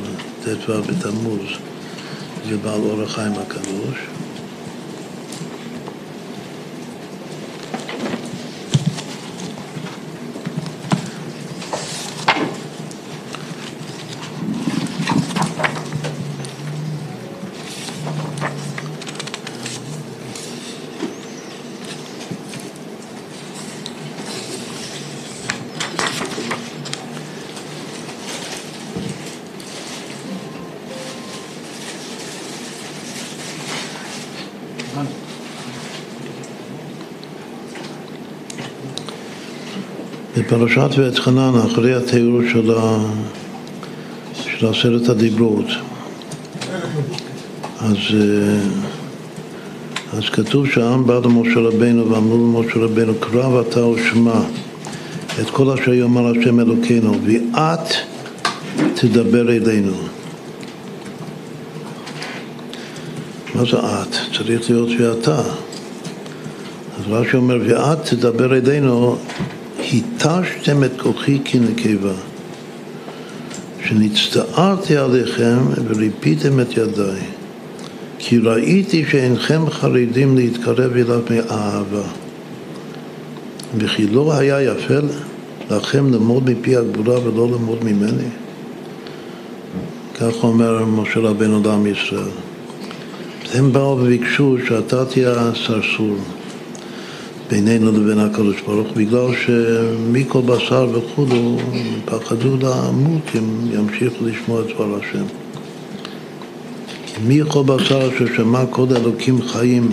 ט"ו 0.43 0.81
בתמוז, 0.83 1.47
זה 2.49 2.57
בעל 2.57 2.79
אור 2.79 3.03
החיים 3.03 3.33
הקדוש. 3.33 3.97
בפרשת 40.47 40.89
ואת 40.97 41.19
חנן, 41.19 41.53
אחרי 41.65 41.95
התיאור 41.95 42.41
של, 44.47 44.67
עשרת 44.67 45.09
הדיברות, 45.09 45.65
אז, 47.79 47.95
אה, 48.13 48.59
אז 50.13 50.29
כתוב 50.29 50.67
שהעם 50.67 51.07
בא 51.07 51.19
למשה 51.23 51.59
רבנו 51.59 52.11
ואמרו 52.11 52.37
למשה 52.37 52.79
רבנו 52.79 53.13
קרב 53.19 53.65
אתה 53.67 53.85
ושמע 53.85 54.41
את 55.41 55.49
כל 55.49 55.69
אשר 55.69 55.93
יאמר 55.93 56.31
השם 56.31 56.59
אלוקינו 56.59 57.13
ואת 57.23 57.93
תדבר 58.93 59.51
אלינו. 59.51 59.93
מה 63.55 63.61
זה 63.71 63.77
את? 63.79 64.15
צריך 64.37 64.69
להיות 64.69 64.89
ואתה. 64.99 65.39
אז 66.99 67.03
רש"י 67.09 67.37
אומר, 67.37 67.57
ואת 67.67 68.05
תדבר 68.05 68.57
אלינו, 68.57 69.17
התשתם 70.27 70.83
את 70.83 71.01
כוחי 71.01 71.39
כנקבה, 71.45 72.13
שנצטערתי 73.85 74.97
עליכם 74.97 75.57
וריפיתם 75.87 76.59
את 76.59 76.77
ידיי, 76.77 77.21
כי 78.19 78.37
ראיתי 78.37 79.05
שאינכם 79.09 79.69
חרדים 79.69 80.35
להתקרב 80.35 80.91
אליו 80.91 81.21
מאהבה, 81.29 82.07
וכי 83.77 84.07
לא 84.07 84.33
היה 84.33 84.61
יפה 84.61 84.93
לכם 85.71 86.13
ללמוד 86.13 86.49
מפי 86.49 86.75
הגבורה 86.75 87.19
ולא 87.19 87.47
ללמוד 87.51 87.83
ממני? 87.83 88.29
כך 90.15 90.43
אומר 90.43 90.85
משה 90.85 91.19
רבנו 91.19 91.61
לעם 91.65 91.87
ישראל. 91.87 92.29
הם 93.53 93.73
באו 93.73 93.97
וביקשו 93.97 94.57
שאתה 94.67 95.05
תהיה 95.05 95.31
הסרסור 95.31 96.17
בינינו 97.49 97.91
לבין 97.91 98.19
הקדוש 98.19 98.61
ברוך 98.61 98.87
בגלל 98.95 99.27
שמכל 99.35 100.41
בשר 100.41 100.87
וכולו 100.93 101.57
פחדו 102.05 102.57
למות 102.57 103.21
אם 103.37 103.71
ימשיכו 103.73 104.25
לשמוע 104.25 104.61
את 104.61 104.65
דבר 104.67 104.99
השם. 104.99 105.25
מי 107.27 107.39
כל 107.47 107.63
בשר 107.63 108.09
ששמע 108.17 108.65
כל 108.69 108.85
אלוקים 108.95 109.41
חיים 109.41 109.89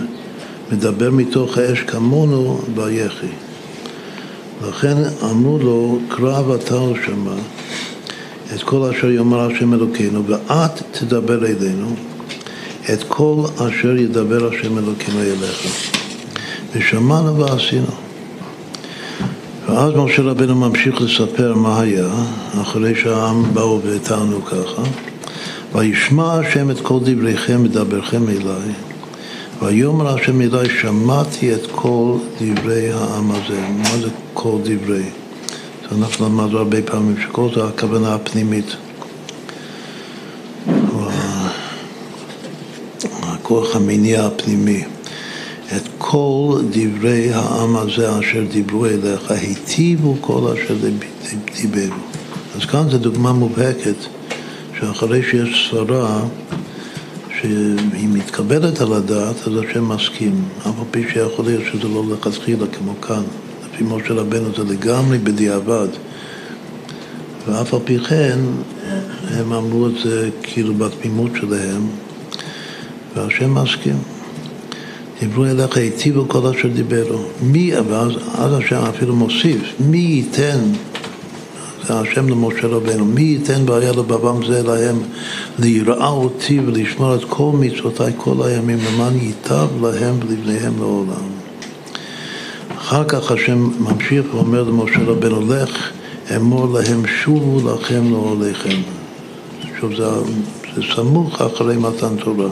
מדבר 0.71 1.11
מתוך 1.11 1.57
האש 1.57 1.79
כמונו 1.81 2.61
ויחי. 2.75 3.27
לכן 4.69 4.97
אמרו 5.23 5.59
לו 5.59 5.99
קרב 6.09 6.51
אתה 6.51 6.75
לא 6.75 6.93
שמע 7.05 7.35
את 8.55 8.63
כל 8.63 8.89
אשר 8.89 9.11
יאמר 9.11 9.39
השם 9.39 9.73
אלוקינו 9.73 10.23
ואת 10.27 10.81
תדבר 10.91 11.45
אלינו 11.45 11.95
את 12.93 13.03
כל 13.07 13.43
אשר 13.55 13.97
ידבר 13.97 14.47
השם 14.47 14.77
אלוקינו 14.77 15.21
אליך. 15.21 15.95
ושמענו 16.75 17.37
ועשינו. 17.37 17.91
ואז 19.67 19.93
משה 19.95 20.21
רבנו 20.21 20.55
ממשיך 20.55 21.01
לספר 21.01 21.55
מה 21.55 21.81
היה, 21.81 22.07
אחרי 22.61 22.95
שהעם 22.95 23.53
באו 23.53 23.79
וטענו 23.83 24.45
ככה. 24.45 24.81
וישמע 25.75 26.33
השם 26.33 26.71
את 26.71 26.79
כל 26.81 26.99
דבריכם 27.03 27.61
ודברכם 27.65 28.29
אליי, 28.29 28.73
ויאמר 29.61 30.15
השם 30.15 30.41
אליי, 30.41 30.69
שמעתי 30.81 31.53
את 31.53 31.67
כל 31.71 32.17
דברי 32.41 32.91
העם 32.91 33.31
הזה. 33.31 33.61
מה 33.77 33.97
זה 34.01 34.09
כל 34.33 34.57
דברי? 34.63 35.03
אנחנו 35.91 36.25
למדנו 36.25 36.57
הרבה 36.57 36.81
פעמים 36.81 37.15
שכל 37.21 37.49
זה 37.55 37.63
הכוונה 37.63 38.15
הפנימית. 38.15 38.75
הכוח 43.23 43.75
המניע 43.75 44.25
הפנימי. 44.25 44.83
את 45.71 45.81
כל 45.97 46.61
דברי 46.71 47.33
העם 47.33 47.75
הזה 47.75 48.19
אשר 48.19 48.43
דיברו 48.51 48.85
אליך, 48.85 49.31
היטיבו 49.31 50.15
כל 50.21 50.53
אשר 50.53 50.75
דיברו. 51.61 51.95
אז 52.55 52.65
כאן 52.65 52.89
זו 52.89 52.97
דוגמה 52.97 53.33
מובהקת 53.33 53.95
שאחרי 54.79 55.23
שיש 55.23 55.71
סברה 55.71 56.21
שהיא 57.39 58.09
מתקבלת 58.13 58.81
על 58.81 58.93
הדעת, 58.93 59.35
אז 59.47 59.53
השם 59.57 59.89
מסכים. 59.89 60.43
אף 60.59 60.65
על 60.65 60.85
פי 60.91 61.03
שיכול 61.13 61.45
להיות 61.45 61.63
שזה 61.71 61.87
לא 61.87 62.03
לכתחילה 62.11 62.65
כמו 62.67 63.01
כאן. 63.01 63.23
לפי 63.73 63.83
משה 63.83 64.13
רבנו 64.13 64.49
זה 64.57 64.63
לגמרי 64.63 65.17
בדיעבד. 65.17 65.87
ואף 67.47 67.73
על 67.73 67.79
פי 67.85 67.99
כן, 67.99 68.39
הם 69.27 69.53
אמרו 69.53 69.87
את 69.87 69.93
זה 70.03 70.29
כאילו 70.43 70.73
בתמימות 70.73 71.31
שלהם, 71.39 71.87
והשם 73.15 73.53
מסכים. 73.53 74.14
דיברו 75.19 75.45
אליך, 75.45 75.77
היטיבו 75.77 76.27
כל 76.27 76.47
אשר 76.47 76.67
דיברו. 76.67 77.19
מי, 77.41 77.71
ואז 77.89 78.11
אז 78.37 78.53
השם 78.53 78.81
אפילו 78.95 79.15
מוסיף, 79.15 79.61
מי 79.79 79.97
ייתן, 79.97 80.59
זה 81.87 81.99
השם 81.99 82.29
למשה 82.29 82.67
רבנו, 82.67 83.05
מי 83.05 83.21
ייתן 83.21 83.69
והיה 83.69 83.91
לבבם 83.91 84.45
זה 84.45 84.63
להם 84.63 84.95
ליראה 85.59 86.09
אותי 86.09 86.59
ולשמור 86.59 87.15
את 87.15 87.23
כל 87.29 87.51
מצוותיי 87.59 88.13
כל 88.17 88.35
הימים, 88.43 88.77
למען 88.87 89.13
ייטב 89.17 89.67
להם 89.81 90.15
ולבניהם 90.19 90.73
לעולם. 90.79 91.25
אחר 92.77 93.03
כך 93.03 93.31
השם 93.31 93.69
ממשיך 93.79 94.25
ואומר 94.33 94.63
למשה 94.63 94.99
רבנו, 95.05 95.53
לך 95.53 95.91
אמור 96.35 96.73
להם 96.73 97.07
שובו 97.07 97.69
לכם 97.69 98.11
לעוליכם. 98.11 98.77
שוב, 99.79 99.95
זה, 99.95 100.05
זה 100.75 100.81
סמוך 100.95 101.41
אחרי 101.41 101.77
מתן 101.77 102.15
תורה. 102.23 102.49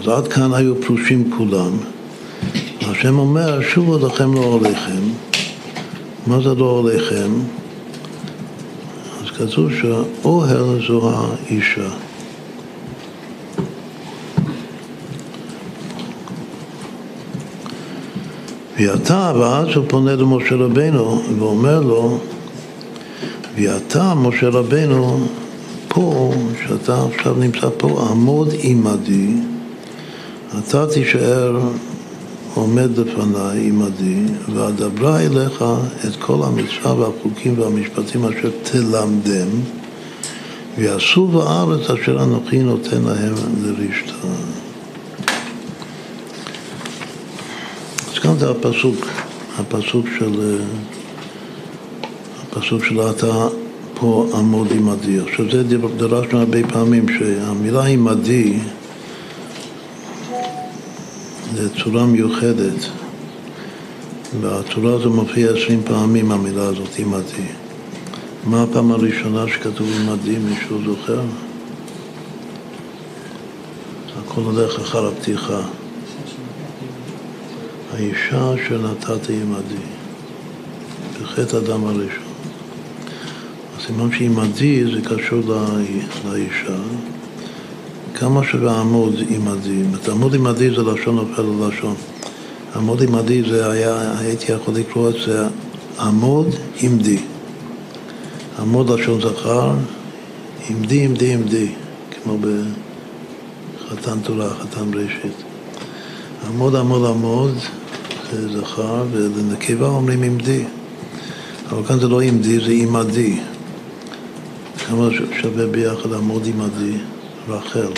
אז 0.00 0.08
עד 0.08 0.28
כאן 0.28 0.54
היו 0.54 0.74
פרושים 0.80 1.30
כולם. 1.36 1.72
השם 2.80 3.18
אומר, 3.18 3.62
שובו 3.62 4.06
לכם 4.06 4.34
לא 4.34 4.58
עליכם. 4.60 5.02
מה 6.26 6.40
זה 6.40 6.54
לא 6.54 6.82
עליכם? 6.84 7.30
אז 9.22 9.30
כתוב 9.30 9.70
שהאוהל 9.80 10.80
זו 10.88 11.10
האישה. 11.10 11.88
ואתה, 18.78 19.32
ואז 19.38 19.68
הוא 19.76 19.84
פונה 19.88 20.16
למשה 20.16 20.54
רבנו 20.54 21.22
ואומר 21.38 21.80
לו, 21.80 22.18
ואתה, 23.56 24.14
משה 24.14 24.48
רבנו, 24.48 25.20
פה, 25.88 26.32
שאתה 26.66 27.04
עכשיו 27.14 27.34
נמצא 27.34 27.68
פה, 27.78 28.06
עמוד 28.10 28.48
עמדי 28.62 29.49
אתה 30.58 30.86
תישאר 30.86 31.60
עומד 32.54 32.98
לפניי 32.98 33.68
עמדי, 33.68 34.22
ואדברה 34.54 35.20
אליך 35.20 35.64
את 36.06 36.16
כל 36.18 36.42
המצווה 36.42 36.94
והחוקים 36.94 37.58
והמשפטים 37.58 38.24
אשר 38.24 38.50
תלמדם, 38.62 39.48
ויעשו 40.78 41.26
בארץ 41.26 41.90
אשר 41.90 42.22
אנוכי 42.22 42.58
נותן 42.58 43.02
להם 43.02 43.34
לרשתה. 43.62 44.28
אז 48.12 48.18
כאן 48.18 48.38
זה 48.38 48.50
הפסוק, 48.50 49.06
הפסוק 49.58 50.06
של, 50.18 50.58
הפסוק 52.42 52.84
של 52.84 53.00
אתה 53.10 53.48
פה 53.94 54.26
עמוד 54.34 54.68
עמדי. 54.70 55.20
עכשיו 55.20 55.50
זה 55.50 55.62
דרשנו 55.96 56.38
הרבה 56.38 56.58
פעמים, 56.68 57.06
שהמילה 57.18 57.84
עמדי 57.84 58.58
צורה 61.68 62.06
מיוחדת. 62.06 62.88
והצורה 64.40 64.94
הזו 64.94 65.10
מופיעה 65.10 65.52
עשרים 65.54 65.82
פעמים, 65.84 66.32
המילה 66.32 66.62
הזאת, 66.62 66.96
עימדי. 66.96 67.46
מה 68.44 68.62
הפעם 68.62 68.92
הראשונה 68.92 69.48
שכתוב 69.48 69.88
עימדי, 69.98 70.38
מישהו 70.38 70.78
זוכר? 70.84 71.20
הכל 74.18 74.40
הולך 74.40 74.80
אחר 74.80 75.06
הפתיחה. 75.06 75.60
האישה 77.94 78.52
שנתת 78.68 79.30
עימדי, 79.30 79.84
בחטא 81.22 81.56
הדם 81.56 81.84
הראשון. 81.84 82.30
הסימן 83.78 84.12
שעימדי 84.12 84.84
זה 84.84 85.00
קשור 85.08 85.40
לאישה. 86.24 86.76
כמה 88.20 88.44
שווה 88.44 88.80
עמוד 88.80 89.14
עימדי? 89.28 89.82
עמוד 90.10 90.32
עימדי 90.32 90.70
זה 90.70 90.82
לשון 90.82 91.14
נופל 91.16 91.42
ללשון. 91.42 91.94
עמוד 92.76 93.00
עימדי 93.00 93.42
זה 93.50 93.70
היה, 93.70 94.18
הייתי 94.18 94.52
יכול 94.52 94.74
לקרוא 94.74 95.10
את 95.10 95.14
זה 95.26 95.46
עמוד 96.00 96.46
עמדי. 96.80 97.18
עמוד 98.58 98.90
לשון 98.90 99.20
זכר, 99.20 99.72
עמדי 100.68 101.04
עמדי 101.04 101.34
עמדי, 101.34 101.68
כמו 102.10 102.38
בחתן 102.38 104.20
תורה, 104.20 104.50
חתן 104.50 104.90
בראשית. 104.90 105.42
עמוד 106.46 106.76
עמוד 106.76 107.10
עמוד 107.10 107.54
זה 108.32 108.58
זכר, 108.60 109.04
ולנקבה 109.10 109.86
אומרים 109.86 110.22
עמדי. 110.22 110.64
אבל 111.70 111.84
כאן 111.84 112.00
זה 112.00 112.08
לא 112.08 112.20
עמדי, 112.20 112.60
זה 112.60 112.72
עמדי. 112.72 113.40
כמה 114.86 115.08
שווה 115.42 115.66
ביחד 115.66 116.12
עמוד 116.12 116.42
עמדי? 116.46 116.96
רחל. 117.50 117.92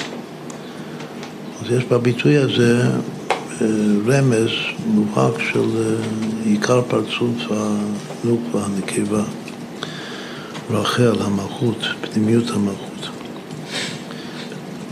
אז 1.62 1.70
יש 1.70 1.84
בביטוי 1.84 2.36
הזה 2.36 2.82
אה, 2.82 3.66
רמז 4.06 4.50
מובהק 4.86 5.34
של 5.52 5.60
אה, 5.60 5.94
עיקר 6.44 6.82
פרצוף 6.82 7.36
הנוקבה, 7.50 8.64
הנקבה. 8.64 9.22
רחל, 10.70 11.12
המלכות, 11.20 11.76
פנימיות 12.00 12.50
המלכות. 12.50 13.08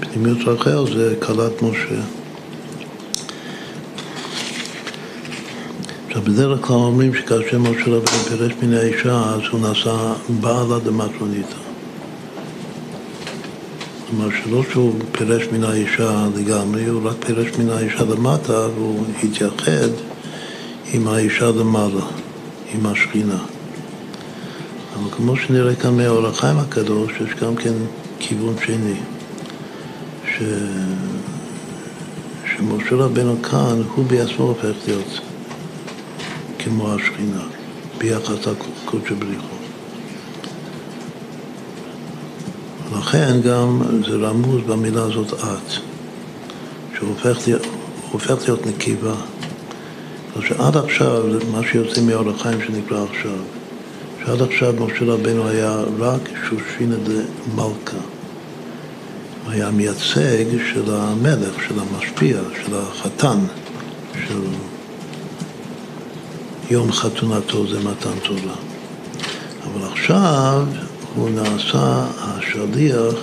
פנימיות 0.01 0.39
רחל 0.47 0.95
זה 0.95 1.15
כלת 1.19 1.63
משה. 1.63 2.01
עכשיו, 6.07 6.23
בדרך 6.23 6.67
כלל 6.67 6.77
אומרים 6.77 7.15
שכאשר 7.15 7.59
משה 7.59 7.81
רבינו 7.87 8.01
פירש 8.29 8.53
מן 8.63 8.75
האישה, 8.75 9.23
אז 9.35 9.41
הוא 9.53 9.61
נעשה 9.61 10.13
בעלה 10.41 10.79
דמטרוניתא. 10.79 11.70
כלומר, 14.11 14.29
שלא 14.45 14.63
שהוא 14.73 14.95
פירש 15.13 15.43
מן 15.53 15.65
האישה 15.65 16.27
לגמרי, 16.37 16.87
הוא 16.87 17.09
רק 17.09 17.17
פירש 17.27 17.49
מן 17.59 17.71
האישה 17.71 18.05
למטה 18.05 18.67
והוא 18.75 19.05
התייחד 19.23 19.91
עם 20.93 21.09
האישה 21.09 21.51
למעלה, 21.51 22.05
עם 22.75 22.87
השכינה. 22.87 23.39
אבל 24.95 25.11
כמו 25.11 25.37
שנראה 25.37 25.75
כאן 25.75 25.97
מאור 25.97 26.27
החיים 26.27 26.59
הקדוש, 26.59 27.13
יש 27.13 27.35
גם 27.43 27.57
כן 27.57 27.73
כיוון 28.19 28.55
שני, 28.67 28.95
ש... 30.25 30.43
שמשה 32.57 32.95
רבנו 32.95 33.43
כאן, 33.43 33.83
הוא 33.95 34.05
בעצמו 34.05 34.45
הופך 34.45 34.75
להיות 34.87 35.21
כמו 36.59 36.95
השכינה, 36.95 37.43
ביחס 37.99 38.47
לקודש 38.47 39.11
בריחו. 39.11 39.60
לכן 43.01 43.41
גם 43.41 43.83
זה 44.09 44.17
רמוז 44.17 44.61
במילה 44.67 45.03
הזאת 45.03 45.33
את, 45.33 45.73
שהוא 46.95 47.09
הופך 47.09 47.39
להיות, 47.47 48.47
להיות 48.47 48.67
נקבה. 48.67 49.15
שעד 50.41 50.77
עכשיו, 50.77 51.23
מה 51.53 51.61
שיוצא 51.73 52.01
מאור 52.01 52.31
החיים 52.31 52.59
שנקרא 52.67 53.05
עכשיו, 53.11 53.37
שעד 54.25 54.43
עכשיו 54.43 54.75
משה 54.79 55.05
רבנו 55.05 55.49
היה 55.49 55.77
רק 55.99 56.21
שושבינה 56.49 56.97
דמלכה. 56.97 57.97
הוא 59.45 59.53
היה 59.53 59.71
מייצג 59.71 60.45
של 60.73 60.95
המלך, 60.95 61.55
של 61.69 61.75
המשפיע, 61.79 62.39
של 62.65 62.73
החתן, 62.75 63.39
של 64.27 64.41
יום 66.71 66.93
חתונתו 66.93 67.67
זה 67.67 67.79
מתן 67.79 68.19
תורה. 68.23 68.55
אבל 69.65 69.87
עכשיו 69.93 70.67
הוא 71.15 71.31
נעשה 71.31 72.07
השליח 72.19 73.15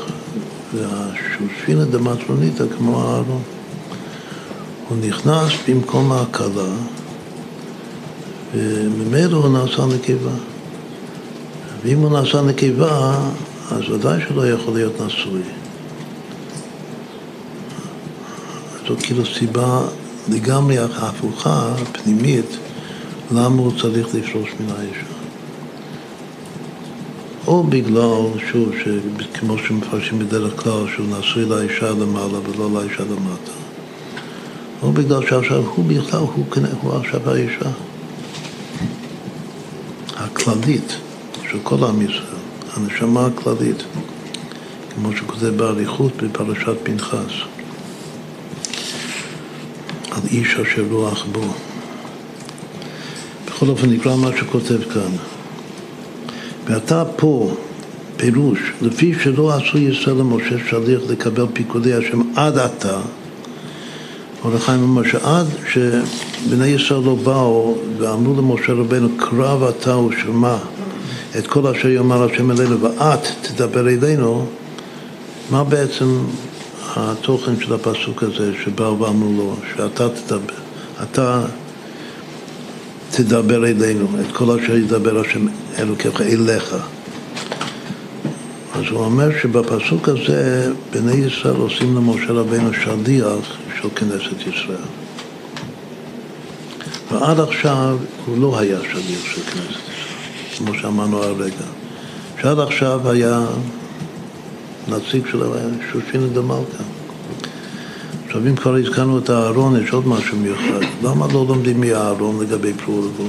והשושבינה 0.73 1.85
דמטרוניתא 1.85 2.63
כמו 2.77 3.01
אהרון. 3.01 3.41
הוא 4.89 4.97
נכנס 5.07 5.51
במקום 5.67 6.11
ההקלה 6.11 6.73
וממילא 8.53 9.37
הוא 9.37 9.49
נעשה 9.49 9.85
נקבה. 9.85 10.31
ואם 11.83 11.97
הוא 11.97 12.19
נעשה 12.19 12.41
נקבה, 12.41 13.19
אז 13.71 13.89
ודאי 13.89 14.21
שלא 14.27 14.49
יכול 14.49 14.73
להיות 14.73 15.01
נשוי. 15.01 15.41
זו 18.87 18.95
כאילו 18.99 19.25
סיבה 19.25 19.81
לגמרי 20.29 20.77
הפוכה, 20.77 21.73
פנימית, 21.91 22.57
למה 23.31 23.61
הוא 23.61 23.71
צריך 23.81 24.07
לפרוש 24.15 24.49
מן 24.59 24.75
האישה. 24.75 25.06
או 27.47 27.63
בגלל, 27.63 28.39
שוב, 28.51 28.71
כמו 29.33 29.57
שמפרשים 29.57 30.19
בדרך 30.19 30.63
כלל, 30.63 30.83
שהוא 30.95 31.05
נשוי 31.19 31.45
לאישה 31.45 31.91
למעלה 31.91 32.39
ולא 32.49 32.69
לאישה 32.73 33.03
למטה. 33.03 33.51
או 34.81 34.91
בגלל 34.91 35.21
שעכשיו 35.29 35.63
הוא 35.75 35.85
בכלל, 35.85 36.19
הוא, 36.19 36.45
הוא 36.81 36.93
עכשיו 36.93 37.29
האישה 37.29 37.69
הכללית 40.15 40.97
של 41.51 41.57
כל 41.63 41.83
עם 41.83 42.01
ישראל, 42.01 42.23
הנשמה 42.73 43.25
הכללית, 43.25 43.83
כמו 44.95 45.17
שכותב 45.17 45.47
באריכות 45.57 46.11
בפרשת 46.23 46.75
פנחס, 46.83 47.33
על 50.11 50.21
איש 50.31 50.55
אשר 50.55 50.85
רוח 50.91 51.25
בו. 51.31 51.41
בכל 53.45 53.67
אופן 53.67 53.89
נקרא 53.89 54.15
מה 54.15 54.29
שכותב 54.37 54.83
כאן. 54.93 55.36
ואתה 56.69 57.03
פה, 57.15 57.55
פירוש, 58.17 58.59
לפי 58.81 59.13
שלא 59.23 59.53
עשו 59.53 59.77
ישראל 59.77 60.15
למשה 60.15 60.55
שליח 60.69 61.01
לקבל 61.09 61.45
פיקודי 61.53 61.93
השם 61.93 62.21
עד 62.35 62.57
עתה, 62.57 62.99
החיים 64.55 64.81
אומר 64.81 65.03
שעד 65.03 65.47
שבני 65.71 66.67
ישראל 66.67 66.99
לא 66.99 67.15
באו 67.15 67.75
ואמרו 67.97 68.41
למשה 68.41 68.73
רבנו 68.73 69.09
קרב 69.17 69.63
אתה 69.63 69.97
ושמע 69.97 70.57
את 71.37 71.47
כל 71.47 71.67
אשר 71.67 71.87
יאמר 71.87 72.23
השם 72.23 72.51
אלינו 72.51 72.81
ואת 72.81 73.27
תדבר 73.41 73.89
אלינו, 73.89 74.45
מה 75.51 75.63
בעצם 75.63 76.19
התוכן 76.95 77.59
של 77.59 77.73
הפסוק 77.73 78.23
הזה 78.23 78.51
שבאו 78.63 78.99
ואמרו 78.99 79.33
לו 79.37 79.55
שאתה 79.75 80.09
תדבר, 80.09 80.53
אתה 81.03 81.45
תדבר 83.17 83.65
אלינו, 83.65 84.07
את 84.21 84.35
כל 84.35 84.59
אשר 84.59 84.77
ידבר 84.77 85.19
השם 85.19 85.45
אלוקיך 85.79 86.21
אליך. 86.21 86.75
אז 88.75 88.83
הוא 88.91 88.99
אומר 88.99 89.29
שבפסוק 89.41 90.09
הזה 90.09 90.71
בני 90.93 91.13
ישראל 91.13 91.55
עושים 91.55 91.95
למשה 91.95 92.31
רבינו 92.31 92.73
שליח 92.73 93.39
של 93.81 93.89
כנסת 93.95 94.47
ישראל. 94.47 94.87
ועד 97.11 97.39
עכשיו 97.39 97.97
הוא 98.25 98.37
לא 98.37 98.59
היה 98.59 98.79
שליח 98.91 99.25
של 99.35 99.41
כנסת 99.41 99.69
ישראל, 99.69 100.57
כמו 100.57 100.73
שאמרנו 100.81 101.23
הרגע. 101.23 101.65
שעד 102.41 102.59
עכשיו 102.59 103.09
היה 103.09 103.45
נציג 104.87 105.23
של 105.31 105.43
שושין 105.91 106.33
דמלכה. 106.33 106.96
עכשיו 108.37 108.49
אם 108.49 108.55
כבר 108.55 108.75
הזכרנו 108.75 109.19
את 109.19 109.29
הארון, 109.29 109.83
יש 109.83 109.91
עוד 109.91 110.07
משהו 110.07 110.37
מיוחד. 110.37 110.85
למה 111.03 111.27
לא 111.33 111.45
לומדים 111.47 111.81
מהארון 111.81 112.41
לגבי 112.41 112.73
פרו 112.73 113.03
ורבו? 113.03 113.23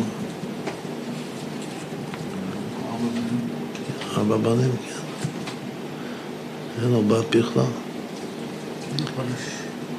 ארבע 4.16 4.36
בנים, 4.36 4.70
כן. 4.70 5.22
אין 6.82 6.92
לו 6.92 7.02
בת 7.02 7.36
בכלל. 7.36 7.62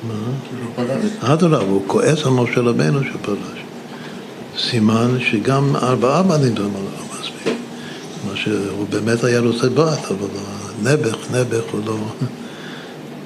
מה? 0.07 1.33
אדרבה, 1.33 1.57
הוא 1.57 1.83
כועס 1.87 2.25
על 2.25 2.31
משה 2.31 2.61
רבנו 2.61 2.99
שפרש. 3.03 3.59
סימן 4.57 5.17
שגם 5.19 5.75
ארבעה 5.75 6.23
בנים 6.23 6.55
לא 6.57 6.65
מספיק. 7.19 7.53
מה 8.27 8.35
שהוא 8.35 8.87
באמת 8.89 9.23
היה 9.23 9.39
רוצה 9.39 9.69
בת, 9.69 10.11
אבל 10.11 10.27
נעבך, 10.83 11.31
נעבך 11.31 11.63
הוא 11.71 11.81
לא... 11.85 11.97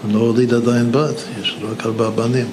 הוא 0.03 0.11
לא 0.13 0.19
הוליד 0.19 0.53
עדיין 0.53 0.91
בת, 0.91 1.15
יש 1.41 1.57
לו 1.61 1.67
רק 1.71 1.85
ארבעה 1.85 2.11
בנים. 2.11 2.45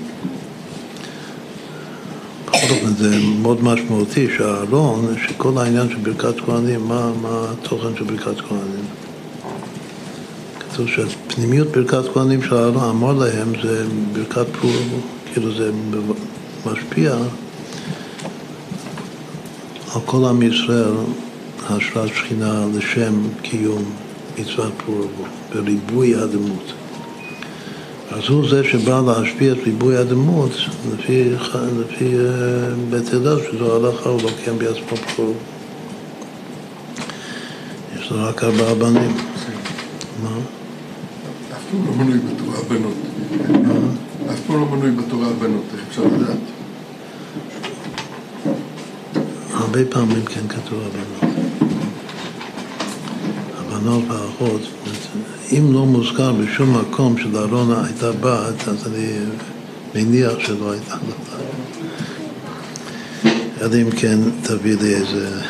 בכל 2.46 2.66
אופן 2.70 2.94
זה 2.94 3.18
מאוד 3.42 3.64
משמעותי 3.64 4.28
שהארון, 4.36 5.14
שכל 5.26 5.58
העניין 5.58 5.88
של 5.90 5.96
ברכת 5.96 6.40
כהנים, 6.40 6.88
מה, 6.88 7.12
מה 7.22 7.46
התוכן 7.52 7.96
של 7.98 8.04
ברכת 8.04 8.40
כהנים? 8.40 8.84
כתוב 10.60 10.86
שפנימיות 10.88 11.68
ברכת 11.68 12.12
כהנים 12.14 12.42
של 12.42 12.54
הארון 12.54 12.84
אמר 12.84 13.12
להם 13.12 13.52
זה 13.62 13.84
ברכת 14.12 14.46
פור, 14.60 15.00
כאילו 15.32 15.54
זה 15.54 15.70
משפיע 16.66 17.14
על 19.94 20.00
כל 20.06 20.24
עם 20.24 20.42
ישראל 20.42 20.94
השראת 21.68 22.08
שכינה 22.14 22.64
לשם 22.74 23.22
קיום 23.42 23.84
מצוות 24.38 24.72
פור 24.86 25.06
וריבוי 25.54 26.14
הדמות. 26.14 26.72
אז 28.10 28.28
הוא 28.28 28.48
זה 28.48 28.64
שבא 28.64 29.02
להשפיע 29.06 29.52
את 29.52 29.58
ריבוי 29.66 29.96
הדמות 29.96 30.50
לפי, 30.92 31.30
לפי 31.80 32.18
אה, 32.18 32.74
בית 32.90 33.12
הלל, 33.12 33.38
שזו 33.50 33.76
הלכה, 33.76 34.08
הוא 34.08 34.22
לא 34.22 34.30
קיים 34.44 34.58
בעצמו 34.58 34.96
בחור. 35.06 35.34
יש 37.96 38.10
לו 38.10 38.24
רק 38.24 38.44
ארבעה 38.44 38.74
בנים. 38.74 39.16
מה? 40.22 40.28
אף 41.52 41.62
פעם 41.70 41.86
לא 41.86 41.92
מנוי 41.92 42.18
בתורה 42.18 42.58
בנות. 42.68 42.94
אף 44.30 44.40
פעם 44.46 44.60
לא 44.60 44.66
מנוי 44.66 44.90
בתורה 44.90 45.28
בנות, 45.38 45.64
איך 45.72 45.82
אפשר 45.88 46.02
לדעת? 46.02 46.38
הרבה 49.54 49.84
פעמים 49.90 50.24
כן 50.24 50.48
כתוב 50.48 50.78
הבנות. 50.86 51.34
הבנות 53.58 54.04
והאחות, 54.08 54.60
אם 55.52 55.72
לא 55.72 55.86
מוזכר 55.86 56.32
בשום 56.32 56.76
מקום 56.76 57.18
שלארונה 57.18 57.84
הייתה 57.84 58.12
בת, 58.12 58.68
אז 58.68 58.86
אני 58.86 59.06
מניח 59.94 60.32
שלא 60.38 60.72
הייתה 60.72 60.96
בת. 60.96 61.40
אלא 63.60 63.82
אם 63.82 63.90
כן 63.90 64.18
תביא 64.42 64.76
לי 64.82 64.94
איזה, 64.94 65.40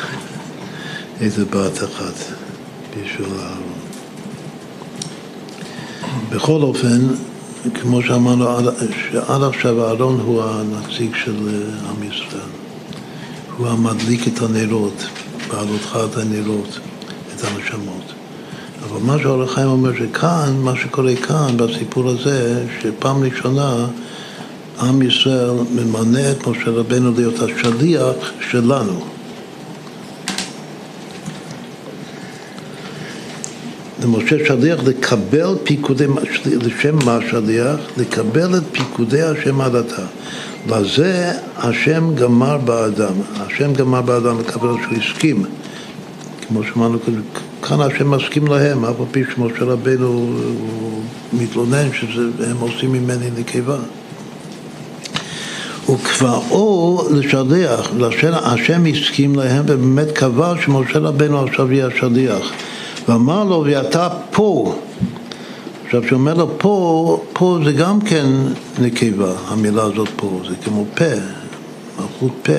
איזה 1.20 1.44
בת 1.44 1.84
אחת 1.84 2.14
בשביל 2.90 3.28
אהרון. 3.38 3.80
בכל 6.30 6.62
אופן, 6.62 7.00
כמו 7.74 8.02
שאמרנו, 8.02 8.46
שעד 9.12 9.42
עכשיו 9.42 9.84
אהרון 9.84 10.20
הוא 10.20 10.42
הנציג 10.42 11.14
של 11.24 11.36
עם 11.88 12.02
ישראל. 12.02 12.50
הוא 13.56 13.68
המדליק 13.68 14.28
את 14.28 14.42
הנרות, 14.42 15.06
בעלותך 15.48 15.98
את 16.10 16.16
הנרות, 16.16 16.78
את 17.34 17.44
הנשמות. 17.44 18.19
אבל 18.84 19.00
מה 19.00 19.18
שאור 19.22 19.42
החיים 19.42 19.68
אומר 19.68 19.90
שכאן, 19.94 20.56
מה 20.62 20.76
שקורה 20.76 21.16
כאן, 21.16 21.56
בסיפור 21.56 22.08
הזה, 22.08 22.64
שפעם 22.80 23.22
ראשונה 23.22 23.86
עם 24.80 25.02
ישראל 25.02 25.50
ממנה 25.74 26.30
את 26.30 26.46
משה 26.46 26.70
רבנו 26.70 27.12
להיות 27.16 27.34
השליח 27.40 28.14
שלנו. 28.50 29.00
למשה 34.02 34.36
שליח 34.46 34.78
לקבל 34.84 35.54
פיקודי, 35.64 36.06
לשם 36.44 36.96
מה 37.04 37.18
שליח? 37.30 37.80
לקבל 37.96 38.56
את 38.56 38.62
פיקודי 38.72 39.22
השם 39.22 39.60
עד 39.60 39.76
עתה. 39.76 40.02
לזה 40.68 41.32
השם 41.56 42.14
גמר 42.14 42.58
באדם. 42.58 43.12
השם 43.36 43.72
גמר 43.72 44.02
באדם 44.02 44.40
לקבל 44.40 44.68
שהוא 44.82 44.98
הסכים. 44.98 45.44
כמו 46.48 46.60
שאמרנו, 46.64 46.98
כאן 47.62 47.80
השם 47.80 48.10
מסכים 48.10 48.46
להם, 48.46 48.84
אף 48.84 49.00
על 49.00 49.06
פי 49.10 49.24
שמשה 49.34 49.64
רבנו 49.64 50.06
הוא 50.06 51.02
מתלונן 51.32 51.88
שהם 51.92 52.56
עושים 52.60 52.92
ממני 52.92 53.30
נקבה. 53.38 53.78
וכבאו 55.88 57.02
לשליח, 57.10 57.90
השם 58.42 58.84
הסכים 58.86 59.34
להם 59.34 59.64
ובאמת 59.68 60.12
קבע 60.12 60.54
שמשה 60.64 60.98
רבנו 60.98 61.44
עכשיו 61.44 61.72
יהיה 61.72 61.86
השליח. 61.86 62.52
ואמר 63.08 63.44
לו, 63.44 63.64
ואתה 63.66 64.08
פה. 64.30 64.74
עכשיו, 65.84 66.02
כשאומר 66.02 66.34
לו 66.34 66.58
פה, 66.58 67.22
פה 67.32 67.58
זה 67.64 67.72
גם 67.72 68.00
כן 68.00 68.26
נקבה, 68.78 69.32
המילה 69.48 69.82
הזאת 69.82 70.08
פה, 70.16 70.40
זה 70.48 70.54
כמו 70.64 70.84
פה, 70.94 71.04
מלכות 71.98 72.32
פה. 72.42 72.52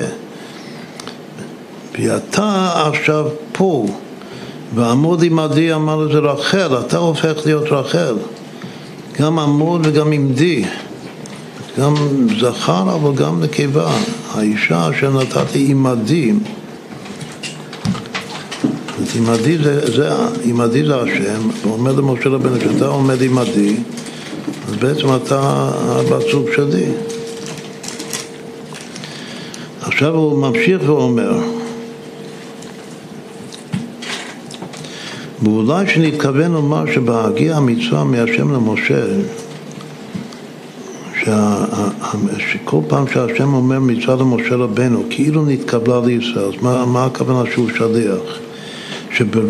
ואתה 1.98 2.72
עכשיו 2.88 3.26
פה, 3.52 3.86
ועמוד 4.74 5.22
עמדי 5.24 5.74
אמר 5.74 5.96
לזה 5.96 6.18
רחל, 6.18 6.80
אתה 6.80 6.98
הופך 6.98 7.32
להיות 7.44 7.72
רחל. 7.72 8.14
גם 9.20 9.38
עמוד 9.38 9.86
וגם 9.86 10.12
עמדי, 10.12 10.64
גם 11.78 11.94
זכר 12.40 12.94
אבל 12.94 13.14
גם 13.14 13.42
נקבה. 13.42 13.90
האישה 14.34 14.90
אשר 14.90 15.10
נתתי 15.20 15.66
עמדי 15.70 16.32
עמדי 19.16 19.58
זה, 19.58 19.92
זה, 19.96 20.10
עמדי 20.44 20.84
זה 20.84 20.96
השם, 20.96 21.48
אומר 21.64 21.92
למשה 21.92 22.28
רבנו, 22.28 22.58
כשאתה 22.58 22.86
עומד 22.86 23.22
עמדי, 23.22 23.76
אז 24.68 24.74
בעצם 24.76 25.06
אתה 25.16 25.40
הבת 25.82 26.22
זוג 26.32 26.46
שלי. 26.56 26.84
עכשיו 29.82 30.14
הוא 30.14 30.38
ממשיך 30.38 30.82
ואומר, 30.86 31.40
ואולי 35.42 35.88
שנתכוון 35.88 36.52
לומר 36.52 36.84
שבהגיע 36.94 37.56
המצווה 37.56 38.04
מהשם 38.04 38.52
למשה, 38.52 39.04
שה, 41.24 41.64
שכל 42.52 42.80
פעם 42.88 43.04
שהשם 43.08 43.54
אומר 43.54 43.80
מצווה 43.80 44.16
למשה 44.16 44.54
רבנו, 44.54 45.02
כאילו 45.10 45.44
נתקבלה 45.44 46.00
לישראל, 46.06 46.44
אז 46.44 46.62
מה, 46.62 46.86
מה 46.86 47.04
הכוונה 47.04 47.50
שהוא 47.52 47.68
שליח? 47.78 48.38
שבר... 49.10 49.42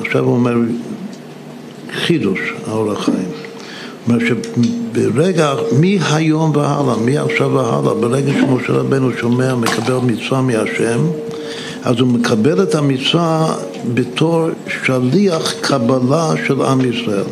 עכשיו 0.00 0.24
הוא 0.24 0.34
אומר 0.34 0.54
חידוש 1.92 2.40
האור 2.66 2.92
החיים. 2.92 3.28
אומר 4.08 4.18
שברגע, 4.26 5.54
מהיום 5.80 6.56
והלאה, 6.56 6.96
מעכשיו 6.96 7.50
והלאה, 7.50 7.94
ברגע 7.94 8.32
שמשה 8.32 8.72
רבנו 8.72 9.10
שומע, 9.20 9.54
מקבל 9.54 9.98
מצווה 10.02 10.40
מהשם, 10.40 11.00
אז 11.82 12.00
הוא 12.00 12.08
מקבל 12.08 12.62
את 12.62 12.74
המצווה 12.74 13.56
בתור 13.94 14.48
שליח 14.86 15.54
קבלה 15.60 16.32
של 16.46 16.62
עם 16.62 16.80
ישראל. 16.92 17.24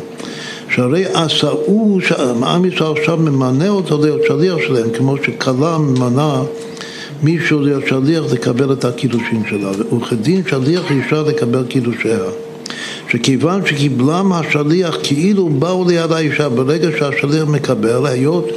שהרי 0.69 1.05
עשאו, 1.13 1.99
עם 2.43 2.65
ישראל 2.65 2.91
עכשיו 2.97 3.17
ממנה 3.17 3.69
אותו 3.69 4.01
להיות 4.01 4.21
שליח 4.27 4.57
שלהם, 4.67 4.89
כמו 4.97 5.15
שכלה 5.23 5.77
ממנה 5.77 6.41
מישהו 7.23 7.59
להיות 7.59 7.87
שליח 7.87 8.23
לקבל 8.31 8.73
את 8.73 8.85
הקידושים 8.85 9.43
שלה, 9.49 9.71
וכדין 9.97 10.41
שליח 10.49 10.91
אישה 10.91 11.21
לקבל 11.21 11.63
קידושיה. 11.69 12.19
שכיוון 13.11 13.65
שקיבלם 13.65 14.31
השליח 14.33 14.97
כאילו 15.03 15.49
באו 15.49 15.87
ליד 15.87 16.11
האישה, 16.11 16.49
ברגע 16.49 16.89
שהשליח 16.99 17.47
מקבל, 17.47 18.05
היות 18.05 18.49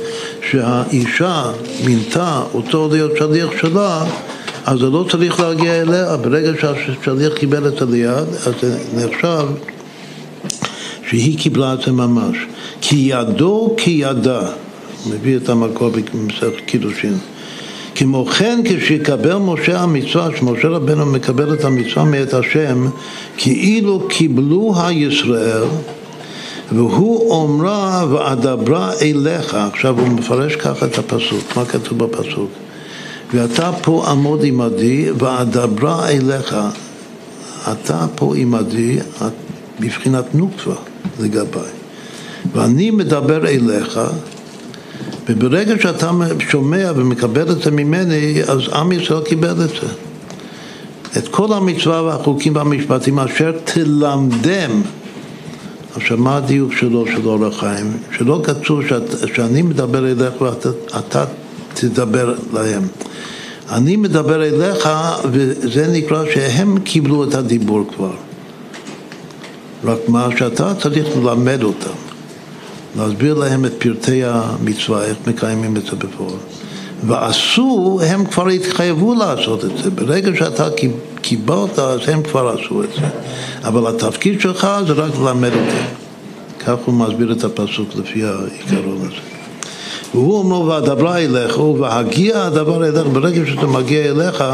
שהאישה 0.50 1.44
מינתה 1.84 2.42
אותו 2.54 2.88
להיות 2.92 3.12
שליח 3.16 3.50
שלה, 3.60 4.04
אז 4.66 4.78
זה 4.78 4.86
לא 4.86 5.04
צריך 5.10 5.40
להגיע 5.40 5.82
אליה, 5.82 6.16
ברגע 6.16 6.50
שהשליח 6.60 7.34
קיבל 7.34 7.68
את 7.68 7.82
הליד, 7.82 8.28
אז 8.46 8.54
זה 8.62 8.78
נחשב 8.96 9.46
שהיא 11.08 11.38
קיבלה 11.38 11.74
את 11.74 11.80
זה 11.86 11.92
ממש. 11.92 12.36
כי 12.80 12.96
ידו 12.96 13.74
כידה, 13.76 14.40
מביא 15.10 15.36
את 15.36 15.48
המקור 15.48 15.88
במסכת 15.90 16.60
קידושין. 16.66 17.18
כמו 17.94 18.26
כן 18.26 18.60
כשיקבל 18.64 19.36
משה 19.36 19.80
המצווה, 19.80 20.28
שמשה 20.36 20.68
רבנו 20.68 21.06
מקבל 21.06 21.54
את 21.54 21.64
המצווה 21.64 22.04
מאת 22.04 22.34
השם, 22.34 22.86
כאילו 23.36 24.08
קיבלו 24.08 24.74
הישראל, 24.76 25.64
והוא 26.72 27.30
אומרה 27.30 28.04
ואדברה 28.10 28.92
אליך, 29.02 29.54
עכשיו 29.54 30.00
הוא 30.00 30.08
מפרש 30.08 30.56
ככה 30.56 30.86
את 30.86 30.98
הפסוק, 30.98 31.56
מה 31.56 31.64
כתוב 31.64 31.98
בפסוק? 31.98 32.50
ואתה 33.34 33.70
פה 33.82 34.04
עמוד 34.08 34.40
עמדי 34.44 35.10
ואדברה 35.18 36.08
אליך, 36.08 36.56
אתה 37.72 38.06
פה 38.14 38.36
עמדי, 38.36 38.98
בבחינת 39.80 40.34
נוקבה 40.34 40.74
לגביי, 41.20 41.70
ואני 42.52 42.90
מדבר 42.90 43.46
אליך 43.46 44.00
וברגע 45.28 45.74
שאתה 45.82 46.10
שומע 46.38 46.92
ומקבל 46.96 47.52
את 47.52 47.62
זה 47.62 47.70
ממני, 47.70 48.42
אז 48.48 48.60
עם 48.74 48.92
ישראל 48.92 49.22
קיבל 49.24 49.50
את 49.50 49.56
זה. 49.68 49.88
את 51.18 51.28
כל 51.28 51.52
המצווה 51.52 52.02
והחוקים 52.02 52.56
והמשפטים 52.56 53.18
אשר 53.18 53.52
תלמדם. 53.64 54.82
עכשיו, 55.96 56.18
מה 56.18 56.36
הדיוק 56.36 56.72
שלו, 56.72 57.06
של 57.06 57.28
אור 57.28 57.46
החיים? 57.46 57.96
שלא 58.16 58.40
כתוב 58.44 58.86
שאת, 58.88 59.02
שאני 59.34 59.62
מדבר 59.62 60.10
אליך 60.10 60.40
ואתה 60.40 61.24
תדבר 61.88 62.34
להם. 62.52 62.82
אני 63.70 63.96
מדבר 63.96 64.44
אליך, 64.44 64.88
וזה 65.24 65.86
נקרא 65.92 66.24
שהם 66.34 66.78
קיבלו 66.78 67.24
את 67.24 67.34
הדיבור 67.34 67.84
כבר. 67.96 68.12
רק 69.84 69.98
מה 70.08 70.28
שאתה 70.38 70.74
צריך 70.74 71.06
ללמד 71.16 71.62
אותם. 71.62 71.96
להסביר 72.96 73.34
להם 73.34 73.64
את 73.64 73.72
פרטי 73.78 74.22
המצווה, 74.24 75.04
איך 75.04 75.16
מקיימים 75.26 75.76
את 75.76 75.82
זה 75.86 75.96
בפועל. 75.96 76.36
ועשו, 77.06 78.00
הם 78.06 78.24
כבר 78.24 78.48
התחייבו 78.48 79.14
לעשות 79.14 79.64
את 79.64 79.70
זה. 79.84 79.90
ברגע 79.90 80.30
שאתה 80.38 80.68
קיבלת, 81.20 81.78
אז 81.78 82.00
הם 82.06 82.22
כבר 82.22 82.48
עשו 82.48 82.82
את 82.82 82.88
זה. 82.94 83.08
אבל 83.64 83.94
התפקיד 83.94 84.40
שלך 84.40 84.68
זה 84.86 84.92
רק 84.92 85.10
ללמד 85.18 85.52
אותם. 85.52 85.84
כך 86.58 86.76
הוא 86.84 86.94
מסביר 86.94 87.32
את 87.32 87.44
הפסוק 87.44 87.88
לפי 87.96 88.24
העיקרון 88.24 88.98
הזה. 89.00 89.41
והוא 90.14 90.38
אומר, 90.38 90.60
והדברה 90.60 91.18
אליך, 91.18 91.58
והגיע 91.58 92.44
הדבר 92.44 92.86
אליך, 92.86 93.06
ברגע 93.12 93.40
שאתה 93.46 93.66
מגיע 93.66 94.10
אליך, 94.10 94.44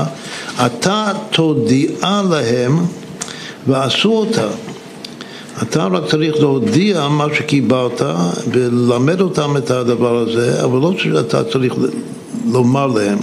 אתה 0.67 1.13
תודיע 1.31 2.23
להם 2.31 2.79
ועשו 3.67 4.13
אותה. 4.13 4.47
אתה 5.63 5.87
רק 5.87 6.03
צריך 6.11 6.37
להודיע 6.41 7.09
מה 7.09 7.27
שקיבלת 7.35 8.03
וללמד 8.51 9.21
אותם 9.21 9.57
את 9.57 9.71
הדבר 9.71 10.19
הזה, 10.19 10.65
אבל 10.65 10.79
לא 10.79 10.93
שאתה 10.99 11.45
צריך 11.45 11.75
לומר 12.53 12.87
להם, 12.87 13.19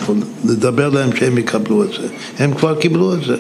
לדבר 0.46 0.90
להם 0.90 1.16
שהם 1.16 1.38
יקבלו 1.38 1.84
את 1.84 1.90
זה. 1.90 2.08
הם 2.40 2.54
כבר 2.54 2.76
קיבלו 2.76 3.14
את 3.14 3.24
זה. 3.24 3.36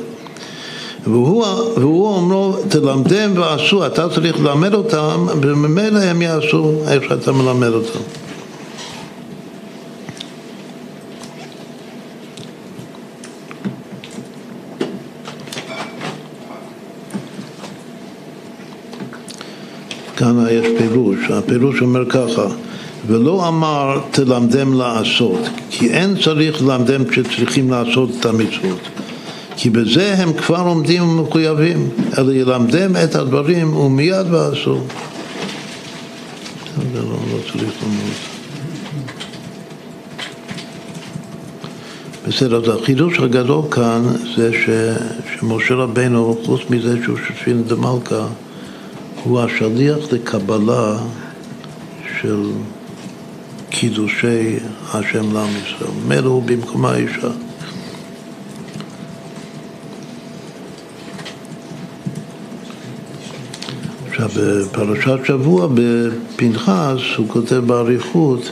והוא, 1.03 1.45
והוא 1.77 2.07
אומר, 2.07 2.59
תלמדם 2.69 3.31
ועשו, 3.35 3.85
אתה 3.85 4.09
צריך 4.09 4.39
ללמד 4.39 4.73
אותם, 4.73 5.27
וממילא 5.41 5.99
הם 5.99 6.21
יעשו 6.21 6.71
איך 6.87 7.03
שאתה 7.03 7.31
מלמד 7.31 7.73
אותם. 7.73 7.99
כאן 20.25 20.45
יש 20.51 20.67
פירוש, 20.77 21.17
הפירוש 21.29 21.81
אומר 21.81 22.09
ככה 22.09 22.45
ולא 23.07 23.47
אמר 23.47 23.99
תלמדם 24.11 24.73
לעשות 24.73 25.39
כי 25.69 25.89
אין 25.89 26.15
צריך 26.23 26.61
ללמדם 26.61 27.11
שצריכים 27.11 27.71
לעשות 27.71 28.09
את 28.19 28.25
המצוות. 28.25 28.79
כי 29.57 29.69
בזה 29.69 30.13
הם 30.17 30.33
כבר 30.33 30.59
עומדים 30.59 31.09
ומחויבים 31.09 31.89
אלא 32.17 32.31
ילמדם 32.31 32.95
את 33.03 33.15
הדברים 33.15 33.77
ומיד 33.77 34.27
ועשו 34.31 34.79
לא, 36.93 37.01
לא 37.01 37.67
בסדר, 42.27 42.55
אז 42.55 42.81
החידוש 42.81 43.19
הגדול 43.19 43.61
כאן 43.71 44.01
זה 44.35 44.51
ש, 44.53 44.69
שמשה 45.39 45.73
רבנו, 45.73 46.37
חוץ 46.45 46.61
מזה 46.69 46.97
שהוא 47.03 47.17
שושבין 47.27 47.63
דמלכה 47.63 48.27
הוא 49.25 49.39
השליח 49.39 49.97
לקבלה 50.11 50.97
של 52.21 52.51
קידושי 53.69 54.55
השם 54.93 55.33
לעם 55.33 55.49
ישראל. 55.49 55.91
מילא 56.07 56.27
הוא 56.29 56.43
במקום 56.43 56.85
האישה. 56.85 57.29
עכשיו, 64.07 64.29
בפרשת 64.35 65.19
שבוע, 65.27 65.67
בפנחס, 65.73 66.99
הוא 67.17 67.29
כותב 67.29 67.55
באריכות 67.55 68.51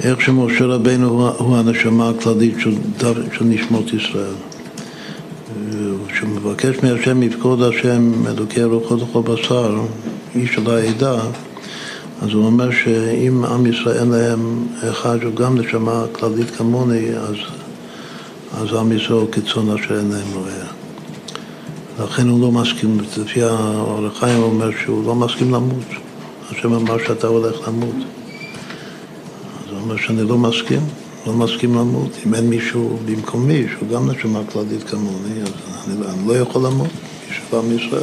איך 0.00 0.20
שמשה 0.20 0.64
רבנו 0.64 1.30
הוא 1.38 1.56
הנשמה 1.56 2.08
הכללית 2.08 2.54
של, 2.58 2.74
של 3.32 3.44
נשמות 3.44 3.92
ישראל. 3.92 4.55
מבקש 6.46 6.76
מהשם 6.82 7.22
יפקוד 7.22 7.62
השם 7.62 8.26
אלוקי 8.26 8.64
רוחות 8.64 9.00
לכל 9.02 9.20
בשר, 9.20 9.80
איש 10.34 10.54
של 10.54 10.70
העדה, 10.70 11.20
אז 12.22 12.30
הוא 12.32 12.46
אומר 12.46 12.70
שאם 12.70 13.44
עם 13.44 13.66
ישראל 13.66 14.08
להם 14.08 14.66
אחד 14.90 15.18
שהוא 15.20 15.34
גם 15.34 15.58
נשמה 15.58 16.04
כללית 16.12 16.50
כמוני, 16.50 17.08
אז, 17.16 17.36
אז 18.58 18.72
עם 18.72 18.92
ישראל 18.92 19.26
כצאן 19.32 19.70
אשר 19.70 19.98
אין 19.98 20.10
להם 20.10 20.32
רואה. 20.34 20.66
לכן 22.04 22.28
הוא 22.28 22.40
לא 22.40 22.52
מסכים, 22.52 22.98
לפי 23.18 23.42
האור 23.42 24.06
החיים 24.06 24.36
הוא 24.36 24.44
אומר 24.44 24.70
שהוא 24.84 25.06
לא 25.06 25.14
מסכים 25.14 25.54
למות. 25.54 25.84
השם 26.50 26.72
אמר 26.72 26.98
שאתה 27.06 27.26
הולך 27.26 27.68
למות. 27.68 27.96
אז 29.64 29.70
הוא 29.70 29.80
אומר 29.80 29.96
שאני 29.96 30.28
לא 30.28 30.38
מסכים, 30.38 30.80
לא 31.26 31.32
מסכים 31.32 31.74
למות. 31.74 32.10
אם 32.26 32.34
אין 32.34 32.50
מישהו 32.50 32.98
במקומי 33.04 33.64
שהוא 33.70 33.88
גם 33.88 34.10
נשמה 34.10 34.40
כללית 34.52 34.82
כמוני, 34.82 35.42
אז 35.42 35.52
אני, 35.88 36.06
אני 36.06 36.28
לא 36.28 36.38
יכול 36.38 36.66
למות, 36.66 36.88
מישהו 37.28 37.58
עם 37.58 37.78
ישראל. 37.78 38.02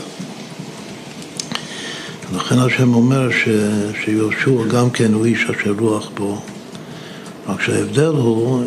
לכן 2.36 2.60
השם 2.60 2.94
אומר 2.94 3.32
ש, 3.32 3.50
שיהושע 4.04 4.68
גם 4.68 4.90
כן 4.90 5.14
הוא 5.14 5.26
איש 5.26 5.50
אשר 5.50 5.74
רוח 5.80 6.10
בו, 6.18 6.42
רק 7.48 7.62
שההבדל 7.62 8.06
הוא, 8.06 8.64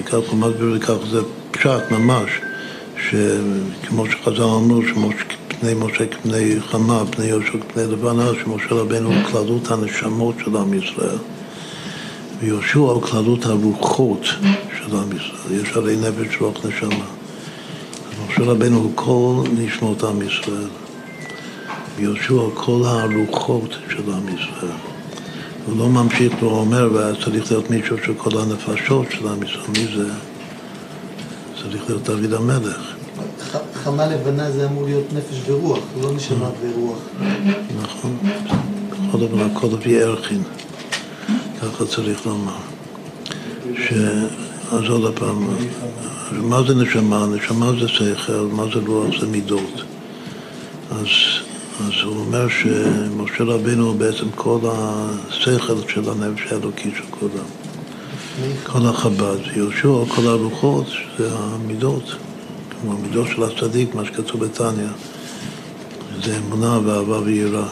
בכך 0.00 0.14
הוא 0.14 0.38
מסביר 0.38 0.74
לכך 0.74 0.96
זה 1.10 1.20
פשט 1.50 1.90
ממש, 1.90 2.30
שכמו 3.08 4.06
שחז"ל 4.06 4.42
אמרו, 4.42 4.82
שפני 4.82 5.74
משה 5.74 6.06
כפני 6.06 6.60
חמה, 6.60 7.02
פני 7.10 7.26
יהושע 7.26 7.58
כפני 7.68 7.82
לבנה, 7.82 8.30
שמשה 8.44 8.74
רבנו 8.74 9.12
הוא 9.12 9.24
כללות 9.24 9.70
הנשמות 9.70 10.34
של 10.44 10.56
עם 10.56 10.74
ישראל. 10.74 11.18
ויהושע 12.40 12.78
הוא 12.78 13.02
כללות 13.02 13.46
הרוחות 13.46 14.24
של 14.78 14.96
עם 14.96 15.16
ישראל. 15.16 15.60
יש 15.62 15.68
הרי 15.76 15.96
נפש 15.96 16.36
רוח 16.40 16.66
נשמה. 16.66 17.04
אז 18.08 18.28
משה 18.28 18.42
רבנו 18.42 18.76
הוא 18.78 18.92
כל 18.94 19.44
נשמות 19.52 20.04
עם 20.04 20.22
ישראל. 20.22 20.68
ויהושע 21.96 22.42
כל 22.54 22.82
הרוחות 22.84 23.70
של 23.90 24.12
עם 24.12 24.28
ישראל. 24.28 24.78
הוא 25.66 25.78
לא 25.78 25.88
ממשיך 25.88 26.32
ואומר, 26.42 26.88
והיה 26.92 27.14
צריך 27.24 27.50
להיות 27.50 27.70
מישהו 27.70 27.96
של 28.06 28.14
כל 28.14 28.38
הנפשות 28.38 29.06
של 29.10 29.28
עם 29.28 29.42
ישראל. 29.42 29.66
מי 29.68 29.96
זה? 29.96 30.08
צריך 31.62 31.82
להיות 31.88 32.02
דוד 32.02 32.32
המלך. 32.32 32.94
חמה 33.74 34.06
לבנה 34.06 34.50
זה 34.50 34.66
אמור 34.66 34.84
להיות 34.84 35.12
נפש 35.12 35.40
ורוח, 35.46 35.78
לא 36.02 36.12
נשמה 36.12 36.50
ורוח. 36.60 36.98
נכון. 37.82 38.16
בכל 39.08 39.18
דבר, 39.18 39.44
הכל 39.44 39.66
לפי 39.78 40.02
ערכין. 40.02 40.42
ככה 41.60 41.86
צריך 41.86 42.26
לומר. 42.26 42.56
ש... 43.76 43.92
אז 44.72 44.84
עוד 44.88 45.18
פעם, 45.18 45.48
מה 46.32 46.62
זה 46.62 46.74
נשמה? 46.74 47.26
נשמה 47.26 47.72
זה 47.80 47.88
שכל, 47.88 48.48
מה 48.52 48.64
זה 48.74 48.80
רוח? 48.86 49.20
זה 49.20 49.26
מידות. 49.26 49.82
אז, 50.90 51.06
אז 51.80 51.92
הוא 52.04 52.16
אומר 52.16 52.48
שמשה 52.48 53.44
רבינו 53.44 53.86
הוא 53.86 53.96
בעצם 53.96 54.26
כל 54.34 54.58
השכל 54.62 55.74
של 55.88 56.10
הנפש 56.10 56.52
האלוקי 56.52 56.90
של 56.96 57.04
כולם. 57.10 57.48
כל 58.66 58.86
החב"ד, 58.86 59.56
יהושע, 59.56 60.14
כל 60.14 60.26
הרוחות, 60.26 60.86
זה 61.18 61.28
המידות, 61.32 62.14
כמו 62.80 62.92
המידות 62.92 63.26
של 63.28 63.42
הצדיק, 63.42 63.94
מה 63.94 64.04
שכתוב 64.04 64.44
בתניא, 64.44 64.88
זה 66.24 66.36
אמונה 66.38 66.78
ואהבה 66.84 67.18
ויראה. 67.20 67.68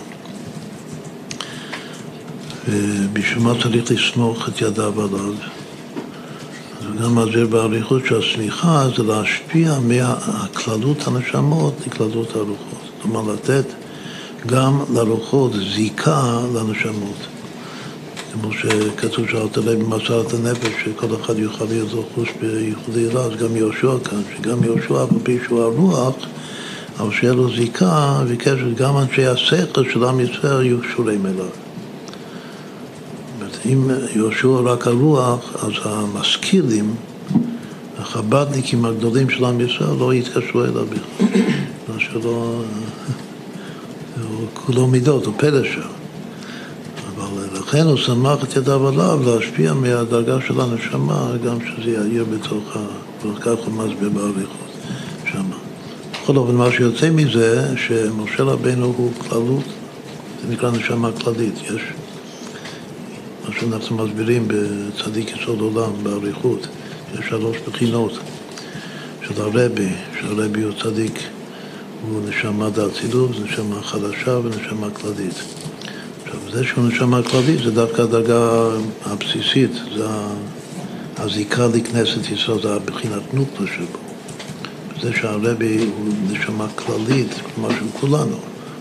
ובשביל 2.69 3.43
מה 3.43 3.53
צריך 3.63 3.91
לסמוך 3.91 4.49
את 4.49 4.61
ידיו 4.61 5.03
עליו? 5.03 5.35
אז 6.81 6.87
הוא 6.87 7.01
גם 7.03 7.15
מסביר 7.15 7.47
באריכות 7.47 8.03
שהסמיכה 8.07 8.89
זה 8.97 9.03
להשפיע 9.03 9.79
מהכללות 9.79 11.07
הנשמות 11.07 11.75
לכללות 11.87 12.37
הרוחות. 12.37 12.91
כלומר, 13.03 13.33
לתת 13.33 13.65
גם 14.47 14.81
לרוחות 14.95 15.53
זיקה 15.75 16.41
לנשמות. 16.55 17.27
כמו 18.33 18.53
שכתוב 18.53 19.29
שאלת 19.29 19.57
לב 19.57 19.83
במסרת 19.83 20.35
הנפש, 20.35 20.73
שכל 20.85 21.07
אחד 21.21 21.39
יוכל 21.39 21.65
להיות 21.65 21.89
לחוש 21.93 22.29
בייחודי 22.41 23.11
אלה, 23.11 23.21
אז 23.21 23.33
גם 23.37 23.57
יהושע 23.57 23.99
כאן, 24.05 24.23
שגם 24.37 24.65
יהושע, 24.65 25.01
על 25.01 25.07
פי 25.23 25.39
שהוא 25.45 25.63
הרוח, 25.63 26.15
אבל 26.99 27.13
שיהיה 27.13 27.33
לו 27.33 27.57
זיקה 27.57 28.23
וקשר, 28.27 28.73
גם 28.77 28.99
אנשי 28.99 29.27
השכל 29.27 29.91
של 29.91 30.05
עם 30.05 30.21
ישראל 30.21 30.65
יהיו 30.65 30.81
קשורים 30.81 31.27
אליו. 31.27 31.66
אם 33.73 33.91
יהושע 34.15 34.49
רק 34.49 34.87
הרוח, 34.87 35.65
אז 35.65 35.73
המשכילים, 35.85 36.95
החב"דניקים 37.99 38.85
הגדולים 38.85 39.31
של 39.31 39.45
עם 39.45 39.61
ישראל 39.61 39.97
לא 39.99 40.15
יתקשרו 40.15 40.65
אליו 40.65 40.87
בכלל. 40.87 41.27
מה 41.89 42.01
שלא... 42.01 42.63
הוא 44.29 44.47
כולו 44.55 44.87
מידות, 44.87 45.27
הוא 45.27 45.35
פלא 45.37 45.65
שם. 45.65 45.97
לכן 47.67 47.87
הוא 47.87 47.97
שמח 47.97 48.45
את 48.45 48.57
ידיו 48.57 48.89
עליו 48.89 49.21
להשפיע 49.27 49.75
מהדרגה 49.75 50.39
של 50.47 50.61
הנשמה, 50.61 51.31
גם 51.45 51.57
שזה 51.61 51.91
יאיר 51.91 52.25
בתוך 52.25 52.77
ה... 52.77 52.81
וכך 53.27 53.59
הוא 53.65 53.73
מסביר 53.73 54.09
באריכות 54.09 54.69
שמה. 55.33 55.57
בכל 56.23 56.37
אופן, 56.37 56.55
מה 56.55 56.73
שיוצא 56.73 57.11
מזה, 57.11 57.77
שמשה 57.77 58.43
רבנו 58.43 58.95
הוא 58.97 59.13
כללות, 59.19 59.65
זה 60.43 60.53
נקרא 60.53 60.71
נשמה 60.71 61.13
כללית. 61.13 61.55
יש 61.63 61.83
מה 63.49 63.55
שאנחנו 63.61 63.97
מסבירים 63.97 64.49
בצדיק 64.49 65.37
יסוד 65.37 65.61
עולם, 65.61 65.91
באריכות, 66.03 66.67
יש 67.15 67.29
שלוש 67.29 67.57
בחינות 67.69 68.13
של 69.27 69.43
הרבי, 69.43 69.89
שהרבי 70.21 70.63
הוא 70.63 70.73
צדיק, 70.83 71.19
הוא 72.03 72.21
נשמה 72.29 72.71
דאצילות, 72.71 73.31
נשמה 73.45 73.83
חדשה 73.83 74.39
ונשמה 74.39 74.91
כללית. 74.91 75.35
זה 76.53 76.65
שהוא 76.65 76.89
נשמה 76.89 77.23
כללית 77.23 77.63
זה 77.65 77.71
דווקא 77.71 78.03
הדרגה 78.03 78.69
הבסיסית, 79.05 79.71
זה 79.97 80.07
הזיקה 81.17 81.67
לכנסת 81.67 82.31
ישראל, 82.33 82.63
זה 82.63 82.75
הבחינת 82.75 83.35
נוקלה 83.35 83.67
שבו. 83.67 83.99
זה 85.03 85.13
שהרבי 85.21 85.79
הוא 85.79 86.13
נשמה 86.31 86.67
כללית, 86.75 87.35
כמו 87.55 87.71
של 87.71 87.87
כולנו, 88.01 88.37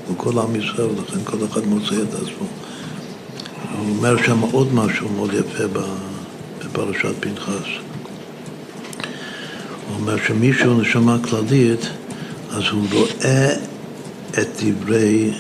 הוא 0.08 0.18
כל 0.18 0.40
עם 0.40 0.56
ישראל, 0.56 0.88
לכן 1.08 1.20
כל 1.24 1.38
אחד 1.52 1.66
מוצא 1.66 1.96
את 1.96 2.14
עצמו. 2.14 2.48
הוא 3.78 3.90
אומר 3.90 4.24
שם 4.24 4.40
עוד 4.40 4.74
משהו 4.74 5.10
מאוד 5.10 5.34
יפה 5.34 5.64
בפרשת 6.60 7.14
פנחס. 7.20 7.68
הוא 9.88 9.96
אומר 9.96 10.18
שמישהו 10.28 10.82
נשמה 10.82 11.18
כללית, 11.30 11.90
אז 12.52 12.64
הוא 12.72 12.88
רואה 12.92 13.54
את 14.30 14.64
דברי, 14.64 15.32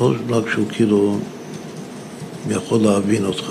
לא 0.00 0.14
רק 0.30 0.44
שהוא 0.52 0.66
כאילו 0.68 1.18
יכול 2.50 2.80
להבין 2.80 3.24
אותך. 3.24 3.50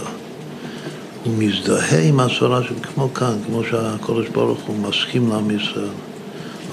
הוא 1.23 1.34
מזדהה 1.38 2.07
עם 2.07 2.19
הסברה 2.19 2.64
של 2.64 2.76
כמו 2.82 3.14
כאן, 3.14 3.36
כמו 3.45 3.64
שהקודש 3.64 4.30
ברוך 4.30 4.60
הוא 4.61 4.76
מסכים 4.77 5.30
לעם 5.30 5.52
ישראל, 5.52 5.90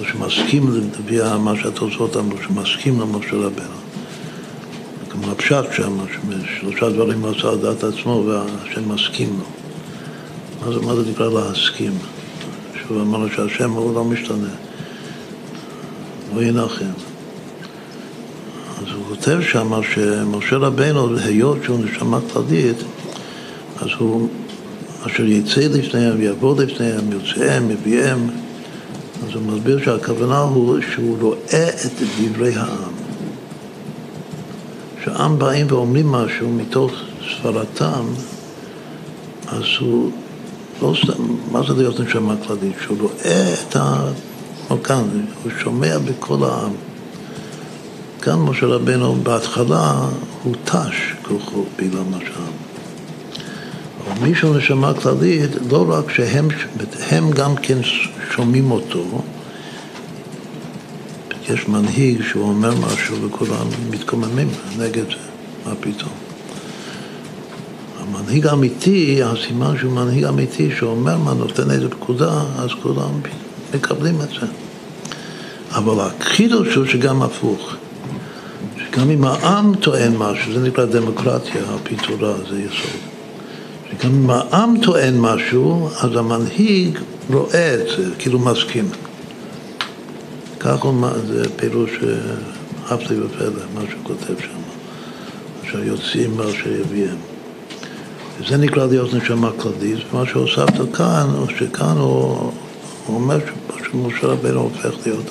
או 0.00 0.04
שמסכים 0.04 0.70
לפי 0.76 1.18
מה 1.40 1.52
שהתוצאות 1.62 2.16
אמרו, 2.16 2.36
שמסכים 2.46 3.00
למשה 3.00 3.36
רבנו. 3.36 3.81
הפשט 5.30 5.64
שם, 5.76 5.98
שלושה 6.60 6.90
דברים 6.90 7.24
עשה 7.24 7.48
על 7.48 7.58
דעת 7.58 7.84
עצמו 7.84 8.24
והשם 8.26 8.94
מסכים 8.94 9.38
לו. 9.38 9.44
מה 10.66 10.72
זה, 10.72 10.86
מה 10.86 10.94
זה 10.94 11.10
נקרא 11.10 11.28
להסכים? 11.28 11.92
שהוא 12.80 13.00
אמר 13.02 13.28
שהשם 13.36 13.70
הוא 13.70 13.94
לא 13.94 14.04
משתנה, 14.04 14.48
לא 16.34 16.42
ינחם. 16.42 16.84
אז 18.78 18.92
הוא 18.94 19.04
כותב 19.08 19.38
שם 19.52 19.72
שמשה 19.94 20.56
רבנו, 20.56 21.16
היות 21.18 21.58
שהוא 21.64 21.84
נשמה 21.84 22.18
כללית, 22.32 22.76
אז 23.80 23.88
הוא, 23.98 24.28
אשר 25.06 25.24
יצא 25.24 25.60
לפניהם, 25.60 26.20
יעבור 26.22 26.54
לפניהם, 26.62 27.12
יוצאיהם, 27.12 27.70
יביאם, 27.70 28.28
אז 29.26 29.34
הוא 29.34 29.42
מסביר 29.42 29.84
שהכוונה 29.84 30.38
הוא 30.38 30.78
שהוא 30.92 31.16
רואה 31.20 31.68
את 31.68 31.92
דברי 32.20 32.54
העם. 32.54 33.01
כשהעם 35.02 35.38
באים 35.38 35.66
ואומרים 35.68 36.12
משהו 36.12 36.48
מתוך 36.48 36.92
סברתם, 37.36 38.04
אז 39.48 39.62
הוא 39.80 40.10
לא 40.82 40.94
סתם, 41.04 41.22
מה 41.50 41.62
זה 41.68 41.74
להיות 41.74 42.00
נשמה 42.00 42.34
כללית? 42.46 42.76
שהוא 42.82 42.98
רואה 43.00 43.54
את 43.54 43.76
ה... 43.76 44.04
כמו 44.68 44.82
כאן, 44.82 45.04
הוא 45.42 45.52
שומע 45.58 45.98
בכל 45.98 46.44
העם. 46.44 46.72
כאן 48.22 48.34
משה 48.34 48.66
רבנו 48.66 49.14
בהתחלה 49.22 50.08
הוא 50.42 50.54
תש 50.64 51.14
כוחו 51.22 51.64
בגלל 51.78 52.02
מה 52.10 52.18
שם. 52.18 52.52
אבל 53.98 54.26
מי 54.28 54.34
שהוא 54.34 54.56
נשמה 54.56 54.94
כללית, 54.94 55.50
לא 55.70 55.84
רק 55.88 56.10
שהם 56.10 56.48
הם 57.10 57.30
גם 57.30 57.56
כן 57.56 57.78
שומעים 58.30 58.70
אותו, 58.70 59.04
יש 61.50 61.68
מנהיג 61.68 62.22
שהוא 62.22 62.48
אומר 62.48 62.70
משהו 62.76 63.16
וכולם 63.22 63.66
מתקוממים 63.90 64.48
נגד 64.78 65.04
זה, 65.04 65.16
מה 65.66 65.74
פתאום? 65.80 66.12
המנהיג 68.00 68.46
האמיתי, 68.46 69.22
הסימן 69.22 69.78
שהוא 69.78 69.92
מנהיג 69.92 70.24
אמיתי, 70.24 70.70
שאומר 70.78 71.16
מה 71.16 71.34
נותן 71.34 71.70
איזה 71.70 71.88
פקודה, 71.88 72.42
אז 72.58 72.70
כולם 72.82 73.20
מקבלים 73.74 74.20
את 74.22 74.28
זה. 74.28 74.46
אבל 75.74 75.94
החידוש 76.00 76.74
הוא 76.74 76.86
שגם 76.86 77.22
הפוך. 77.22 77.74
שגם 78.76 79.10
אם 79.10 79.24
העם 79.24 79.74
טוען 79.74 80.16
משהו, 80.16 80.52
זה 80.52 80.60
נקרא 80.60 80.84
דמוקרטיה, 80.84 81.62
על 81.68 81.78
פי 81.82 81.96
תורה, 81.96 82.34
זה 82.50 82.60
יסוד. 82.60 83.00
שגם 83.90 84.10
אם 84.14 84.30
העם 84.30 84.74
טוען 84.82 85.18
משהו, 85.18 85.88
אז 86.00 86.16
המנהיג 86.16 86.98
רואה 87.30 87.74
את 87.74 87.86
זה, 87.96 88.10
כאילו 88.18 88.38
מסכים. 88.38 88.88
הוא, 90.66 91.08
זה 91.26 91.44
פירוש 91.56 91.90
הפלא 92.88 93.24
ופלא, 93.24 93.62
מה 93.74 93.80
שהוא 93.90 94.02
כותב 94.02 94.40
שם. 94.40 94.62
אשר 95.64 95.84
יוצאים 95.84 96.38
ואשר 96.38 96.72
יביאם. 96.72 97.16
וזה 98.38 98.56
נקרא 98.56 98.86
להיות 98.86 99.14
נשמה 99.14 99.50
כללית, 99.56 99.98
ומה 100.12 100.26
שהוספת 100.26 100.96
כאן, 100.96 101.26
שכאן 101.58 101.96
הוא, 101.96 102.52
הוא 103.06 103.16
אומר 103.16 103.38
שמשה 103.84 104.26
רבנו 104.26 104.60
הופך 104.60 105.06
להיות 105.06 105.30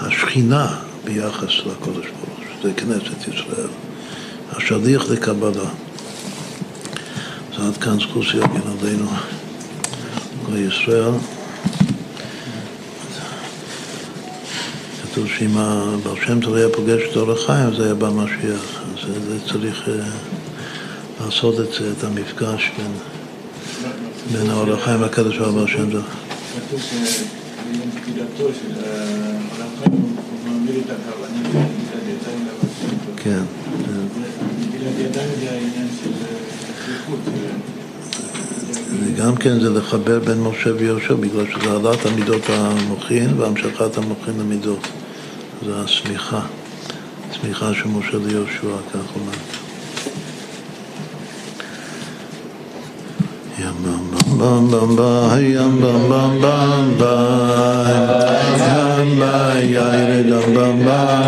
השכינה 0.00 0.76
ביחס 1.04 1.50
לקודש 1.66 2.06
ברוך 2.06 2.38
הוא, 2.38 2.44
שזה 2.62 2.72
כנסת 2.72 3.28
ישראל, 3.28 3.68
השליח 4.52 5.10
לקבלה. 5.10 5.68
אז 7.58 7.66
עד 7.66 7.76
כאן 7.76 8.00
זכות 8.00 8.24
יגן 8.34 8.60
עלינו, 8.80 9.08
לישראל. 10.52 11.12
כתוב 15.14 15.28
שאם 15.28 15.58
הבעל 15.58 16.16
שם 16.26 16.40
טוב 16.40 16.54
היה 16.54 16.68
פוגש 16.68 17.02
את 17.10 17.16
אור 17.16 17.32
החיים, 17.32 17.74
זה 17.74 17.84
היה 17.84 17.94
במשיח. 17.94 18.82
אז 18.94 19.10
זה 19.28 19.52
צריך 19.52 19.88
אה, 19.88 19.94
לעשות 21.20 21.60
את 21.60 21.72
זה, 21.72 21.92
את 21.98 22.04
המפגש 22.04 22.70
בין, 22.76 22.92
בין 24.32 24.50
האור 24.50 24.72
החיים 24.72 25.00
והקדוש 25.00 25.38
ברוך 25.38 25.54
הוא 25.54 25.66
שם 25.66 25.90
טוב. 25.90 26.02
כתוב 26.68 26.80
שביום 26.80 27.90
פקידתו 27.90 28.48
של 28.60 28.72
אור 28.74 29.66
החיים 29.66 29.92
הוא 29.92 30.52
מעמיד 30.52 30.82
את 30.84 30.90
הכוונה 30.90 31.48
בגלל 31.48 32.02
ידיים 32.02 32.46
לבשם 32.46 32.96
טוב. 33.06 33.16
כן. 33.24 33.42
בגלל 34.70 35.06
ידיים 35.06 35.30
זה 35.40 35.50
העניין 35.50 35.88
של 36.02 36.10
שליחות. 36.86 37.18
וגם 39.04 39.36
כן 39.36 39.60
זה 39.60 39.70
לחבר 39.70 40.18
בין 40.18 40.40
משה 40.40 40.70
ויהושע, 40.76 41.14
בגלל 41.14 41.44
שזה 41.46 41.70
העלאת 41.72 42.06
המידות 42.06 42.42
המוחין 42.48 43.40
והמשכת 43.40 43.98
המוחין 43.98 44.34
למידות. 44.40 44.88
זה 45.64 45.72
הסמיכה, 45.84 46.40
סמיכה 47.32 47.74
של 47.74 47.88
משה 47.88 48.16
ליהושע, 48.26 48.76
כך 48.92 49.16
אומר. 49.16 49.32
ים 53.58 53.72
בם 53.82 54.38
בם 54.38 54.70
בם 54.70 54.96
בם 54.96 55.38
ים 55.40 55.80
בם 55.80 56.08
בם 56.10 56.40
בם 56.40 56.98
בם 56.98 57.84
ים 58.56 59.18
בם 59.18 59.56
ירד 59.62 60.26
ים 60.26 60.54
בם 60.54 60.84
בם 60.84 61.22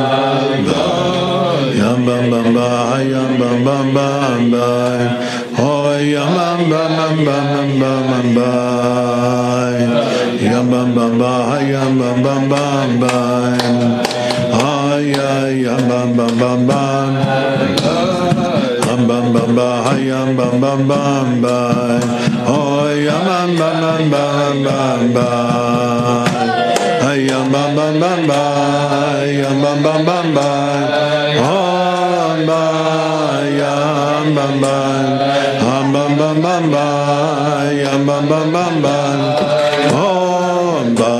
ים 1.74 2.06
בם 2.06 2.30
בם 2.30 2.54
בם 2.54 3.00
ים 3.00 3.38
בם 3.38 3.64
בם 3.64 3.94
בם 3.94 4.50
בם 4.50 5.26
yam 6.12 6.30
bam 6.30 6.70
bam 6.70 6.96
bam 6.98 7.26
bam 7.26 7.80
bam 7.80 8.34
bam 8.36 8.66
yam 10.40 10.70
bam 10.70 10.94
bam 10.96 11.18
bam 11.18 11.68
yam 11.70 11.98
bam 11.98 12.22
bam 12.22 12.48
bam 12.48 13.00
bam 13.00 14.05
ay 15.14 15.62
yam 15.64 15.82
bam 15.88 16.16
bam 16.16 16.32
bam 16.40 16.66
bam 16.66 17.10
yam 18.86 19.02
bam 19.08 19.24
bam 19.34 19.56
bam 19.56 20.30
bam 20.36 20.60
bam 20.60 20.88
bam 20.88 21.42
bam 21.42 22.00
hoy 22.48 22.94
yam 23.06 23.26
bam 23.28 23.50
bam 23.58 24.10
bam 24.10 24.54
bam 24.64 25.00
bam 25.14 26.36
ay 27.08 27.18
yam 27.28 27.46
bam 27.52 27.70
bam 27.76 27.94
bam 28.00 28.20
bam 28.26 28.62
bam 29.62 29.82
bam 29.84 30.00
bam 30.06 30.26
bam 30.34 30.82
oh 31.38 31.66
bam 34.36 34.60
bam 34.60 34.60
bam 34.60 35.26
bam 35.96 36.18
bam 36.18 36.42
bam 36.42 36.70
bam, 36.70 38.06
bam 38.06 38.28
bam 38.28 38.52
bam 38.52 38.74
bam. 38.82 39.18
Om 39.92 40.94
ba 40.98 41.14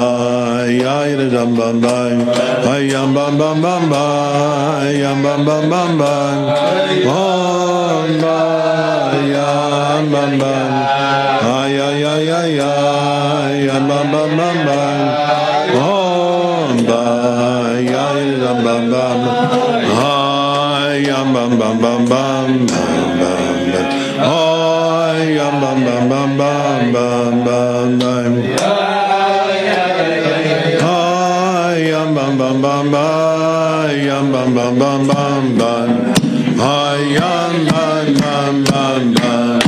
ya 0.82 0.96
ira 1.10 1.26
dam 1.34 1.50
bam 1.58 1.80
bam, 1.80 1.94
ay 2.00 2.05
yam 2.80 3.14
bam 3.14 3.38
bam 3.38 3.62
bam 3.62 3.90
bam, 3.90 4.84
yam 5.00 5.22
bam 5.22 5.44
bam 5.46 5.70
bam 5.70 5.98
bam. 5.98 6.36
Om 7.08 8.20
ba 8.22 8.40
yam 9.34 10.12
bam 10.12 10.38
bam, 10.38 10.72
ay 11.56 11.80
ay 11.80 12.04
ay 12.04 12.30
ay 12.30 12.60
ay, 12.60 13.66
yam 13.66 13.88
bam 13.88 14.12
bam 14.12 14.30
bam 14.38 14.56
bam. 14.66 14.98
Om 15.74 16.76
ba 16.88 17.04
ya 17.80 18.04
ira 18.20 18.38
dam 18.44 18.58
bam 18.64 18.82
bam, 18.92 19.20
ay 20.04 21.04
yam 21.08 21.32
bam 21.34 21.58
bam 21.58 21.80
bam 21.80 21.80
bam 21.80 22.00
bam 22.08 22.08
bam. 22.08 22.75
Bam 34.78 35.06
bam 35.08 35.08
bam 35.08 35.58
bam 35.58 35.58
bam. 35.58 36.58
Oh, 36.58 36.96
bam 37.68 38.64
bam 38.64 38.64
bam 38.64 39.14
bam. 39.14 39.60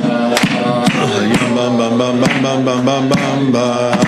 Yam 1.32 1.56
bam 1.56 1.78
bam 1.78 1.98
bam 1.98 2.20
bam 2.20 2.64
bam 2.64 2.64
bam 2.64 2.84
bam 2.86 3.08
bam 3.08 3.52
bam. 3.52 3.98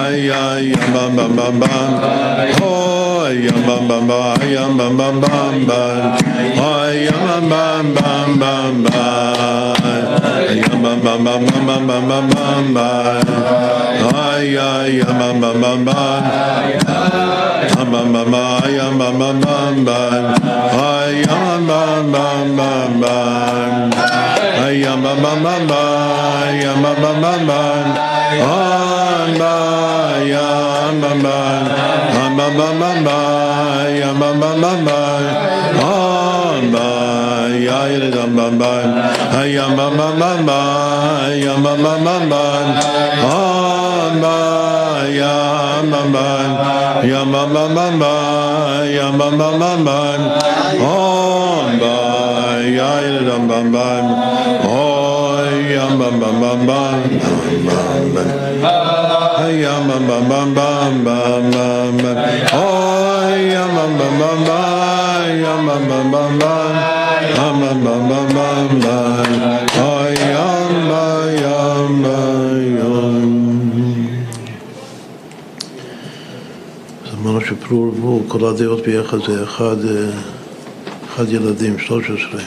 Ay 0.00 0.30
ay 0.30 0.72
yam 0.72 0.94
bam 0.94 1.16
bam 1.16 1.36
bam 1.36 1.60
bam. 1.60 1.90
Oh, 2.62 3.28
yam 3.28 3.60
bam 3.66 3.88
bam 3.88 4.08
bam, 4.08 4.40
yam 4.50 4.78
bam 4.78 4.96
bam 4.96 5.20
bam 5.20 5.66
bam. 5.66 6.16
Ay 6.58 7.04
yam 7.04 7.48
bam 7.50 7.94
bam 7.94 8.38
bam 8.40 8.84
bam. 8.84 9.69
Bye 34.90 35.49
dam 38.14 38.36
bam 38.36 38.58
bam. 38.58 38.88
Ay 39.38 39.54
yam 39.54 39.76
bam 39.76 39.96
bam 39.98 40.18
bam 40.20 40.46
yam 41.44 41.62
bam 41.64 41.78
bam 41.84 42.04
bam 42.04 42.22
bam. 42.30 42.66
Yam 45.20 45.90
bam 45.90 46.12
bam. 46.12 46.50
Yam 47.10 47.32
bam 47.32 47.54
bam 47.54 47.74
bam 47.74 47.98
bam, 47.98 48.84
yam 48.94 49.18
bam 49.18 49.38
bam 49.38 49.84
bam. 49.84 50.20
Oh 54.62 55.40
yam 55.72 55.98
bam 55.98 56.18
bam 56.20 56.40
bam 56.40 56.66
bam 56.66 56.66
bam. 56.66 57.00
Oh 59.02 59.48
yam 59.62 59.88
bam 59.88 60.08
bam 60.08 60.28
bam 60.28 60.54
bam, 60.54 61.04
bam 66.12 66.40
bam 66.40 66.69
אמרנו 77.22 77.40
שפרו 77.40 78.22
כל 78.28 78.44
הדעות 78.44 78.86
ביחד 78.86 79.18
זה 79.26 79.42
אחד, 79.42 79.84
אה, 79.84 80.10
אחד 81.08 81.28
ילדים, 81.28 81.78
13. 81.78 82.40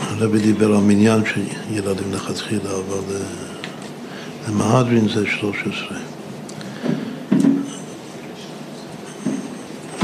הרבי 0.00 0.38
דיבר 0.38 0.66
על 0.66 0.80
מניין 0.80 1.22
של 1.34 1.40
ילדים 1.70 2.12
לכתחילה, 2.12 2.70
אבל 2.70 3.14
אה, 3.14 3.20
למהדרין 4.48 5.08
זה 5.08 5.26
13. 5.26 5.98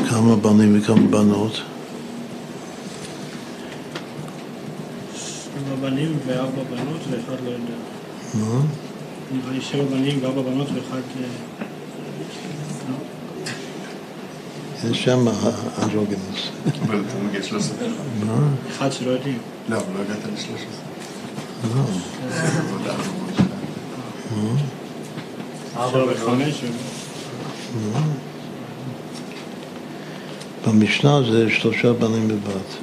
כמה 0.09 0.37
בנים 0.37 0.79
וכמה 0.79 1.07
בנות? 1.11 1.61
שבע 5.15 5.72
בנים 5.83 6.19
וארבע 6.27 6.63
בנות 6.71 7.01
ואחד 7.11 7.45
לא 7.45 7.51
יודע. 7.51 7.75
נו, 8.35 8.63
נראה 9.33 9.53
לי 9.53 9.61
שבע 9.61 9.85
בנים 9.85 10.19
וארבע 10.23 10.43
בנות 10.43 10.69
ואחד... 10.75 11.01
אה, 11.21 11.27
יש 14.91 15.05
שם 15.05 15.25
אנדרוגינוס. 15.83 16.51
אבל 16.87 17.03
אתה 17.09 17.19
מגיע 17.29 17.43
13. 17.43 17.89
מה? 18.27 18.49
אחד 18.71 18.93
שלא 18.93 19.11
יודעים. 19.11 19.39
לא, 19.69 19.77
אבל 19.77 19.85
לא 19.95 20.01
הגעת 20.01 20.25
ל-13. 20.25 20.65
לא. 21.75 21.83
עבודה 22.59 22.93
הרבה 22.93 23.35
שלך. 23.37 23.47
ארבע 25.77 26.05
בנות. 26.05 26.17
וחמש. 26.17 26.65
במשנה 30.67 31.23
זה 31.31 31.51
שלושה 31.51 31.93
בנים 31.93 32.29
בבת. 32.29 32.82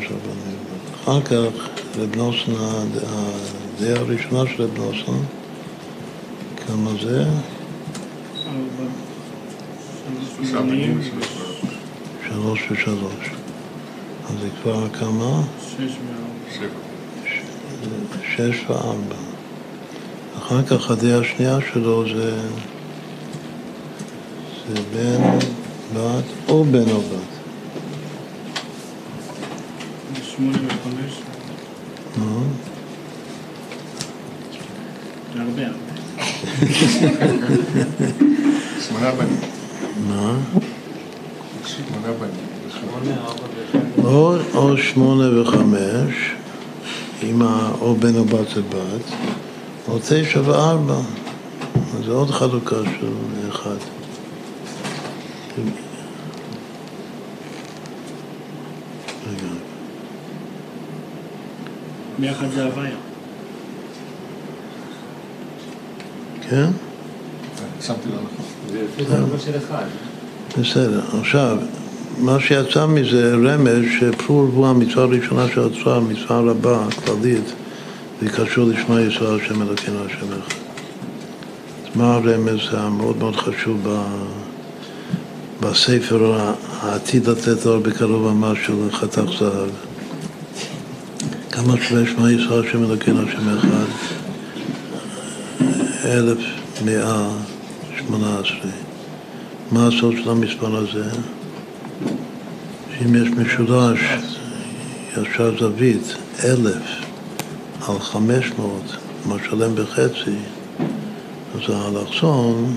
שלושה 0.00 0.14
בנים 0.14 0.58
בבת. 0.58 1.04
אחר 1.04 1.20
כך 1.20 1.68
רב 1.98 2.16
נוסון, 2.16 2.54
הדעה 2.54 4.00
הראשונה 4.00 4.50
של 4.50 4.62
רב 4.62 4.78
נוסון, 4.78 5.24
כמה 6.66 6.90
זה? 7.02 7.24
שלוש 12.28 12.70
ושלוש. 12.70 13.30
אז 14.28 14.34
זה 14.40 14.48
כבר 14.62 14.88
כמה? 14.88 15.42
שש 18.36 18.64
וארבע. 18.68 19.16
אחר 20.38 20.62
כך 20.62 20.90
הדעה 20.90 21.20
השנייה 21.20 21.58
שלו 21.72 22.04
זה, 22.08 22.40
זה 24.68 24.82
בן, 24.94 25.38
בת 25.94 26.24
או 26.48 26.64
בן 26.64 26.90
או 26.90 27.00
בת. 27.00 27.33
זה 30.38 30.42
הרבה 35.40 35.66
הרבה. 35.66 35.94
שמונה 38.80 39.10
בנים. 39.10 39.40
מה? 40.08 40.38
שמונה 41.66 42.12
בנים. 42.20 42.54
או, 44.54 44.76
שמונה 44.76 45.40
וחמש, 45.40 46.32
עם 47.22 47.42
ה, 47.42 47.70
או 47.80 47.96
בן 47.96 48.16
או 48.16 48.24
בת 48.24 48.48
זה 48.54 48.62
בת, 48.62 49.14
או 49.88 49.98
תשע 49.98 50.40
וארבע. 50.44 51.00
אז 51.98 52.04
זה 52.04 52.12
עוד 52.12 52.30
חלוקה 52.30 52.76
של 53.00 53.12
אחד. 53.48 53.76
רגע, 59.26 59.48
ביחד 62.24 62.46
זה 62.54 62.64
הוויה. 62.64 62.96
כן? 66.50 66.66
שמתי 67.80 68.08
לא 68.08 68.16
נכון. 68.98 69.38
אחד. 69.56 69.84
בסדר. 70.58 71.00
עכשיו, 71.20 71.58
מה 72.18 72.40
שיצא 72.40 72.86
מזה 72.86 73.34
רמז 73.34 73.84
שפרו 73.98 74.34
ורבו 74.34 74.66
המצווה 74.66 75.04
הראשונה 75.04 75.48
של 75.48 75.60
הצוהר, 75.60 76.00
מצווה 76.00 76.40
רבה, 76.40 76.86
כללית, 77.04 77.52
והיא 78.20 78.30
קשור 78.30 78.68
לשמע 78.68 79.00
ישראל 79.00 79.40
השם 79.40 79.62
אלוקינו 79.62 80.04
השם 80.04 80.16
אחד. 80.16 80.58
אז 81.84 81.96
מה 81.96 82.14
הרמז 82.14 82.60
המאוד 82.70 83.16
מאוד 83.16 83.36
חשוב. 83.36 83.88
בספר 85.60 86.50
העתיד 86.80 87.28
לתת 87.28 87.66
אור 87.66 87.78
בקרוב 87.78 88.32
ממש 88.32 88.58
של 88.66 88.90
חתך 88.92 89.24
זהב? 89.38 89.93
שווה 91.64 92.06
שמע 92.06 92.30
ישראל 92.30 92.66
השם 92.66 92.84
אלוקינו 92.84 93.28
השם 93.28 93.58
אחד? 93.58 93.84
אלף 96.04 96.38
מאה 96.84 97.28
שמונה 97.98 98.38
עשרה. 98.38 98.70
מה 99.72 99.86
הסוד 99.86 100.14
של 100.22 100.30
המספר 100.30 100.76
הזה? 100.76 101.04
שאם 102.98 103.14
יש 103.14 103.28
משולש 103.28 104.00
ישר 105.12 105.58
זווית, 105.58 106.14
אלף 106.44 106.82
על 107.88 107.98
חמש 107.98 108.52
מאות, 108.58 108.96
משלם 109.26 109.74
בחצי, 109.74 110.36
אז 111.54 111.60
האלכסון 111.68 112.76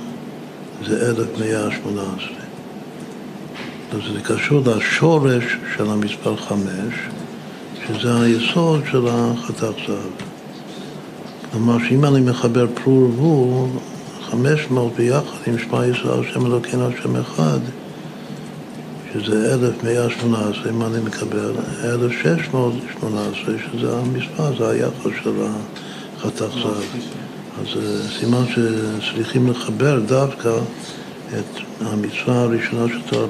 זה 0.86 1.10
אלף 1.10 1.28
מאה 1.40 1.72
שמונה 1.72 2.02
עשרה. 2.02 2.48
אז 3.92 4.00
זה 4.14 4.22
קשור 4.22 4.62
לשורש 4.66 5.44
של 5.78 5.90
המספר 5.90 6.36
חמש, 6.38 6.94
שזה 7.88 8.22
היסוד 8.22 8.82
של 8.92 9.08
החתך 9.10 9.88
זהב. 9.88 9.98
כלומר, 11.52 11.78
שאם 11.90 12.06
אני 12.06 12.22
מחבר 12.22 12.68
פרו 12.84 12.94
ורבו, 12.94 13.68
חמש 14.22 14.68
מאות 14.72 14.94
ביחד 14.96 15.38
עם 15.48 15.58
שמע 15.58 15.86
ישראל, 15.86 16.20
השם 16.20 16.46
אלוקינו, 16.46 16.88
השם 16.88 17.16
אחד, 17.16 17.60
שזה 19.14 19.54
אלף 19.54 19.84
מאה 19.84 20.10
שמונה 20.10 20.40
עשרה, 20.40 20.72
אם 20.72 20.84
אני 20.84 21.00
מקבל 21.04 21.52
אלף 21.84 22.12
שש 22.12 22.54
מאות 22.54 22.74
שמונה 23.00 23.22
עשרה, 23.22 23.56
שזה 23.72 23.98
המספר, 23.98 24.58
זה 24.58 24.70
היחס 24.70 25.12
של 25.24 25.34
החתך 26.18 26.54
זהב. 26.54 27.02
אז 27.62 27.68
אה, 27.78 28.20
סימן 28.20 28.44
שצריכים 28.48 29.48
לחבר 29.48 30.00
דווקא 30.00 30.50
את 31.28 31.62
המצווה 31.82 32.42
הראשונה 32.42 32.86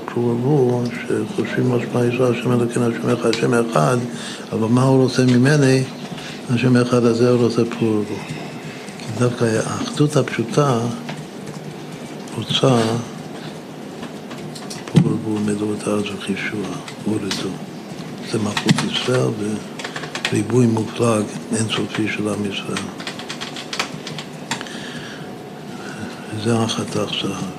פרו 0.05 0.23
ורבו, 0.23 0.83
שחושבים 0.85 1.71
על 1.71 1.79
שמע 1.79 2.05
ישראל, 2.05 2.39
השם 2.39 2.51
אלוקינו, 2.51 2.85
השם 2.85 3.09
אחד, 3.09 3.29
השם 3.29 3.53
אחד, 3.53 3.97
אבל 4.51 4.67
מה 4.67 4.83
הוא 4.83 5.03
רוצה 5.03 5.25
ממני? 5.25 5.83
השם 6.49 6.77
אחד 6.77 7.03
הזה 7.03 7.29
הוא 7.29 7.43
רוצה 7.43 7.61
פרו 7.65 7.87
ורבו. 7.87 8.15
כי 8.99 9.19
דווקא 9.19 9.45
האחדות 9.65 10.15
הפשוטה 10.15 10.79
רוצה 12.37 12.79
פרו 14.93 15.39
מילאו 15.45 15.73
את 15.73 15.87
הארץ 15.87 16.05
וחישוע, 16.17 16.67
הורידו. 17.05 17.49
זה 18.31 18.39
מלכות 18.39 18.91
ישראל 18.91 19.29
וריבוי 20.31 20.65
מופלג 20.65 21.23
אינסופי 21.55 22.07
של 22.07 22.29
עם 22.29 22.51
ישראל. 22.51 22.83
וזה 26.35 26.59
החתך 26.59 27.11
זהב. 27.21 27.56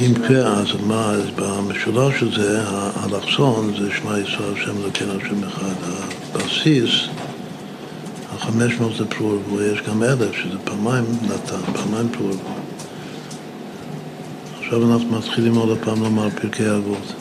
אם 0.00 0.14
כן, 0.28 0.46
אז 0.46 0.66
מה, 0.86 1.10
אז 1.10 1.24
במשולש 1.36 2.22
הזה, 2.22 2.62
האלכסון 2.66 3.74
זה 3.78 3.90
שמע 3.96 4.18
ישראל, 4.18 4.54
שם 4.64 4.76
אלוקינו, 4.82 5.12
שם 5.28 5.44
אחד. 5.44 5.74
הבסיס, 6.34 6.90
החמש 8.34 8.80
מאות 8.80 8.96
זה 8.96 9.04
פרו 9.04 9.28
ורבו, 9.28 9.62
יש 9.62 9.82
גם 9.82 10.02
אלף, 10.02 10.34
שזה 10.34 10.58
פעמיים 10.64 11.04
נתן, 11.22 11.72
פעמיים 11.72 12.08
פרו 12.08 12.26
ורבו. 12.26 12.50
עכשיו 14.60 14.92
אנחנו 14.92 15.18
מתחילים 15.18 15.54
עוד 15.54 15.78
פעם 15.84 16.02
לומר 16.02 16.28
פרקי 16.30 16.70
אבות. 16.70 17.12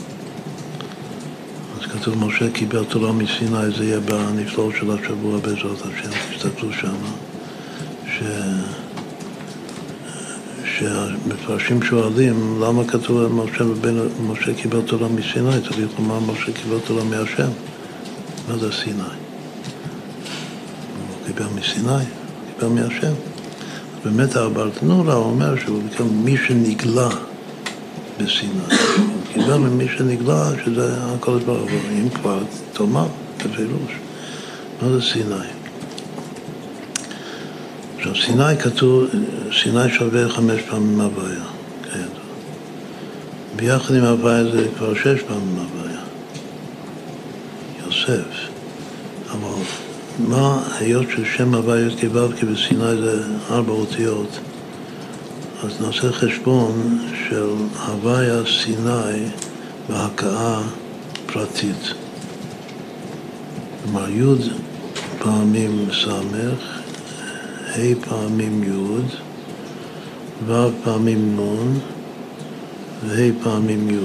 אז 1.79 1.91
כתוב, 1.91 2.25
משה 2.25 2.51
קיבל 2.51 2.83
תורה 2.83 3.11
מסיני, 3.11 3.71
זה 3.77 3.85
יהיה 3.85 3.99
בנפלאות 3.99 4.73
של 4.79 4.91
השבוע 4.91 5.39
בעזרת 5.39 5.81
השם, 5.81 6.09
תסתכלו 6.35 6.73
שמה, 6.73 7.11
ש... 8.07 8.21
שהמפרשים 10.79 11.83
שואלים 11.83 12.61
למה 12.61 12.83
כתוב 12.87 13.33
משה, 13.33 13.63
בבין, 13.63 13.99
משה 14.27 14.53
קיבל 14.53 14.81
תורה 14.81 15.07
מסיני, 15.07 15.61
צריך 15.69 15.99
לומר 15.99 16.19
משה 16.19 16.51
קיבל 16.51 16.77
תורה 16.87 17.03
מהשם. 17.03 17.49
מה 18.47 18.57
זה 18.57 18.71
סיני? 18.71 18.99
הוא 18.99 21.27
קיבל 21.27 21.45
מסיני, 21.55 21.91
הוא 21.91 22.03
קיבל 22.59 22.67
מהשם. 22.67 23.13
באמת 24.05 24.35
האברטנורה 24.35 25.15
אומר 25.15 25.59
שהוא 25.59 25.81
קיבל 25.91 26.09
מי 26.09 26.37
שנגלה 26.47 27.09
בסיני. 28.17 28.63
הוא 28.97 29.33
קיבל 29.33 29.57
ממי 29.57 29.87
שנגלה 29.97 30.49
שזה 30.65 30.95
הקודש 31.01 31.43
ברוך 31.43 31.71
הוא. 31.71 31.99
אם 31.99 32.09
כבר, 32.09 32.39
תאמר 32.73 33.07
בפירוש. 33.37 33.91
מה 34.81 34.89
זה 34.89 35.01
סיני? 35.01 35.62
עכשיו, 38.05 38.25
סיני 38.25 38.57
כתוב, 38.57 39.05
סיני 39.63 39.89
שווה 39.89 40.29
חמש 40.29 40.61
פעמים 40.61 41.01
הוויה, 41.01 41.43
כידוע. 41.83 42.23
ביחד 43.55 43.95
עם 43.95 44.03
הוויה 44.03 44.43
זה 44.43 44.67
כבר 44.77 44.93
שש 44.93 45.21
פעמים 45.27 45.55
הוויה. 45.55 45.99
יוסף. 47.85 48.49
אבל 49.31 49.63
מה, 50.27 50.63
היות 50.79 51.05
ששם 51.09 51.53
הוויה 51.55 51.89
כו' 51.89 52.35
כי 52.39 52.45
בסיני 52.45 52.95
זה 53.01 53.23
ארבע 53.51 53.71
אותיות, 53.71 54.39
אז 55.63 55.81
נעשה 55.81 56.11
חשבון 56.11 56.99
של 57.29 57.49
הוויה 57.87 58.41
סיני 58.45 59.25
בהכאה 59.89 60.61
פרטית. 61.25 61.93
כלומר, 63.83 64.09
י' 64.09 64.49
פעמים 65.19 65.85
סמך, 66.03 66.72
ה' 67.75 68.09
פעמים 68.09 68.63
י', 68.63 69.01
ו' 70.47 70.69
פעמים 70.83 71.39
נ', 71.39 71.79
וה' 73.07 73.31
פעמים 73.43 73.89
י'. 73.89 73.97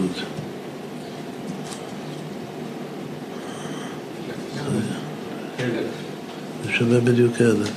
זה 6.64 6.72
שווה 6.72 7.00
בדיוק 7.00 7.40
אלף. 7.40 7.72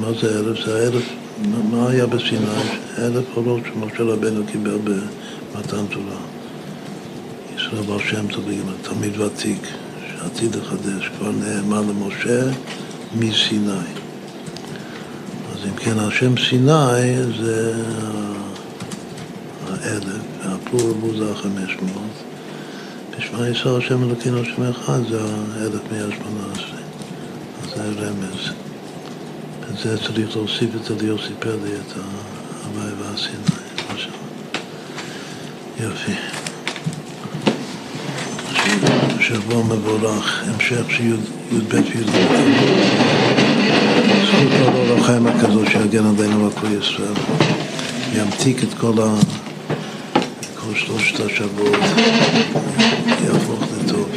מה 0.00 0.08
זה 0.20 0.38
אלף? 0.38 0.66
זה 0.66 0.76
האלף 0.76 1.04
מה 1.70 1.90
היה 1.90 2.06
בסיני? 2.06 2.46
אלף 2.98 3.24
עולות 3.34 3.60
שמשה 3.66 4.02
רבנו 4.02 4.46
קיבל 4.46 4.78
במתן 4.84 5.86
תורה. 5.90 6.20
ישראל 7.56 7.82
בר 7.82 7.98
שם 7.98 8.26
טוב, 8.26 8.44
תלמיד 8.82 9.20
ותיק, 9.20 9.66
שעתיד 10.08 10.54
לחדש, 10.54 11.10
כבר 11.18 11.30
נאמר 11.30 11.80
למשה 11.80 12.50
מסיני. 13.16 14.01
אז 15.62 15.68
אם 15.68 15.76
כן, 15.76 15.98
השם 15.98 16.34
סיני 16.36 17.32
זה 17.40 17.74
האלף, 19.68 20.22
והפלור 20.44 20.92
בו 20.92 21.16
זה 21.18 21.30
החמש 21.32 21.76
מאות. 21.82 22.22
בשמע 23.18 23.48
ישראל 23.48 23.76
השם 23.76 24.02
אלוקינו 24.02 24.40
השם 24.40 24.62
אחד 24.62 25.00
זה 25.10 25.20
האלף 25.20 25.80
מאה 25.92 26.16
שמונה 26.16 26.52
עשרה. 26.52 26.80
אז 27.62 27.70
זה 27.74 28.06
רמז. 28.06 28.52
את 29.70 29.78
זה 29.78 29.98
צריך 29.98 30.36
להוסיף 30.36 30.70
את 30.76 30.84
זה 30.84 30.94
ליוסי 31.00 31.32
פלי, 31.38 31.52
את 31.52 31.92
ההוואי 31.96 32.92
והסיני. 32.98 33.62
יופי. 35.80 36.12
שבוע 39.20 39.64
מבורך, 39.64 40.42
המשך 40.46 40.90
של 40.90 41.04
י"ב 41.04 41.74
וי"ג. 41.74 43.01
זכות 44.32 44.52
כל 44.64 44.90
אור 44.90 44.98
החיים 44.98 45.26
הקדוש 45.26 45.72
שיגן 45.72 46.04
עלינו 46.06 46.40
ועל 46.40 46.50
כל 46.60 46.66
ישראל. 46.80 47.14
ימתיק 48.14 48.62
את 48.62 48.74
כל 48.74 48.92
ה... 49.02 49.14
כל 50.60 50.74
שלושת 50.74 51.20
השבועות, 51.20 51.76
יהפוך 53.24 53.64
לטוב. 53.78 54.08